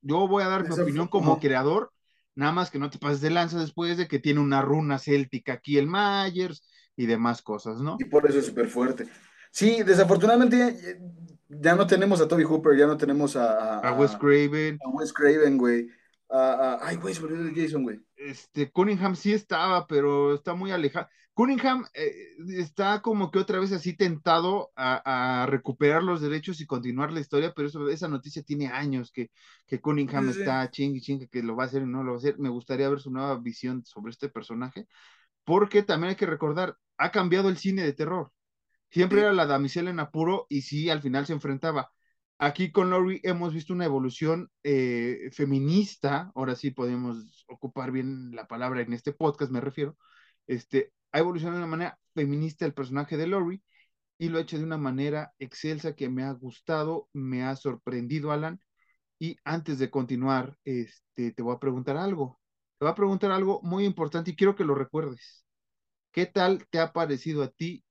[0.00, 1.92] yo voy a dar mi opinión como creador,
[2.34, 5.54] nada más que no te pases de lanza después de que tiene una runa céltica
[5.54, 6.66] aquí el Myers
[6.96, 7.96] y demás cosas, ¿no?
[7.98, 9.06] Y por eso es súper fuerte.
[9.50, 10.98] Sí, desafortunadamente
[11.48, 13.80] ya, no tenemos a Toby Hooper, ya no tenemos a...
[13.80, 14.78] A, Wes Craven.
[14.84, 15.88] A Wes Craven, güey.
[16.30, 18.00] Ay, güey, me de Jason, güey.
[18.16, 21.08] Este, Cunningham sí estaba, pero está muy alejado.
[21.38, 27.12] Cunningham eh, está como que otra vez así tentado a, recuperar los derechos y continuar
[27.12, 29.30] la historia, pero eso, esa noticia tiene años que,
[29.64, 32.18] que Cunningham está ching y que lo va a hacer y no lo va a
[32.18, 32.38] hacer.
[32.38, 34.88] Me gustaría ver su nueva visión sobre este personaje,
[35.44, 38.32] porque también hay que recordar, ha cambiado el cine de terror.
[38.90, 41.92] Siempre era la damisela en apuro y sí, al final se enfrentaba.
[42.40, 48.46] Aquí con Lori hemos visto una evolución eh, feminista, ahora sí podemos ocupar bien la
[48.46, 49.96] palabra en este podcast, me refiero,
[50.46, 53.62] este, ha evolucionado de una manera feminista el personaje de Lori
[54.18, 58.32] y lo ha hecho de una manera excelsa que me ha gustado, me ha sorprendido,
[58.32, 58.60] Alan.
[59.18, 62.40] Y antes de continuar, este, te voy a preguntar algo.
[62.78, 65.44] Te voy a preguntar algo muy importante y quiero que lo recuerdes.
[66.12, 67.84] ¿Qué tal te ha parecido a ti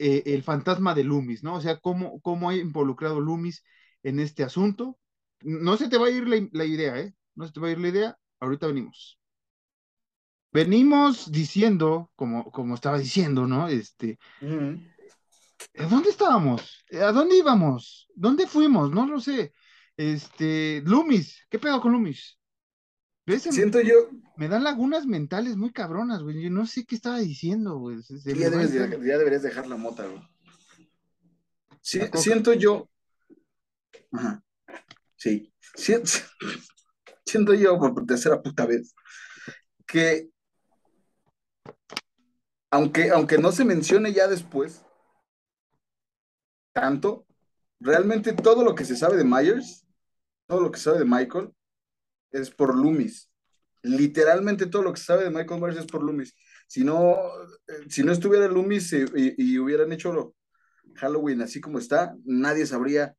[0.00, 1.56] eh, el fantasma de Loomis, ¿no?
[1.56, 3.62] O sea, ¿cómo, cómo ha involucrado Loomis
[4.02, 4.98] en este asunto?
[5.42, 7.14] No se te va a ir la, la idea, ¿eh?
[7.34, 8.18] No se te va a ir la idea.
[8.40, 9.20] Ahorita venimos.
[10.52, 13.68] Venimos diciendo, como, como estaba diciendo, ¿no?
[13.68, 14.18] Este,
[15.74, 16.84] ¿dónde estábamos?
[16.92, 18.08] ¿A dónde íbamos?
[18.14, 18.90] ¿Dónde fuimos?
[18.90, 19.52] No lo sé.
[19.96, 22.39] Este, Loomis, ¿qué pedo con Loomis?
[23.26, 24.10] Siento yo.
[24.36, 26.42] Me dan lagunas mentales muy cabronas, güey.
[26.42, 27.98] Yo no sé qué estaba diciendo, güey.
[28.24, 28.50] Ya,
[29.18, 30.22] deberías dejar la mota, güey.
[31.82, 32.88] siento yo.
[34.12, 34.42] Ajá.
[35.16, 35.52] Sí.
[35.74, 36.10] Siento,
[37.24, 38.94] siento yo por tercera puta vez
[39.86, 40.30] que
[42.70, 44.84] aunque, aunque no se mencione ya después,
[46.72, 47.26] tanto,
[47.80, 49.84] realmente todo lo que se sabe de Myers,
[50.46, 51.52] todo lo que se sabe de Michael,
[52.32, 53.30] es por Loomis.
[53.82, 56.34] Literalmente todo lo que se sabe de Michael Myers es por Loomis.
[56.66, 57.16] Si no,
[57.68, 60.34] eh, si no estuviera Loomis y, hubieran hecho
[60.96, 63.14] Halloween así como está, nadie sabría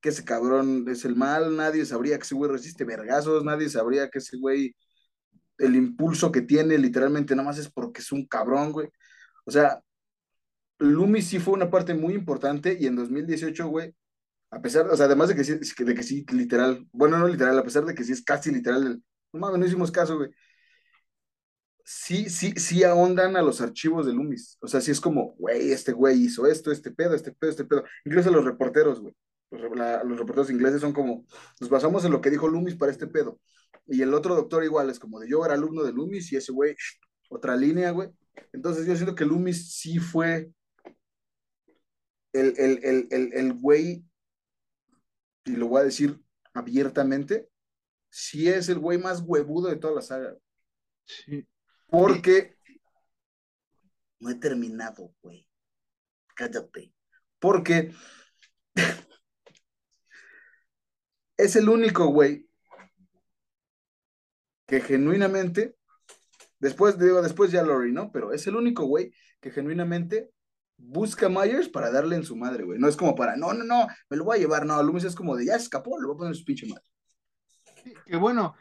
[0.00, 4.08] que ese cabrón es el mal, nadie sabría que ese güey resiste vergazos, nadie sabría
[4.10, 4.74] que ese güey
[5.58, 8.88] el impulso que tiene literalmente nada más es porque es un cabrón, güey.
[9.44, 9.80] O sea,
[10.78, 13.94] Lumi sí fue una parte muy importante y en 2018, güey,
[14.50, 17.58] a pesar, o sea, además de que sí, de que sí, literal, bueno, no literal,
[17.58, 19.02] a pesar de que sí es casi literal,
[19.32, 20.30] no mames, no hicimos caso, güey.
[21.84, 24.58] Sí, sí, sí ahondan a los archivos de Loomis.
[24.60, 27.64] O sea, sí es como, güey, este güey hizo esto, este pedo, este pedo, este
[27.64, 27.84] pedo.
[28.04, 29.14] Incluso los reporteros, güey.
[29.50, 31.26] Los, reporteros ingleses son como,
[31.60, 33.40] nos basamos en lo que dijo Loomis para este pedo.
[33.88, 36.52] Y el otro doctor igual es como de yo era alumno de Loomis y ese
[36.52, 36.76] güey,
[37.28, 38.10] otra línea, güey.
[38.52, 40.52] Entonces yo siento que Loomis sí fue
[42.32, 44.04] el, el, el, el, güey,
[45.44, 46.20] y lo voy a decir
[46.54, 47.48] abiertamente,
[48.08, 50.36] sí es el güey más huevudo de toda la saga.
[51.04, 51.46] Sí.
[51.88, 52.56] Porque
[54.20, 55.48] no he terminado, güey.
[56.34, 56.92] Cállate.
[57.38, 57.92] Porque
[61.36, 62.48] es el único güey
[64.66, 65.76] que genuinamente,
[66.60, 68.12] después, digo, después ya Lori, ¿no?
[68.12, 70.30] Pero es el único güey que genuinamente
[70.80, 72.78] busca a Myers para darle en su madre, güey.
[72.78, 75.14] No es como para, no, no, no, me lo voy a llevar, no, Loomis es
[75.14, 76.84] como de, ya escapó, le voy a poner su pinche madre.
[78.06, 78.54] que bueno,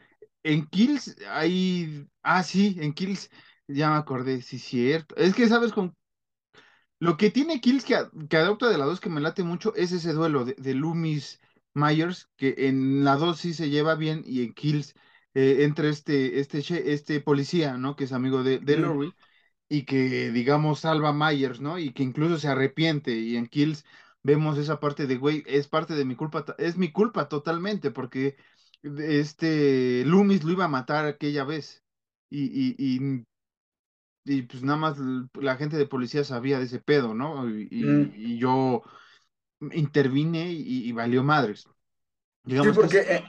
[0.44, 3.30] en Kills hay, ah, sí, en Kills,
[3.68, 5.16] ya me acordé, sí, cierto.
[5.16, 5.72] Es que, ¿sabes?
[5.74, 5.96] Con...
[7.00, 7.98] Lo que tiene Kills que,
[8.30, 11.40] que adopta de la dos que me late mucho es ese duelo de, de Loomis
[11.74, 14.94] Myers, que en la dos sí se lleva bien y en Kills
[15.34, 17.96] eh, entre este, este, este policía, ¿no?
[17.96, 19.14] Que es amigo de, de Lori
[19.70, 21.80] y que, digamos, salva a Myers, ¿no?
[21.80, 23.86] Y que incluso se arrepiente y en Kills
[24.24, 28.38] vemos esa parte de, güey, es parte de mi culpa, es mi culpa totalmente, porque
[28.84, 31.84] este Loomis lo iba a matar aquella vez.
[32.30, 33.26] Y, y, y,
[34.26, 34.98] y, pues nada más
[35.34, 37.50] la gente de policía sabía de ese pedo, ¿no?
[37.50, 38.12] Y, Mm.
[38.16, 38.84] y yo
[39.72, 41.66] intervine y, valió madres.
[42.46, 43.00] Sí, Digamos que porque.
[43.00, 43.24] es- eh,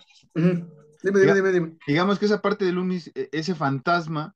[1.03, 1.79] dime, dime, dime.
[1.87, 4.35] digamos que esa parte de Loomis, e- ese fantasma,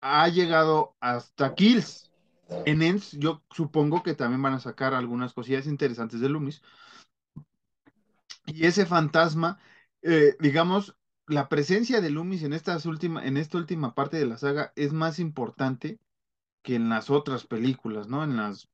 [0.00, 2.10] ha llegado hasta Kills.
[2.64, 6.62] En Ends, yo supongo que también van a sacar algunas cosillas interesantes de Loomis.
[8.46, 9.58] Y ese fantasma,
[10.02, 10.96] eh, digamos,
[11.26, 14.92] la presencia de Loomis en, estas última, en esta última parte de la saga es
[14.92, 15.98] más importante
[16.62, 18.24] que en las otras películas, ¿no?
[18.24, 18.68] En las...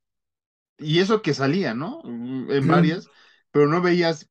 [0.79, 2.01] Y eso que salía, ¿no?
[2.05, 3.09] Mm, En varias,
[3.51, 4.31] pero no veías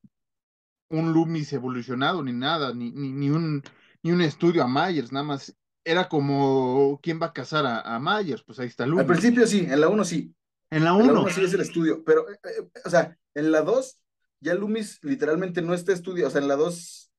[0.89, 3.63] un Loomis evolucionado ni nada, ni, ni, ni un,
[4.03, 5.55] ni un estudio a Myers, nada más.
[5.85, 8.43] Era como, ¿quién va a casar a, a Myers?
[8.43, 9.07] Pues ahí está Al Loomis.
[9.07, 10.33] principio sí, en la 1 sí.
[10.69, 11.21] En la En la 1.
[11.21, 12.03] 1 sí es el estudio.
[12.03, 13.99] Pero, eh, eh, o sea, en la 2,
[14.39, 16.27] ya Loomis literalmente no está estudio.
[16.27, 17.11] O sea, en la 2,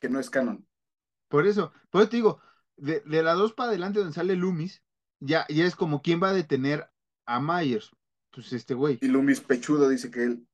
[0.00, 0.66] que no es canon.
[1.28, 2.40] Por eso, por eso te digo,
[2.76, 4.82] de, de la 2 para adelante donde sale Loomis,
[5.20, 6.88] ya, ya es como quién va a detener
[7.26, 7.90] a Myers.
[8.30, 8.98] Pues este güey.
[9.00, 10.46] Y Loomis pechudo dice que él.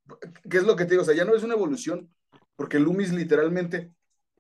[0.49, 1.03] ¿Qué es lo que te digo?
[1.03, 2.09] O sea, ya no es una evolución.
[2.57, 3.93] Porque Loomis literalmente.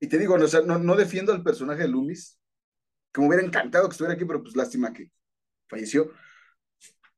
[0.05, 2.39] Y te digo, no, o sea, no, no defiendo al personaje de Loomis.
[3.10, 5.10] Que me hubiera encantado que estuviera aquí, pero pues lástima que
[5.66, 6.10] falleció.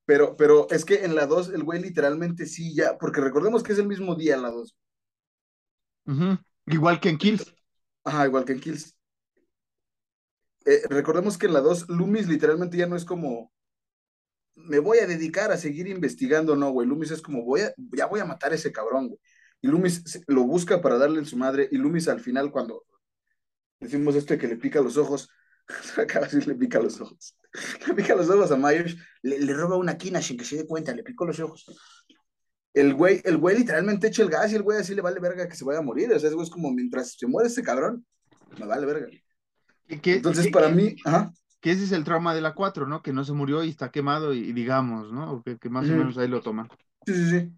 [0.05, 2.97] Pero, pero es que en la 2 el güey literalmente sí ya.
[2.97, 4.77] Porque recordemos que es el mismo día en la 2.
[6.07, 6.39] Ujú.
[6.67, 7.53] Igual que en Kills.
[8.05, 8.97] Ajá, igual que en Kills.
[10.65, 13.53] Eh, recordemos que en la 2, Loomis literalmente ya no es como,
[14.55, 16.87] me voy a dedicar a seguir investigando, no, güey.
[16.87, 19.21] Loomis es como, voy a, ya voy a matar a ese cabrón, güey.
[19.63, 22.85] Y Loomis lo busca para darle en su madre, y Loomis al final, cuando
[23.81, 25.29] decimos esto de que le pica los ojos,
[26.47, 27.37] le pica los ojos.
[27.89, 30.67] Le pica los ojos a Myers, le, le roba una quina sin que se dé
[30.67, 31.65] cuenta, le picó los ojos.
[32.75, 35.49] El güey, el güey literalmente echa el gas y el güey así le vale verga
[35.49, 36.13] que se vaya a morir.
[36.13, 38.05] O sea, es como, mientras se muere este cabrón,
[38.59, 39.09] me vale verga.
[39.89, 43.03] Entonces, para mí, ajá, que ese es el trauma de la 4, ¿no?
[43.03, 45.33] Que no se murió y está quemado y, y digamos, ¿no?
[45.33, 46.69] O Que, que más o menos ahí lo toman.
[47.07, 47.53] sí, sí, sí.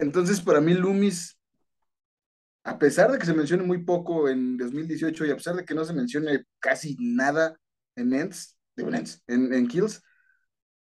[0.00, 1.36] Entonces, para mí, Loomis,
[2.64, 5.74] a pesar de que se mencione muy poco en 2018 y a pesar de que
[5.74, 7.56] no se mencione casi nada
[7.96, 10.02] en Ends, digo, en Ends, en, en Kills,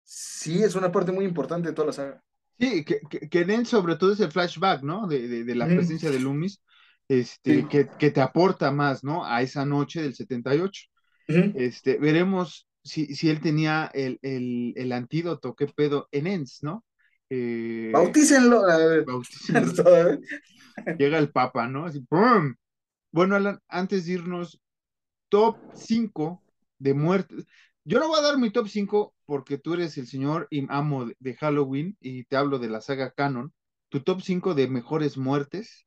[0.02, 2.22] sí es una parte muy importante de toda la saga.
[2.58, 5.06] Sí, que, que, que den sobre todo ese flashback, ¿no?
[5.06, 6.60] De, de, de la presencia de Loomis,
[7.08, 7.68] este, Sí.
[7.68, 9.24] que, que te aporta más, ¿no?
[9.24, 10.82] A esa noche del 78.
[11.28, 11.52] Ujú.
[11.54, 16.84] Este, veremos si, si él tenía el, el, el antídoto, qué pedo, en Ends, ¿no?
[17.30, 18.66] Eh, Bautícenlo.
[18.66, 19.04] a ver.
[19.04, 20.18] bautícenlo.
[20.98, 21.86] Llega el Papa, ¿no?
[21.86, 22.54] Así, ¡pum!
[23.12, 24.60] Bueno, Alan, antes de irnos,
[25.28, 26.42] top 5
[26.78, 27.46] de muertes.
[27.84, 31.06] Yo no voy a dar mi top 5 porque tú eres el señor y amo
[31.06, 33.52] de- de Halloween y te hablo de la saga Canon.
[33.90, 35.86] Tu top 5 de mejores muertes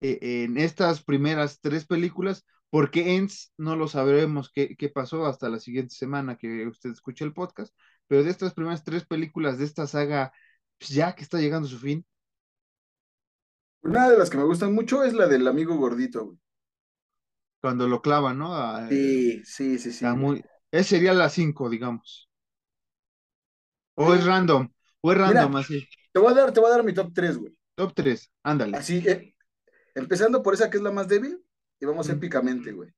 [0.00, 5.48] eh, en estas primeras tres películas, porque Ends no lo sabremos qué, qué pasó hasta
[5.48, 7.74] la siguiente semana que usted escuche el podcast,
[8.06, 10.32] pero de estas primeras tres películas de esta saga,
[10.80, 12.06] pues ya que está llegando su fin,
[13.82, 16.38] Una de las que me gustan mucho es la del amigo gordito, güey.
[17.60, 18.54] cuando lo clavan, ¿no?
[18.54, 20.04] A- Sí, sí, sí, sí.
[20.06, 20.44] muy...
[20.72, 22.28] Esa sería la 5, digamos.
[23.96, 24.64] O es random,
[25.02, 25.22] o es Mira.
[25.22, 25.88] random así.
[26.12, 27.54] Te voy a dar, te voy a dar mi top 3, güey.
[27.74, 28.76] Top 3, ándale.
[28.78, 29.34] Así, eh,
[29.94, 31.44] empezando por esa que es la más débil,
[31.80, 32.16] y vamos Ujú.
[32.16, 32.90] épicamente, güey.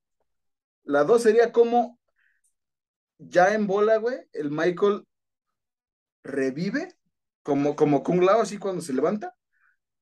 [0.85, 1.99] La 2 sería como
[3.19, 5.05] ya en bola, güey, el Michael
[6.25, 6.89] revive,
[7.43, 9.35] como, como Kung Lao, así cuando se levanta,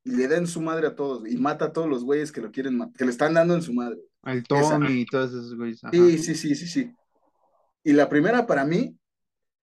[0.04, 2.40] y le da en su madre a todos, y mata a todos los güeyes que
[2.40, 4.00] lo quieren matar, que le están dando en su madre.
[4.24, 5.82] El Tommy y todos esos güeyes.
[5.82, 5.92] ajá.
[5.92, 6.94] Sí, sí, sí, sí, sí.
[7.82, 8.98] Y la primera para mí,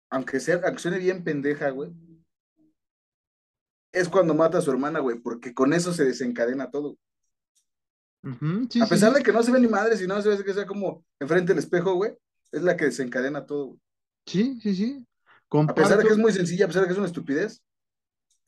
[0.08, 1.92] aunque sea, aunque suene bien pendeja, güey,
[3.92, 6.96] es cuando mata a su hermana, güey, porque con eso se desencadena todo.
[8.68, 9.18] Sí, a pesar sí.
[9.18, 11.52] de que no se ve ni madre, si no se ve que sea como enfrente
[11.52, 12.12] del espejo, güey,
[12.52, 13.66] es la que desencadena todo.
[13.66, 13.80] güey.
[14.26, 15.06] Sí, sí, sí.
[15.66, 17.62] A pesar de que Comparto- es muy sencilla, a pesar de que es una estupidez,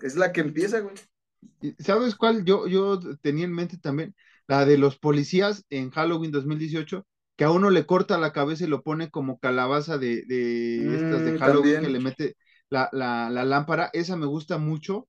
[0.01, 0.97] es la que empieza, güey.
[1.61, 4.15] ¿Y ¿Sabes cuál yo, yo tenía en mente también?
[4.47, 7.07] La de los policías en Halloween 2018,
[7.37, 11.25] que a uno le corta la cabeza y lo pone como calabaza de, de estas
[11.25, 11.81] de Mm, Halloween, también.
[11.81, 12.37] que le mete
[12.69, 13.91] la, la, la lámpara.
[13.93, 15.09] Esa me gusta mucho.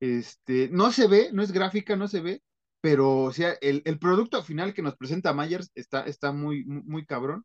[0.00, 2.42] Este, no se ve, no es gráfica, no se ve,
[2.80, 6.82] pero o sea, el, el producto final que nos presenta Myers está, está muy, muy,
[6.84, 7.44] muy cabrón.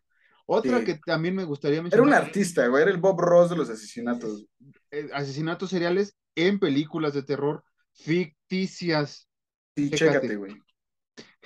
[0.52, 0.86] Otra Sí.
[0.86, 4.46] que también me gustaría Era un artista, güey, era el Bob Ross de los asesinatos.
[4.92, 7.64] eh, asesinatos seriales en películas de terror
[7.94, 9.30] ficticias.
[9.76, 10.36] Sí, Chécate.
[10.36, 10.56] güey.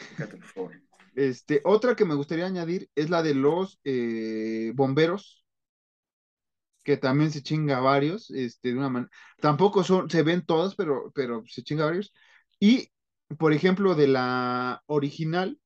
[0.09, 0.71] Chécate, por favor.
[1.15, 5.45] Este, otra que me gustaría añadir es la de los eh, bomberos
[6.83, 11.11] que también se chinga varios, este, de una manera, tampoco son, se ven todas, pero,
[11.15, 12.13] pero se chinga varios.
[12.59, 12.89] Y,
[13.37, 15.59] por ejemplo, de la original,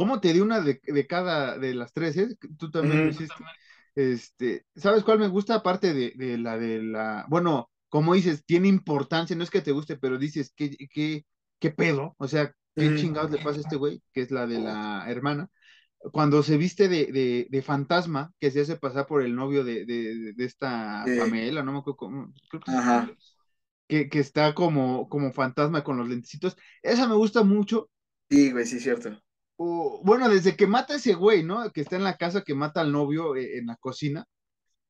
[0.00, 2.28] ¿cómo te di una de, de cada, de las tres, eh?
[2.58, 3.48] Tú también lo hiciste.
[3.94, 5.56] Este, ¿sabes cuál me gusta?
[5.56, 9.72] Aparte de, de la de la, bueno, como dices, tiene importancia, no es que te
[9.72, 11.24] guste, pero dices, ¿qué, qué,
[11.58, 12.14] qué pedo?
[12.18, 14.02] O sea, ¿qué chingados le pasa a este güey?
[14.12, 15.50] Que es la de la hermana
[16.12, 19.84] cuando se viste de, de, de fantasma, que se hace pasar por el novio de,
[19.86, 23.10] de, de esta Eh, Pamela, no me acuerdo cómo, creo que sí, Ajá.
[23.88, 26.56] Que, que está como, como fantasma con los lentecitos.
[26.82, 27.90] Esa me gusta mucho.
[28.30, 29.22] Sí, güey, sí, cierto.
[29.62, 31.70] O, bueno, desde que mata a ese güey, ¿no?
[31.72, 34.26] Que está en la casa, que mata al novio eh, en la cocina.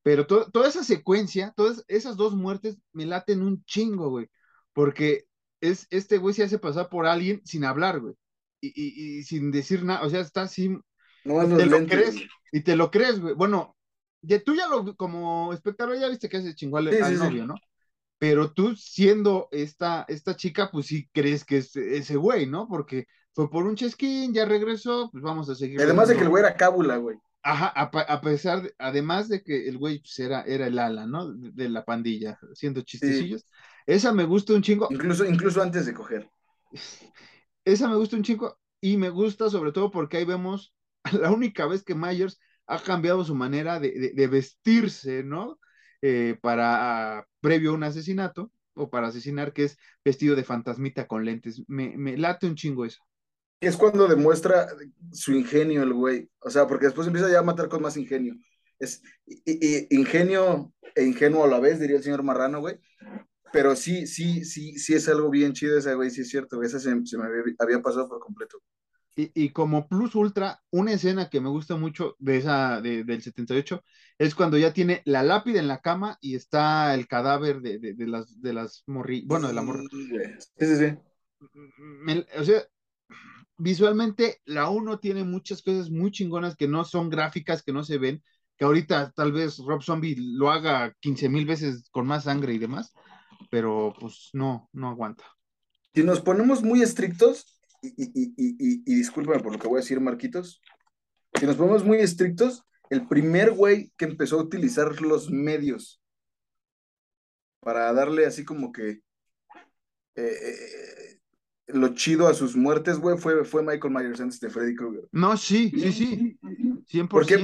[0.03, 4.29] Pero to- toda esa secuencia, todas esas dos muertes me laten un chingo, güey.
[4.73, 5.25] Porque
[5.61, 8.15] es, este güey se hace pasar por alguien sin hablar, güey.
[8.61, 10.69] Y, y, y sin decir nada, o sea, está así
[11.23, 12.15] No es te lo lentes, crees,
[12.51, 13.33] y te lo crees, güey.
[13.35, 13.75] Bueno,
[14.21, 17.17] ya, tú ya lo, como espectador, ya viste que se chingó al, Sí, al sí,
[17.17, 17.29] sí.
[17.29, 17.63] novio, ¿no?
[18.19, 22.67] Pero tú siendo esta, esta chica, pues sí crees que es ese güey, ¿no?
[22.67, 26.29] Porque fue por un chesquín, ya regresó, pues vamos a seguir además de que el
[26.29, 27.17] güey era cábula, güey.
[27.43, 31.33] Ajá, a, pesar, de- además de que el güey pues, era, era el ala, ¿no?
[31.33, 32.85] De, de la pandilla, haciendo Sí.
[32.85, 33.45] chistecillos.
[33.87, 34.87] Esa me gusta un chingo.
[34.91, 36.29] Incluso, incluso antes de coger.
[37.65, 40.73] Esa me gusta un chingo y me gusta sobre todo porque ahí vemos
[41.23, 45.59] la única vez que Myers ha cambiado su manera de, de- de vestirse, ¿no?
[46.03, 51.25] Eh, para previo a un asesinato o para asesinar, que es vestido de fantasmita con
[51.25, 51.63] lentes.
[51.67, 53.01] Me, me late un chingo eso.
[53.61, 54.67] Es cuando demuestra
[55.11, 56.29] su ingenio el güey.
[56.39, 58.35] O sea, porque después empieza ya a matar con más ingenio.
[58.79, 62.79] Es i- ingenio e ingenuo a la vez, diría el señor Marrano, güey.
[63.53, 66.55] Pero sí, sí, sí, sí es algo bien chido ese güey, sí es cierto.
[66.57, 66.67] güey.
[66.67, 68.61] Esa se, se me había, había pasado por completo.
[69.15, 73.21] Y, y como plus ultra, una escena que me gusta mucho de esa, de- del
[73.21, 73.83] 78
[74.17, 77.93] es cuando ya tiene la lápida en la cama y está el cadáver de, de-
[77.93, 79.81] de las, de las morri, bueno, de la morra.
[79.91, 80.07] Sí.
[80.57, 80.97] Sí, sí, sí.
[81.77, 82.63] Me- o sea,
[83.61, 87.99] visualmente la 1 tiene muchas cosas muy chingonas que no son gráficas, que no se
[87.99, 88.23] ven,
[88.57, 92.57] que ahorita tal vez Rob Zombie lo haga 15 mil veces con más sangre y
[92.57, 92.91] demás,
[93.51, 95.25] pero pues no, no aguanta.
[95.93, 99.81] Si nos ponemos muy estrictos, y, y, y, y, discúlpame por lo que voy a
[99.81, 100.61] decir, Marquitos,
[101.39, 106.01] si nos ponemos muy estrictos, el primer güey que empezó a utilizar los medios
[107.59, 109.01] para darle así como que eh,
[110.15, 111.20] eh,
[111.67, 115.09] lo chido a sus muertes, güey, fue, fue Michael Myers antes de Freddy Krueger.
[115.11, 116.39] No, sí, sí, sí,
[116.87, 117.07] 100%.
[117.09, 117.35] Porque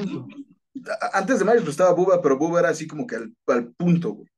[1.14, 4.12] antes de Myers pues, estaba Buba, pero Buba era así como que al, al punto,
[4.12, 4.30] güey,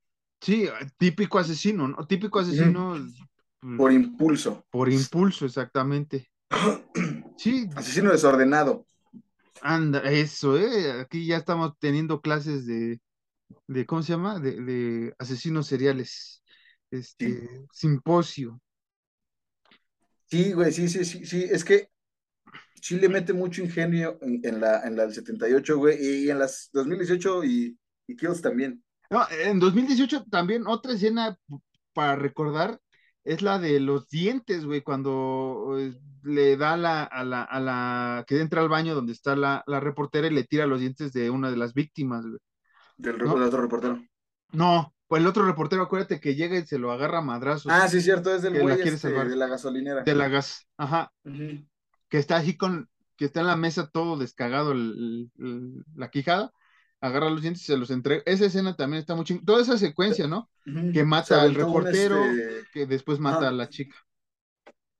[0.42, 0.66] Sí,
[0.96, 2.06] típico asesino, ¿no?
[2.06, 2.96] Típico asesino
[3.62, 4.66] mm, por impulso.
[4.70, 6.30] por impulso, exactamente.
[7.36, 8.86] Sí, Asesino desordenado.
[9.60, 11.00] anda, eso, ¿eh?
[11.00, 13.00] Aquí ya estamos teniendo clases de,
[13.68, 14.38] de ¿cómo se llama?
[14.40, 16.42] De, de asesinos seriales.
[16.90, 18.60] Este, simposio.
[20.30, 21.88] Sí, güey, sí, sí, sí, sí, es que
[22.80, 26.38] sí le mete mucho ingenio en, en la, en la del 78, güey, y en
[26.38, 28.82] las 2018 y, y Kills también.
[29.10, 31.36] No, en 2018 también otra escena
[31.92, 32.80] para recordar
[33.24, 38.24] es la de los dientes, güey, cuando eh, le da la, a, la, a la
[38.26, 41.28] que entra al baño donde está la, la reportera y le tira los dientes de
[41.30, 42.38] una de las víctimas, güey.
[42.96, 43.34] Del, ¿No?
[43.34, 44.00] del otro reportero.
[44.52, 48.00] No, el otro reportero, acuérdate que llega y se lo agarra a madrazos Ah, sí,
[48.00, 49.28] cierto, es del Que la güey quiere este, salvar.
[49.28, 50.02] de la gasolinera.
[50.04, 54.72] de la gas, ajá, que está así con, que está en la mesa todo descagado
[54.72, 56.52] el- el- el- la quijada,
[57.00, 58.22] agarra los dientes y se los entrega.
[58.26, 60.50] Esa escena también está muy ching- Toda esa secuencia, ¿no?
[60.92, 63.96] Que mata al reportero, este, que después mata a la chica.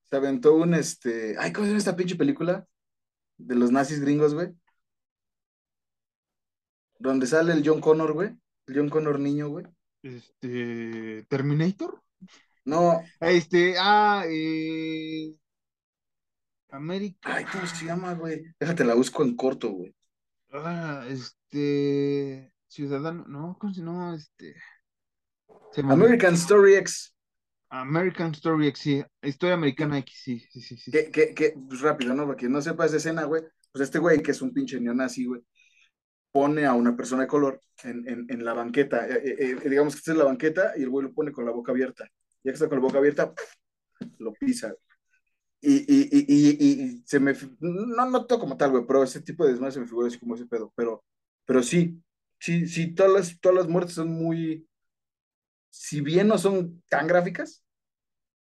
[0.09, 2.67] Se aventó un, este, ay, ¿cómo se llama esta pinche película?
[3.39, 4.49] De los nazis gringos, güey.
[6.99, 8.31] Donde sale el John Connor, güey.
[8.67, 9.67] El John Connor niño, güey.
[10.03, 12.03] Este, Terminator.
[12.65, 15.35] No, Este, ah, eh,
[16.71, 18.43] América, ay, ¿cómo se llama, güey?
[18.59, 19.95] Déjate la busco en corto, güey.
[20.53, 24.55] ah, este, Ciudadano, no, ¿cómo se no, este,
[25.73, 25.81] se.
[25.81, 27.15] American Story X.
[27.71, 30.91] American Story X, sí, historia americana X, sí, sí, sí, sí.
[30.91, 32.25] Que, que, que, pues rápido, ¿no?
[32.25, 33.43] Para que no sepa esa escena, güey.
[33.73, 35.43] Pues este güey, que es un pinche neonazi, güey,
[36.33, 39.07] pone a una persona de color en, en, la banqueta.
[39.09, 41.45] Eh, eh, eh, digamos que esta es la banqueta y el güey lo pone con
[41.45, 42.09] la boca abierta.
[42.43, 43.33] Ya que está con la boca abierta,
[44.19, 44.75] lo pisa.
[45.61, 47.35] Y, y, y, y, se me.
[47.61, 50.19] No, no todo como tal, güey, pero ese tipo de desmadre se me figura así
[50.19, 50.73] como ese pedo.
[50.75, 51.05] Pero,
[51.45, 52.03] pero sí,
[52.39, 54.67] sí, sí, todas las, todas las muertes son muy.
[55.69, 57.63] Si bien no son tan gráficas,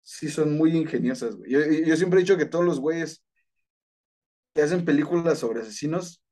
[0.02, 1.51] sí son muy ingeniosas, güey.
[1.51, 3.24] Yo, yo siempre he dicho que todos los güeyes
[4.55, 6.23] que hacen películas sobre asesinos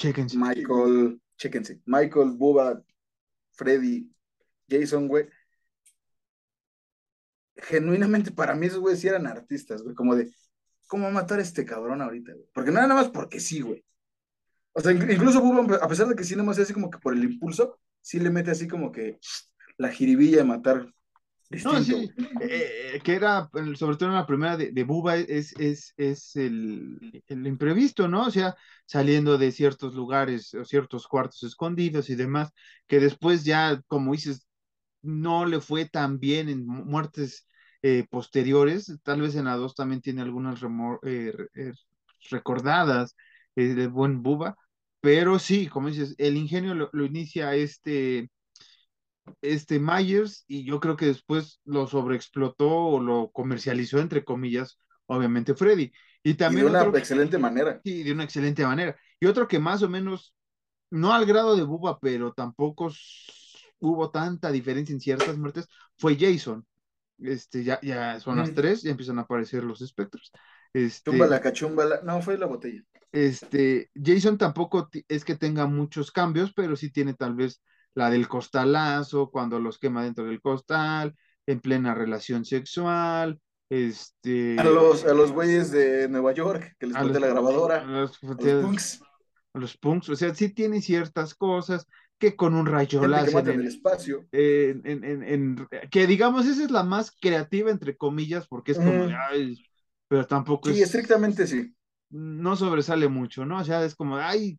[0.00, 0.34] Chéquense.
[0.34, 2.82] Michael, chéquense, Michael, Bubba,
[3.52, 4.10] Freddy,
[4.66, 5.28] Jason, güey.
[7.56, 10.32] Genuinamente para mí esos güeyes sí eran artistas, güey, como de,
[10.86, 12.46] ¿cómo matar a este cabrón ahorita, güey?
[12.54, 13.84] Porque no era nada más porque sí, güey.
[14.72, 17.12] O sea, incluso Bubba, a pesar de que sí nada más así como que por
[17.12, 19.18] el impulso, sí le mete así como que
[19.76, 20.94] la jiribilla de matar.
[21.50, 22.08] No, sí,
[22.40, 27.24] eh, que era, sobre todo en la primera de, de Buba, es, es, es el,
[27.26, 28.26] el, imprevisto, ¿no?
[28.26, 28.54] O sea,
[28.86, 32.52] saliendo de ciertos lugares o ciertos cuartos escondidos y demás,
[32.86, 34.46] que después ya, como dices,
[35.02, 37.48] no le fue tan bien en muertes
[37.82, 40.62] eh, posteriores, tal vez en la 2 también tiene algunas
[41.02, 41.72] eh, eh,
[42.30, 43.16] recordadas
[43.56, 44.56] de buen Buba,
[45.00, 48.30] pero sí, como dices, el ingenio lo, lo inicia este
[49.42, 55.54] este Myers y yo creo que después lo sobreexplotó o lo comercializó entre comillas, obviamente
[55.54, 55.92] Freddy.
[56.22, 57.80] Y también y de una excelente manera.
[57.84, 58.96] Sí, de una excelente manera.
[59.18, 60.34] Y otro que más o menos,
[60.90, 62.90] no al grado de Buba, pero tampoco
[63.80, 66.66] hubo tanta diferencia en ciertas muertes, fue Jason.
[67.18, 70.32] Este, ya, ya son las tres, ya empiezan a aparecer los espectros.
[70.72, 72.82] Este, la cachumba, no, fue la botella.
[73.12, 77.60] Este, Jason tampoco es que tenga muchos cambios, pero sí tiene tal vez
[77.94, 81.14] la del costalazo, cuando los quema dentro del costal,
[81.46, 84.58] en plena relación sexual, este...
[84.58, 88.18] A los, a los güeyes de Nueva York, que les mete la grabadora, a los,
[88.18, 89.02] punks.
[89.54, 91.86] A los punks, o sea, sí tiene ciertas cosas
[92.18, 94.26] que con un rayo láser en, el espacio.
[94.30, 99.56] En, en, que digamos, esa es la más creativa, entre comillas, porque es como, ay,
[100.06, 101.74] pero tampoco sí, estrictamente sí.
[102.10, 103.60] No sobresale mucho, ¿no?
[103.60, 104.58] O sea, es como, ay,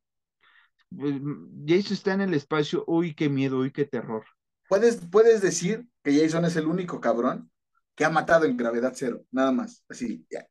[0.91, 4.25] Jason está en el espacio, uy, qué miedo, uy, qué terror.
[4.67, 7.49] ¿Puedes, puedes decir que Jason es el único cabrón
[7.95, 10.45] que ha matado en gravedad cero, nada más, así, ya.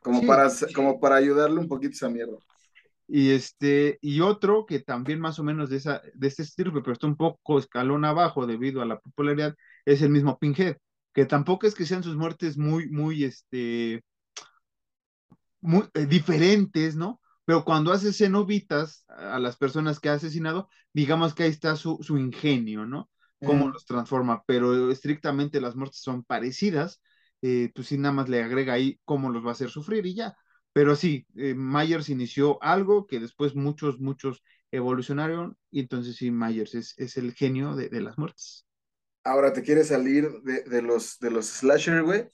[0.00, 2.36] Como, para, como para ayudarle un poquito a esa mierda.
[3.08, 6.92] Y este, y otro que también más o menos de, esa, de este estilo, pero
[6.92, 9.54] está un poco escalón abajo debido a la popularidad,
[9.84, 10.76] es el mismo Pinhead,
[11.14, 14.02] que tampoco es que sean sus muertes muy, muy, este,
[15.60, 17.20] muy eh, diferentes, ¿no?
[17.46, 21.96] Pero cuando hace cenobitas a las personas que ha asesinado, digamos que ahí está su,
[22.02, 23.08] su ingenio, ¿no?
[23.44, 27.00] Cómo los transforma, pero estrictamente las muertes son parecidas,
[27.42, 30.14] eh, pues sí, nada más le agrega ahí cómo los va a hacer sufrir y
[30.14, 30.36] ya.
[30.72, 34.42] Pero sí, eh, Myers inició algo que después muchos, muchos
[34.72, 38.66] evolucionaron y entonces sí, Myers es, es el genio de, de, las muertes.
[39.22, 42.28] Ahora te quieres salir de, de los, de los slasher, güey.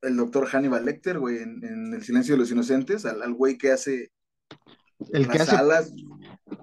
[0.00, 3.70] El doctor Hannibal Lecter, güey, en, en, El silencio de los inocentes, al güey que
[3.70, 4.10] hace
[5.12, 5.56] el que hace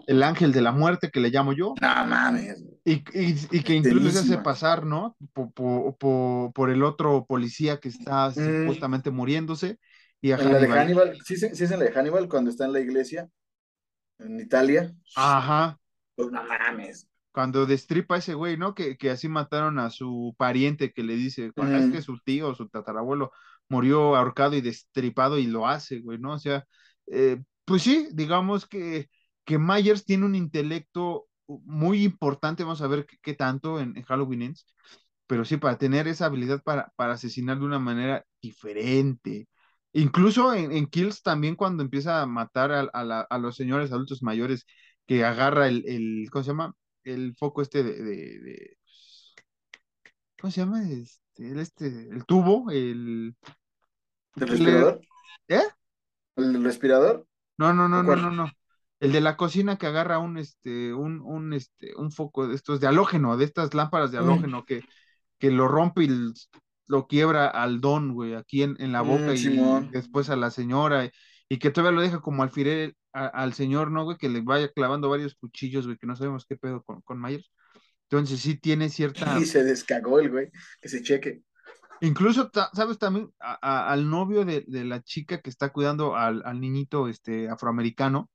[0.08, 1.74] el ángel de la muerte que le llamo yo.
[1.82, 2.64] No mames.
[2.84, 5.16] Y, y, y que incluso se hace pasar, ¿no?
[5.34, 5.52] Por,
[5.98, 8.34] por, por, el otro policía que está mm.
[8.34, 9.80] supuestamente muriéndose.
[10.22, 12.66] Y a en la de Hannibal, sí, sí, es en la de Hannibal cuando está
[12.66, 13.30] en la iglesia,
[14.20, 14.94] en Italia.
[15.16, 15.80] Ajá.
[16.16, 17.08] Pues no mames.
[17.32, 18.74] Cuando destripa a ese güey, ¿no?
[18.74, 21.76] Que, que así mataron a su pariente que le dice, mm.
[21.76, 23.32] es que su tío, su tatarabuelo,
[23.70, 26.34] murió ahorcado y destripado y lo hace, güey, ¿no?
[26.34, 26.66] O sea,
[27.08, 29.10] eh, pues sí, digamos que,
[29.46, 34.66] que Myers tiene un intelecto muy importante, vamos a ver qué, tanto en, Halloween Ends,
[35.28, 39.48] pero sí, para tener esa habilidad para, para asesinar de una manera diferente.
[39.94, 44.66] Incluso en, Kills también cuando empieza a matar a, a, los señores adultos mayores
[45.06, 46.74] que agarra el, el, ¿cómo se llama?
[47.04, 48.78] El foco este de, de,
[50.42, 50.90] ¿cómo se llama?
[50.90, 53.36] Este, el, este, el tubo, el...
[54.38, 55.02] ¿El respirador?
[55.48, 55.68] ¿Eh?
[56.36, 57.29] ¿El respirador?
[57.60, 58.52] No, no, no, no, no, no.
[59.02, 62.80] El de la cocina que agarra un, este, un, un, este, un foco de estos
[62.80, 64.24] de halógeno, de estas lámparas de mm.
[64.24, 64.82] halógeno que,
[65.38, 66.34] que lo rompe y
[66.88, 70.52] lo quiebra al don, güey, aquí en, en la boca mm, y después a la
[70.52, 71.12] señora,
[71.50, 74.18] y, que todavía lo deja como alfiler al señor, ¿no, güey?
[74.18, 77.52] Que le vaya clavando varios cuchillos, güey, que no sabemos qué pedo con, con Myers.
[78.04, 79.38] Entonces sí tiene cierta...
[79.38, 80.50] Y se descagó el güey,
[80.82, 81.42] que se cheque.
[82.02, 83.32] Incluso, ¿sabes también?
[83.40, 88.30] al novio de, la chica que está cuidando al, niñito este, afroamericano,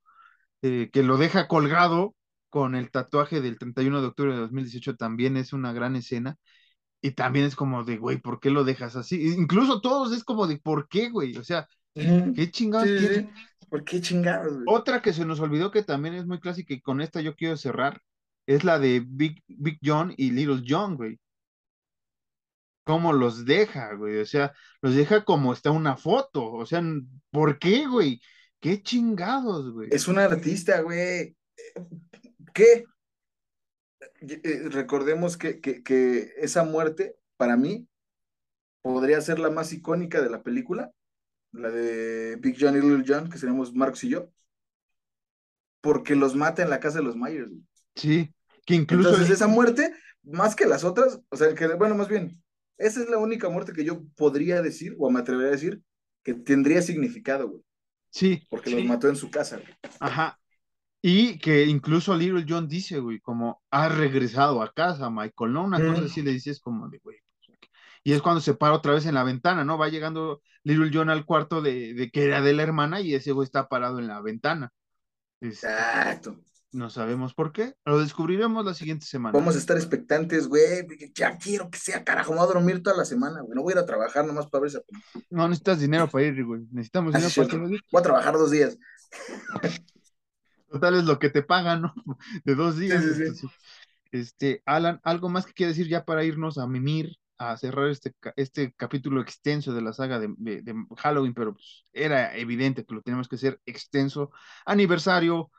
[0.62, 2.14] eh, que lo deja colgado
[2.50, 6.36] con el tatuaje del 31 de octubre de 2018, también es una gran escena.
[7.00, 9.34] Y también es como de, güey, ¿por qué lo dejas así?
[9.36, 11.36] Incluso todos es como de, ¿por qué, güey?
[11.36, 12.88] O sea, ¿qué chingados
[13.68, 14.62] ¿Por qué chingados?
[14.66, 17.56] Otra que se nos olvidó que también es muy clásica y con esta yo quiero
[17.56, 18.00] cerrar,
[18.46, 21.18] es la de Big, Big John y Little John, güey
[22.84, 24.18] cómo los deja, güey.
[24.18, 26.52] O sea, los deja como está una foto.
[26.52, 26.82] O sea,
[27.30, 28.20] ¿por qué, güey?
[28.60, 29.88] Qué chingados, güey.
[29.90, 31.36] Es un artista, güey.
[32.52, 32.84] ¿Qué?
[34.20, 37.88] Eh, recordemos que, que, esa muerte, para mí,
[38.82, 40.92] podría ser la más icónica de la película,
[41.52, 44.30] la de Big John y Little John, que seríamos Marx y yo.
[45.80, 47.48] porque los mata en la casa de los Myers.
[47.50, 47.62] güey.
[47.94, 48.34] Sí,
[48.64, 49.10] que incluso...
[49.10, 52.42] Entonces, esa muerte, más que las otras, o sea, que, bueno, más bien,
[52.78, 55.82] esa es la única muerte que yo podría decir, o me atrevería a decir,
[56.22, 57.62] que tendría significado, güey,
[58.10, 59.74] Sí, porque sí, los mató en su casa, güey.
[59.98, 60.38] ajá.
[61.02, 65.64] Y que incluso Little John dice, güey, como, has regresado a casa, Michael, ¿no?
[65.64, 67.18] Una cosa así le dices como de, güey.
[67.46, 67.58] pues,
[68.04, 69.78] Y es cuando se para otra vez en la ventana, ¿no?
[69.78, 73.32] Va llegando Little John al cuarto de, de que era de la hermana y ese
[73.32, 74.72] güey está parado en la ventana.
[75.40, 76.40] Este, Exacto.
[76.74, 77.74] No sabemos por qué.
[77.84, 79.38] Lo descubriremos la siguiente semana.
[79.38, 80.86] Vamos a estar expectantes, güey.
[81.14, 82.32] Ya quiero que sea, carajo.
[82.32, 83.54] Me voy a dormir toda la semana, güey.
[83.54, 85.24] No voy a ir a trabajar nomás para ver esa película.
[85.30, 86.62] No necesitas dinero para ir, güey.
[86.72, 87.80] Necesitamos Ah, dinero para ir.
[87.90, 88.78] Voy a trabajar dos días.
[90.70, 91.94] Total es lo que te pagan, ¿no?
[92.44, 93.02] De dos días.
[93.02, 93.22] sí, sí.
[93.22, 93.50] entonces,
[94.10, 98.14] Este, Alan, ¿algo más que quieras decir ya para irnos a mimir, a cerrar este,
[98.36, 101.34] este capítulo extenso de la saga de, de- de Halloween?
[101.34, 104.30] Pero pues, era evidente que lo teníamos que hacer extenso.
[104.66, 105.50] Aniversario,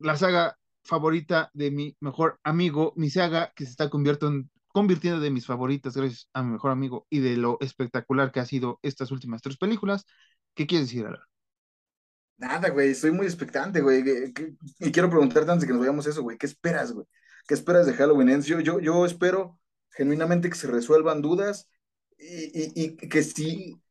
[0.00, 5.30] la saga favorita de mi mejor amigo, mi saga que se está convirtiendo, convirtiendo de
[5.30, 9.12] mis favoritas gracias a mi mejor amigo y de lo espectacular que ha sido estas
[9.12, 10.06] últimas tres películas.
[10.54, 11.20] ¿Qué quieres decir, Alan?
[12.38, 12.90] Nada, güey.
[12.90, 14.02] Estoy muy expectante, güey.
[14.78, 16.38] Y quiero preguntarte antes de que nos vayamos eso, güey.
[16.38, 17.06] ¿Qué esperas, güey?
[17.46, 18.40] ¿Qué esperas de Halloween?
[18.42, 19.58] Yo, yo, yo espero
[19.90, 21.68] genuinamente que se resuelvan dudas
[22.18, 22.46] y,
[22.80, 23.82] y- y que sí,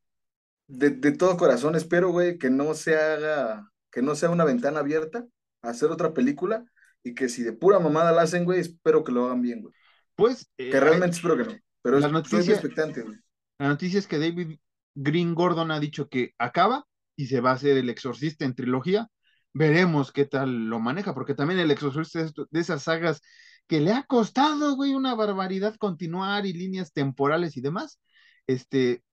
[0.67, 4.81] de, de todo corazón espero, güey, que no se haga, que no sea una ventana
[4.81, 5.27] abierta
[5.61, 6.63] hacer otra película
[7.03, 9.73] y que si de pura mamada la hacen, güey, espero que lo hagan bien, güey.
[10.15, 11.57] Pues eh, Que realmente espero que no.
[11.81, 13.17] Pero es- soy noticia- expectante, güey.
[13.57, 14.57] La noticia es que David
[14.95, 19.07] Green Gordon ha dicho que acaba y se va a hacer el exorcista en trilogía.
[19.53, 23.21] Veremos qué tal lo maneja, porque también el exorcista es de esas sagas
[23.67, 27.99] que le ha costado, güey, una barbaridad continuar y líneas temporales y demás.
[28.47, 29.03] Este,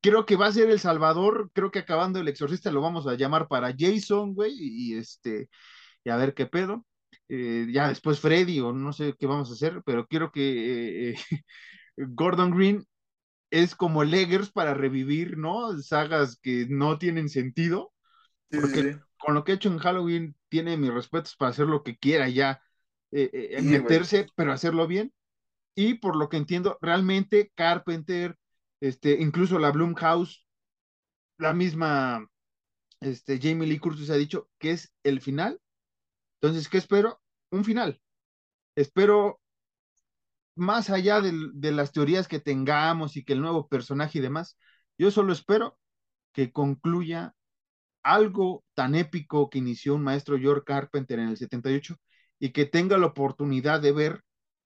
[0.00, 3.14] creo que va a ser El Salvador, creo que acabando el exorcista lo vamos a
[3.14, 5.48] llamar para Jason, güey, y este,
[6.04, 6.86] y a ver qué pedo.
[7.28, 11.14] Eh, ya después Freddy o no sé qué vamos a hacer, pero quiero que eh,
[11.14, 11.16] eh,
[11.96, 12.86] Gordon Green
[13.50, 15.78] es como Leggers para revivir, ¿no?
[15.80, 17.92] Sagas que no tienen sentido.
[18.50, 19.00] Sí, Porque sí.
[19.18, 22.28] con lo que ha hecho en Halloween tiene mis respetos para hacer lo que quiera
[22.28, 22.62] ya,
[23.12, 25.12] eh, Sí, meterse, pero hacerlo bien.
[25.76, 28.36] Y por lo que entiendo, realmente Carpenter,
[28.80, 30.46] este, incluso la Blumhouse,
[31.38, 32.26] la misma
[33.00, 35.60] este, Jamie Lee Curtis ha dicho que es el final.
[36.42, 37.20] Entonces, ¿qué espero?
[37.50, 38.00] Un final.
[38.76, 39.40] Espero
[40.54, 44.58] más allá de, las teorías que tengamos y que el nuevo personaje y demás,
[44.98, 45.78] yo solo espero
[46.32, 47.34] que concluya
[48.02, 51.96] algo tan épico que inició un maestro George Carpenter en el 78
[52.38, 54.22] y que tenga la oportunidad de ver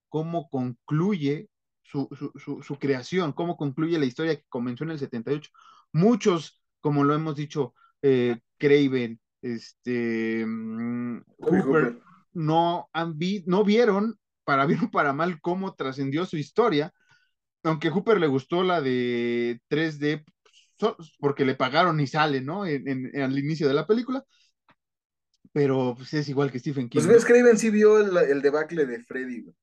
[0.08, 1.50] cómo concluye
[1.82, 5.50] su, su, su, su creación, cómo concluye la historia que comenzó en el 78.
[5.92, 9.20] Muchos, como lo hemos dicho, eh, Craven,
[9.55, 12.02] este, mm, Hooper, Hooper.
[12.35, 16.93] no, han vi, no vieron, para bien o para mal, cómo trascendió su historia,
[17.64, 20.24] aunque Hooper le gustó la de 3D,
[20.78, 22.66] so- porque le pagaron y sale, ¿no?
[22.66, 24.24] En, en- al inicio de la película,
[25.52, 27.02] pero pues, es igual que Stephen King.
[27.02, 27.27] Pues ¿no?
[27.27, 29.55] Craven sí vio el, el debacle de Freddy, güey.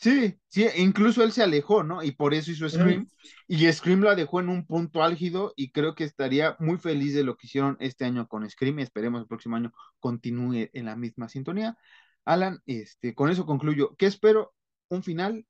[0.00, 2.02] Sí, sí, e incluso él se alejó, ¿no?
[2.02, 3.06] Y por eso hizo Scream.
[3.46, 7.22] Y Scream la dejó en un punto álgido y creo que estaría muy feliz de
[7.22, 8.78] lo que hicieron este año con Scream.
[8.78, 11.76] Esperemos el próximo año continúe en la misma sintonía.
[12.24, 13.94] Alan, este, con eso concluyo.
[13.98, 14.54] ¿Qué espero?
[14.88, 15.44] Un final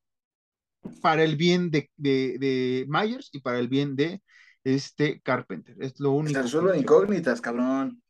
[1.01, 4.21] para el bien de, de, de Myers y para el bien de
[4.65, 5.77] este Carpenter.
[5.79, 6.31] Es lo único.
[6.31, 8.03] Se que- resuelven incógnitas, cabrón.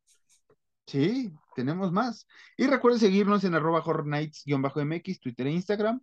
[0.87, 2.27] Sí, tenemos más.
[2.57, 6.01] Y recuerden seguirnos en arroba horror nights-mx, Twitter e Instagram.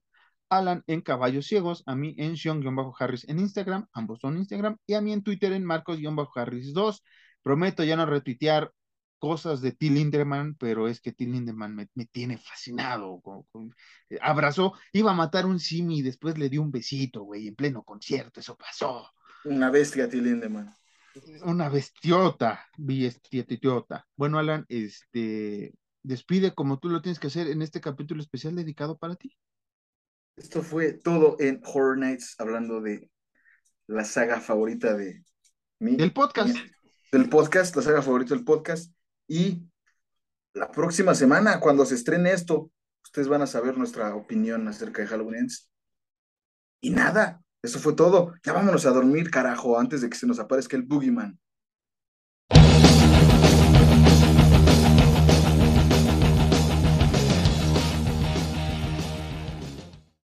[0.50, 5.02] Alan en Caballos Ciegos, a mí en Sean-Harris en Instagram, ambos son Instagram, y a
[5.02, 7.02] mí en Twitter en Marcos-Harris2.
[7.42, 8.72] Prometo ya no retuitear
[9.20, 13.20] cosas de Till Lindemann, pero es que Till Lindemann me, me tiene fascinado.
[13.22, 13.76] con- con-
[14.10, 17.56] eh, abrazó, iba a matar un simi y después le dio un besito, güey, en
[17.56, 19.10] pleno concierto, eso pasó.
[19.46, 20.74] Una bestia, Till Lindemann.
[21.44, 24.06] Una bestiota, bestiota.
[24.16, 28.98] Bueno, Alan, este, despide como tú lo tienes que hacer en este capítulo especial dedicado
[28.98, 29.36] para ti.
[30.38, 33.10] Esto fue todo en Horror Nights, hablando de
[33.88, 35.24] la saga favorita de
[35.80, 35.96] mí.
[35.96, 36.56] Del podcast.
[37.12, 38.94] Del podcast, la saga favorita del podcast.
[39.28, 39.64] Y
[40.54, 42.72] la próxima semana, cuando se estrene esto,
[43.04, 45.72] ustedes van a saber nuestra opinión acerca de Halloween Ends.
[46.82, 48.36] Y nada, eso fue todo.
[48.44, 51.40] Ya vámonos a dormir, carajo, antes de que se nos aparezca el Boogeyman.